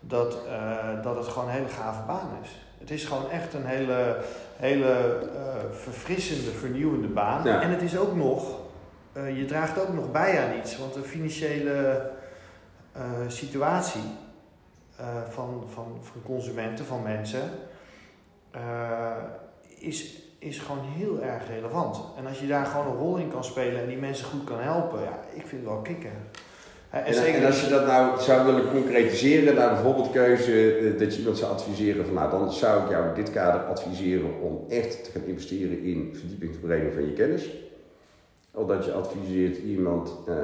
dat, 0.01 0.38
eh, 0.48 1.03
dat 1.03 1.16
het 1.16 1.27
gewoon 1.27 1.48
een 1.48 1.55
hele 1.55 1.68
gave 1.68 2.03
baan 2.07 2.29
is. 2.42 2.64
Het 2.79 2.90
is 2.90 3.05
gewoon 3.05 3.31
echt 3.31 3.55
een 3.55 3.64
hele, 3.66 4.16
hele 4.57 5.18
eh, 5.37 5.55
verfrissende, 5.70 6.51
vernieuwende 6.51 7.09
baan. 7.09 7.44
Ja. 7.44 7.61
En 7.61 7.70
het 7.70 7.83
is 7.83 7.98
ook 7.98 8.14
nog, 8.16 8.59
eh, 9.12 9.37
je 9.38 9.44
draagt 9.44 9.81
ook 9.81 9.92
nog 9.94 10.11
bij 10.12 10.40
aan 10.40 10.59
iets, 10.59 10.79
want 10.79 10.94
de 10.94 11.03
financiële 11.03 12.11
situatie 13.29 14.03
van, 15.29 15.64
van, 15.75 15.87
van 16.01 16.22
consumenten, 16.25 16.85
van 16.85 17.03
mensen, 17.03 17.51
is, 19.82 20.22
is 20.38 20.58
gewoon 20.58 20.84
heel 20.96 21.22
erg 21.22 21.42
relevant. 21.48 21.96
En 22.18 22.26
als 22.26 22.40
je 22.40 22.46
daar 22.46 22.66
gewoon 22.66 22.86
een 22.86 22.98
rol 22.98 23.16
in 23.16 23.28
kan 23.30 23.44
spelen 23.44 23.80
en 23.82 23.88
die 23.88 23.96
mensen 23.96 24.26
goed 24.26 24.44
kan 24.44 24.60
helpen, 24.60 25.00
ja, 25.00 25.20
ik 25.34 25.46
vind 25.46 25.62
het 25.62 25.70
wel 25.70 25.80
kicken. 25.82 26.10
En, 26.90 27.04
En, 27.04 27.14
zeker, 27.14 27.40
en 27.40 27.46
als 27.46 27.60
je 27.64 27.68
dat 27.70 27.86
nou 27.86 28.20
zou 28.20 28.44
willen 28.46 28.70
concretiseren 28.70 29.54
naar 29.54 29.74
bijvoorbeeld 29.74 30.10
keuze 30.10 30.76
eh, 30.76 30.98
dat 30.98 31.12
je 31.12 31.18
iemand 31.18 31.38
zou 31.38 31.52
adviseren 31.52 32.04
van 32.04 32.14
nou 32.14 32.30
dan 32.30 32.52
zou 32.52 32.82
ik 32.84 32.90
jou 32.90 33.08
in 33.08 33.14
dit 33.14 33.30
kader 33.30 33.60
adviseren 33.60 34.30
om 34.42 34.64
echt 34.68 35.04
te 35.04 35.10
gaan 35.10 35.24
investeren 35.26 35.82
in 35.82 36.10
verdiepingsverbreding 36.18 36.92
van 36.92 37.04
je 37.06 37.12
kennis. 37.12 37.50
Of 38.54 38.66
dat 38.66 38.84
je 38.84 38.92
adviseert 38.92 39.56
iemand 39.58 40.08
eh, 40.26 40.34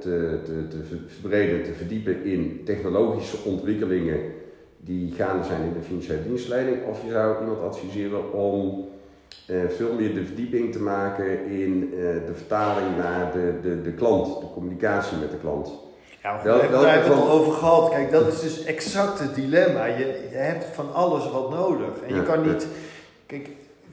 te, 0.00 0.40
te, 0.44 0.68
te 0.68 0.82
ver- 0.88 0.98
verbreden, 1.20 1.62
te 1.62 1.72
verdiepen 1.72 2.24
in 2.24 2.60
technologische 2.64 3.36
ontwikkelingen 3.44 4.20
die 4.80 5.12
gaande 5.12 5.44
zijn 5.46 5.62
in 5.62 5.72
de 5.72 5.82
financiële 5.86 6.22
dienstleiding. 6.26 6.76
Of 6.86 7.02
je 7.04 7.10
zou 7.10 7.40
iemand 7.40 7.60
adviseren 7.62 8.32
om 8.32 8.88
eh, 9.46 9.56
veel 9.76 9.92
meer 9.92 10.14
de 10.14 10.24
verdieping 10.24 10.72
te 10.72 10.80
maken 10.82 11.46
in 11.46 11.92
eh, 11.94 11.98
de 12.26 12.32
vertaling 12.34 12.96
naar 12.96 13.32
de, 13.32 13.52
de, 13.62 13.82
de 13.82 13.92
klant, 13.92 14.40
de 14.40 14.46
communicatie 14.54 15.16
met 15.18 15.30
de 15.30 15.36
klant. 15.36 15.72
Ja, 16.22 16.34
maar 16.34 16.44
Wel- 16.44 16.56
we 16.58 16.76
hebben 16.86 17.10
het 17.10 17.20
al 17.20 17.30
over 17.30 17.52
gehad. 17.52 17.90
Kijk, 17.90 18.10
dat 18.10 18.26
is 18.26 18.40
dus 18.40 18.64
exact 18.64 19.18
het 19.18 19.34
dilemma. 19.34 19.84
Je, 19.84 20.28
je 20.30 20.36
hebt 20.36 20.64
van 20.64 20.92
alles 20.94 21.30
wat 21.30 21.50
nodig. 21.50 22.00
En 22.08 22.14
je 22.14 22.22
kan 22.22 22.44
ja. 22.44 22.50
niet... 22.52 22.66
Kijk, 23.26 23.48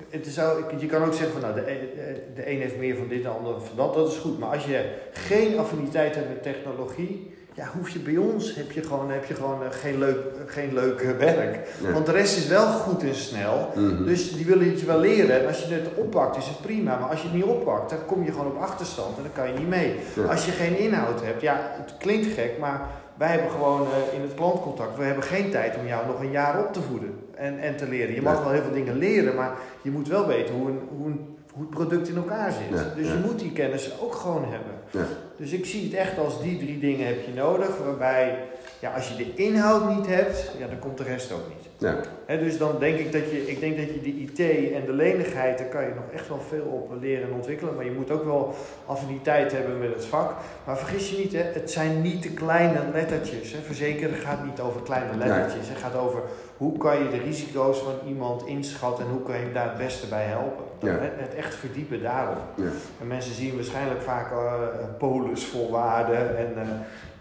het 0.09 0.25
is 0.25 0.33
zou, 0.33 0.63
je 0.77 0.85
kan 0.85 1.03
ook 1.03 1.13
zeggen 1.13 1.31
van 1.31 1.41
nou, 1.41 1.53
de, 1.65 1.71
een- 1.71 1.87
de 2.35 2.51
een 2.51 2.59
heeft 2.59 2.77
meer 2.77 2.95
van 2.95 3.07
dit, 3.07 3.23
de 3.23 3.29
ander 3.29 3.61
van 3.61 3.77
dat. 3.77 3.93
Dat 3.93 4.07
is 4.11 4.17
goed. 4.17 4.39
Maar 4.39 4.49
als 4.49 4.65
je 4.65 4.85
geen 5.11 5.59
affiniteit 5.59 6.15
hebt 6.15 6.27
met 6.29 6.43
technologie... 6.43 7.35
Ja, 7.57 7.69
hoef 7.77 7.89
je 7.89 7.99
bij 7.99 8.17
ons, 8.17 8.55
heb 8.55 8.71
je 8.71 8.83
gewoon, 8.83 9.11
heb 9.11 9.25
je 9.25 9.33
gewoon 9.33 9.63
eh, 9.63 9.67
geen, 9.71 9.97
leuk, 9.99 10.17
geen 10.45 10.73
leuk 10.73 11.01
eh, 11.01 11.11
werk. 11.17 11.67
Ja. 11.83 11.91
Want 11.91 12.05
de 12.05 12.11
rest 12.11 12.37
is 12.37 12.47
wel 12.47 12.65
goed 12.67 13.03
en 13.03 13.15
snel. 13.15 13.71
Mhm. 13.75 14.03
Dus 14.05 14.33
die 14.35 14.45
willen 14.45 14.77
je 14.77 14.85
wel 14.85 14.99
leren. 14.99 15.39
En 15.41 15.47
als 15.47 15.63
je 15.63 15.73
het 15.73 15.87
oppakt, 15.95 16.37
is 16.37 16.47
het 16.47 16.61
prima. 16.61 16.99
Maar 16.99 17.09
als 17.09 17.21
je 17.21 17.27
het 17.27 17.35
niet 17.35 17.43
oppakt, 17.45 17.89
dan 17.89 18.05
kom 18.05 18.23
je 18.23 18.31
gewoon 18.31 18.47
op 18.47 18.57
achterstand 18.61 19.17
en 19.17 19.23
dan 19.23 19.31
kan 19.31 19.53
je 19.53 19.59
niet 19.59 19.69
mee. 19.69 19.95
Ja. 20.15 20.23
Als 20.23 20.45
je 20.45 20.51
geen 20.51 20.77
inhoud 20.77 21.21
hebt, 21.23 21.41
ja, 21.41 21.71
het 21.73 21.93
klinkt 21.97 22.25
gek, 22.33 22.57
maar 22.59 22.81
wij 23.17 23.27
hebben 23.29 23.49
gewoon 23.51 23.81
eh, 23.81 24.15
in 24.15 24.21
het 24.21 24.33
klantcontact, 24.33 24.97
we 24.97 25.03
hebben 25.03 25.23
geen 25.23 25.51
tijd 25.51 25.77
om 25.77 25.87
jou 25.87 26.07
nog 26.07 26.19
een 26.19 26.31
jaar 26.31 26.59
op 26.65 26.73
te 26.73 26.81
voeden 26.81 27.19
en, 27.35 27.59
en 27.59 27.75
te 27.75 27.87
leren. 27.87 28.13
Je 28.15 28.21
mag 28.21 28.33
Ja. 28.37 28.43
wel 28.43 28.51
heel 28.51 28.61
veel 28.63 28.73
dingen 28.73 28.97
leren, 28.97 29.35
maar 29.35 29.51
je 29.81 29.91
moet 29.91 30.07
wel 30.07 30.27
weten 30.27 30.55
hoe, 30.55 30.67
een, 30.69 30.79
hoe, 30.97 31.07
een, 31.07 31.37
hoe 31.53 31.61
het 31.61 31.69
product 31.69 32.07
in 32.07 32.15
elkaar 32.15 32.51
zit. 32.51 32.95
Dus 32.95 33.07
je 33.07 33.19
moet 33.25 33.39
die 33.39 33.51
kennis 33.51 33.91
ook 34.01 34.13
gewoon 34.15 34.43
hebben. 34.43 35.07
Dus 35.37 35.51
ik 35.51 35.65
zie 35.65 35.83
het 35.83 35.93
echt 35.93 36.17
als 36.17 36.41
die 36.41 36.57
drie 36.57 36.79
dingen 36.79 37.07
heb 37.07 37.25
je 37.25 37.33
nodig, 37.33 37.77
waarbij 37.77 38.37
ja, 38.79 38.93
als 38.93 39.07
je 39.09 39.15
de 39.15 39.43
inhoud 39.43 39.95
niet 39.95 40.07
hebt, 40.07 40.51
ja, 40.57 40.67
dan 40.67 40.79
komt 40.79 40.97
de 40.97 41.03
rest 41.03 41.31
ook 41.31 41.47
niet. 41.47 41.67
Ja. 41.77 42.37
Dus 42.37 42.57
dan 42.57 42.79
denk 42.79 42.97
ik 42.97 43.11
dat 43.11 43.31
je, 43.31 43.47
ik 43.47 43.59
denk 43.59 43.77
dat 43.77 43.85
je 43.85 44.01
de 44.01 44.09
IT 44.09 44.39
en 44.73 44.85
de 44.85 44.93
lenigheid, 44.93 45.57
daar 45.57 45.67
kan 45.67 45.81
je 45.81 45.93
nog 45.95 46.11
echt 46.13 46.27
wel 46.27 46.41
veel 46.47 46.65
op 46.65 47.01
leren 47.01 47.27
en 47.27 47.33
ontwikkelen. 47.33 47.75
Maar 47.75 47.85
je 47.85 47.91
moet 47.91 48.11
ook 48.11 48.23
wel 48.23 48.55
affiniteit 48.85 49.51
hebben 49.51 49.79
met 49.79 49.93
het 49.93 50.05
vak. 50.05 50.35
Maar 50.65 50.77
vergis 50.77 51.09
je 51.09 51.17
niet, 51.17 51.33
hè, 51.33 51.41
het 51.41 51.71
zijn 51.71 52.01
niet 52.01 52.23
de 52.23 52.31
kleine 52.31 52.79
lettertjes. 52.93 53.51
Hè. 53.51 53.59
Verzekeren 53.59 54.15
gaat 54.15 54.45
niet 54.45 54.59
over 54.59 54.81
kleine 54.81 55.17
lettertjes. 55.17 55.69
Het 55.69 55.77
gaat 55.77 55.95
over 55.95 56.21
hoe 56.57 56.77
kan 56.77 57.03
je 57.03 57.09
de 57.09 57.17
risico's 57.17 57.77
van 57.77 58.07
iemand 58.07 58.45
inschatten 58.45 59.05
en 59.05 59.11
hoe 59.11 59.23
kan 59.23 59.35
je 59.35 59.41
hem 59.41 59.53
daar 59.53 59.69
het 59.69 59.77
beste 59.77 60.07
bij 60.07 60.23
helpen. 60.23 60.65
Ja. 60.79 60.91
het, 60.91 61.11
het 61.15 61.35
echt 61.35 61.55
verdiepen 61.55 62.01
daarop. 62.01 62.37
Ja. 62.55 62.69
En 63.01 63.07
mensen 63.07 63.33
zien 63.33 63.55
waarschijnlijk 63.55 64.01
vaak 64.01 64.31
eh 64.31 64.57
polisvoorwaarden 64.97 66.37
en, 66.37 66.53
eh, 66.55 66.61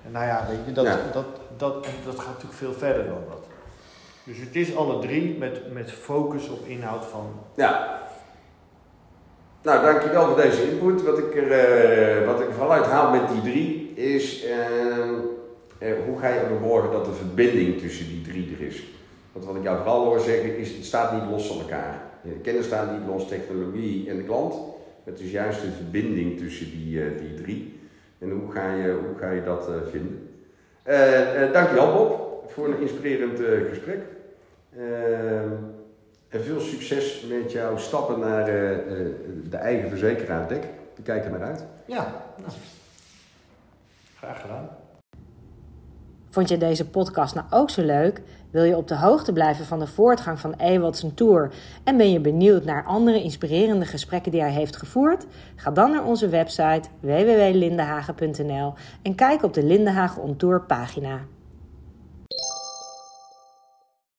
en 0.04 0.12
nou 0.12 0.26
ja, 0.26 0.46
weet 0.48 0.58
je, 0.66 0.72
dat, 0.72 0.84
Ja. 0.86 0.96
dat, 1.12 1.26
dat, 1.56 1.86
dat 2.04 2.18
gaat 2.18 2.26
natuurlijk 2.26 2.54
veel 2.54 2.72
verder 2.72 3.04
dan 3.04 3.22
dat. 3.28 3.44
Dus 4.24 4.38
het 4.38 4.56
is 4.56 4.76
alle 4.76 4.98
drie 4.98 5.38
met, 5.38 5.72
met 5.72 5.92
focus 5.92 6.48
op 6.48 6.66
inhoud 6.66 7.04
van. 7.04 7.26
Ja. 7.54 8.00
Nou, 9.62 9.84
dankjewel 9.84 10.26
voor 10.26 10.36
deze 10.36 10.70
input. 10.70 11.02
Wat 11.02 11.18
ik 11.18 11.36
er, 11.36 11.50
eh, 11.52 12.26
wat 12.26 12.40
ik 12.40 12.46
vooral 12.50 12.72
uithaal 12.72 13.10
met 13.10 13.28
die 13.28 13.42
drie 13.42 13.92
is 13.94 14.44
ehm, 14.44 15.14
eh, 15.78 15.92
hoe 16.06 16.18
ga 16.18 16.28
je 16.28 16.40
ervoor 16.40 16.68
zorgen 16.68 16.90
dat 16.92 17.04
de 17.04 17.12
verbinding 17.12 17.78
tussen 17.78 18.06
die 18.06 18.22
drie 18.22 18.56
er 18.58 18.66
is. 18.66 18.82
Want 19.32 19.44
wat 19.44 19.56
ik 19.56 19.62
jou 19.62 19.76
vooral 19.76 20.04
hoor 20.04 20.20
zeggen 20.20 20.56
is, 20.58 20.74
het 20.74 20.84
staat 20.84 21.12
niet 21.12 21.30
los 21.30 21.46
van 21.46 21.60
elkaar. 21.60 22.02
Eh, 22.26 22.42
Kennis 22.42 22.66
staat 22.66 22.92
niet 22.92 23.06
los, 23.06 23.28
technologie 23.28 24.10
en 24.10 24.16
de 24.16 24.22
klant. 24.24 24.54
Het 25.04 25.20
is 25.20 25.30
juist 25.30 25.60
de 25.60 25.70
verbinding 25.70 26.38
tussen 26.38 26.70
die, 26.70 27.02
eh, 27.02 27.18
die 27.18 27.34
drie. 27.34 27.80
En 28.18 28.30
hoe 28.30 28.52
ga 28.52 28.74
je, 28.74 28.92
hoe 28.92 29.18
ga 29.18 29.30
je 29.30 29.42
dat 29.42 29.68
eh, 29.68 29.74
vinden? 29.90 30.28
Eh 30.82 31.42
eh, 31.42 31.52
dankjewel 31.52 31.92
Bob 31.92 32.26
voor 32.50 32.68
een 32.68 32.80
inspirerend 32.80 33.40
eh, 33.40 33.68
gesprek. 33.68 34.00
Ehm, 34.76 35.52
en 36.28 36.44
veel 36.44 36.60
succes 36.60 37.24
met 37.28 37.52
jouw 37.52 37.76
stappen 37.76 38.20
naar 38.20 38.48
eh, 38.48 38.72
eh, 38.72 39.06
de 39.50 39.56
eigen 39.56 39.88
verzekeraar 39.88 40.48
DEC. 40.48 40.64
We 40.94 41.02
kijken 41.02 41.32
er 41.32 41.38
naar 41.38 41.48
uit. 41.48 41.64
Ja, 41.86 42.24
nou. 42.36 42.52
graag 44.16 44.40
gedaan. 44.40 44.68
Vond 46.28 46.48
je 46.48 46.58
deze 46.58 46.88
podcast 46.90 47.34
nou 47.34 47.46
ook 47.50 47.70
zo 47.70 47.82
leuk? 47.82 48.22
Wil 48.56 48.64
je 48.64 48.76
op 48.76 48.88
de 48.88 48.96
hoogte 48.96 49.32
blijven 49.32 49.64
van 49.64 49.78
de 49.78 49.86
voortgang 49.86 50.40
van 50.40 50.54
Ewald 50.58 50.96
zijn 50.96 51.14
tour? 51.14 51.52
En 51.84 51.96
ben 51.96 52.12
je 52.12 52.20
benieuwd 52.20 52.64
naar 52.64 52.84
andere 52.84 53.22
inspirerende 53.22 53.84
gesprekken 53.84 54.32
die 54.32 54.40
hij 54.40 54.52
heeft 54.52 54.76
gevoerd? 54.76 55.26
Ga 55.56 55.70
dan 55.70 55.90
naar 55.90 56.04
onze 56.04 56.28
website 56.28 56.88
www.lindenhagen.nl 57.00 58.74
en 59.02 59.14
kijk 59.14 59.42
op 59.42 59.54
de 59.54 59.64
Lindenhagen 59.64 60.22
On 60.22 60.36
Tour 60.36 60.62
pagina. 60.62 61.20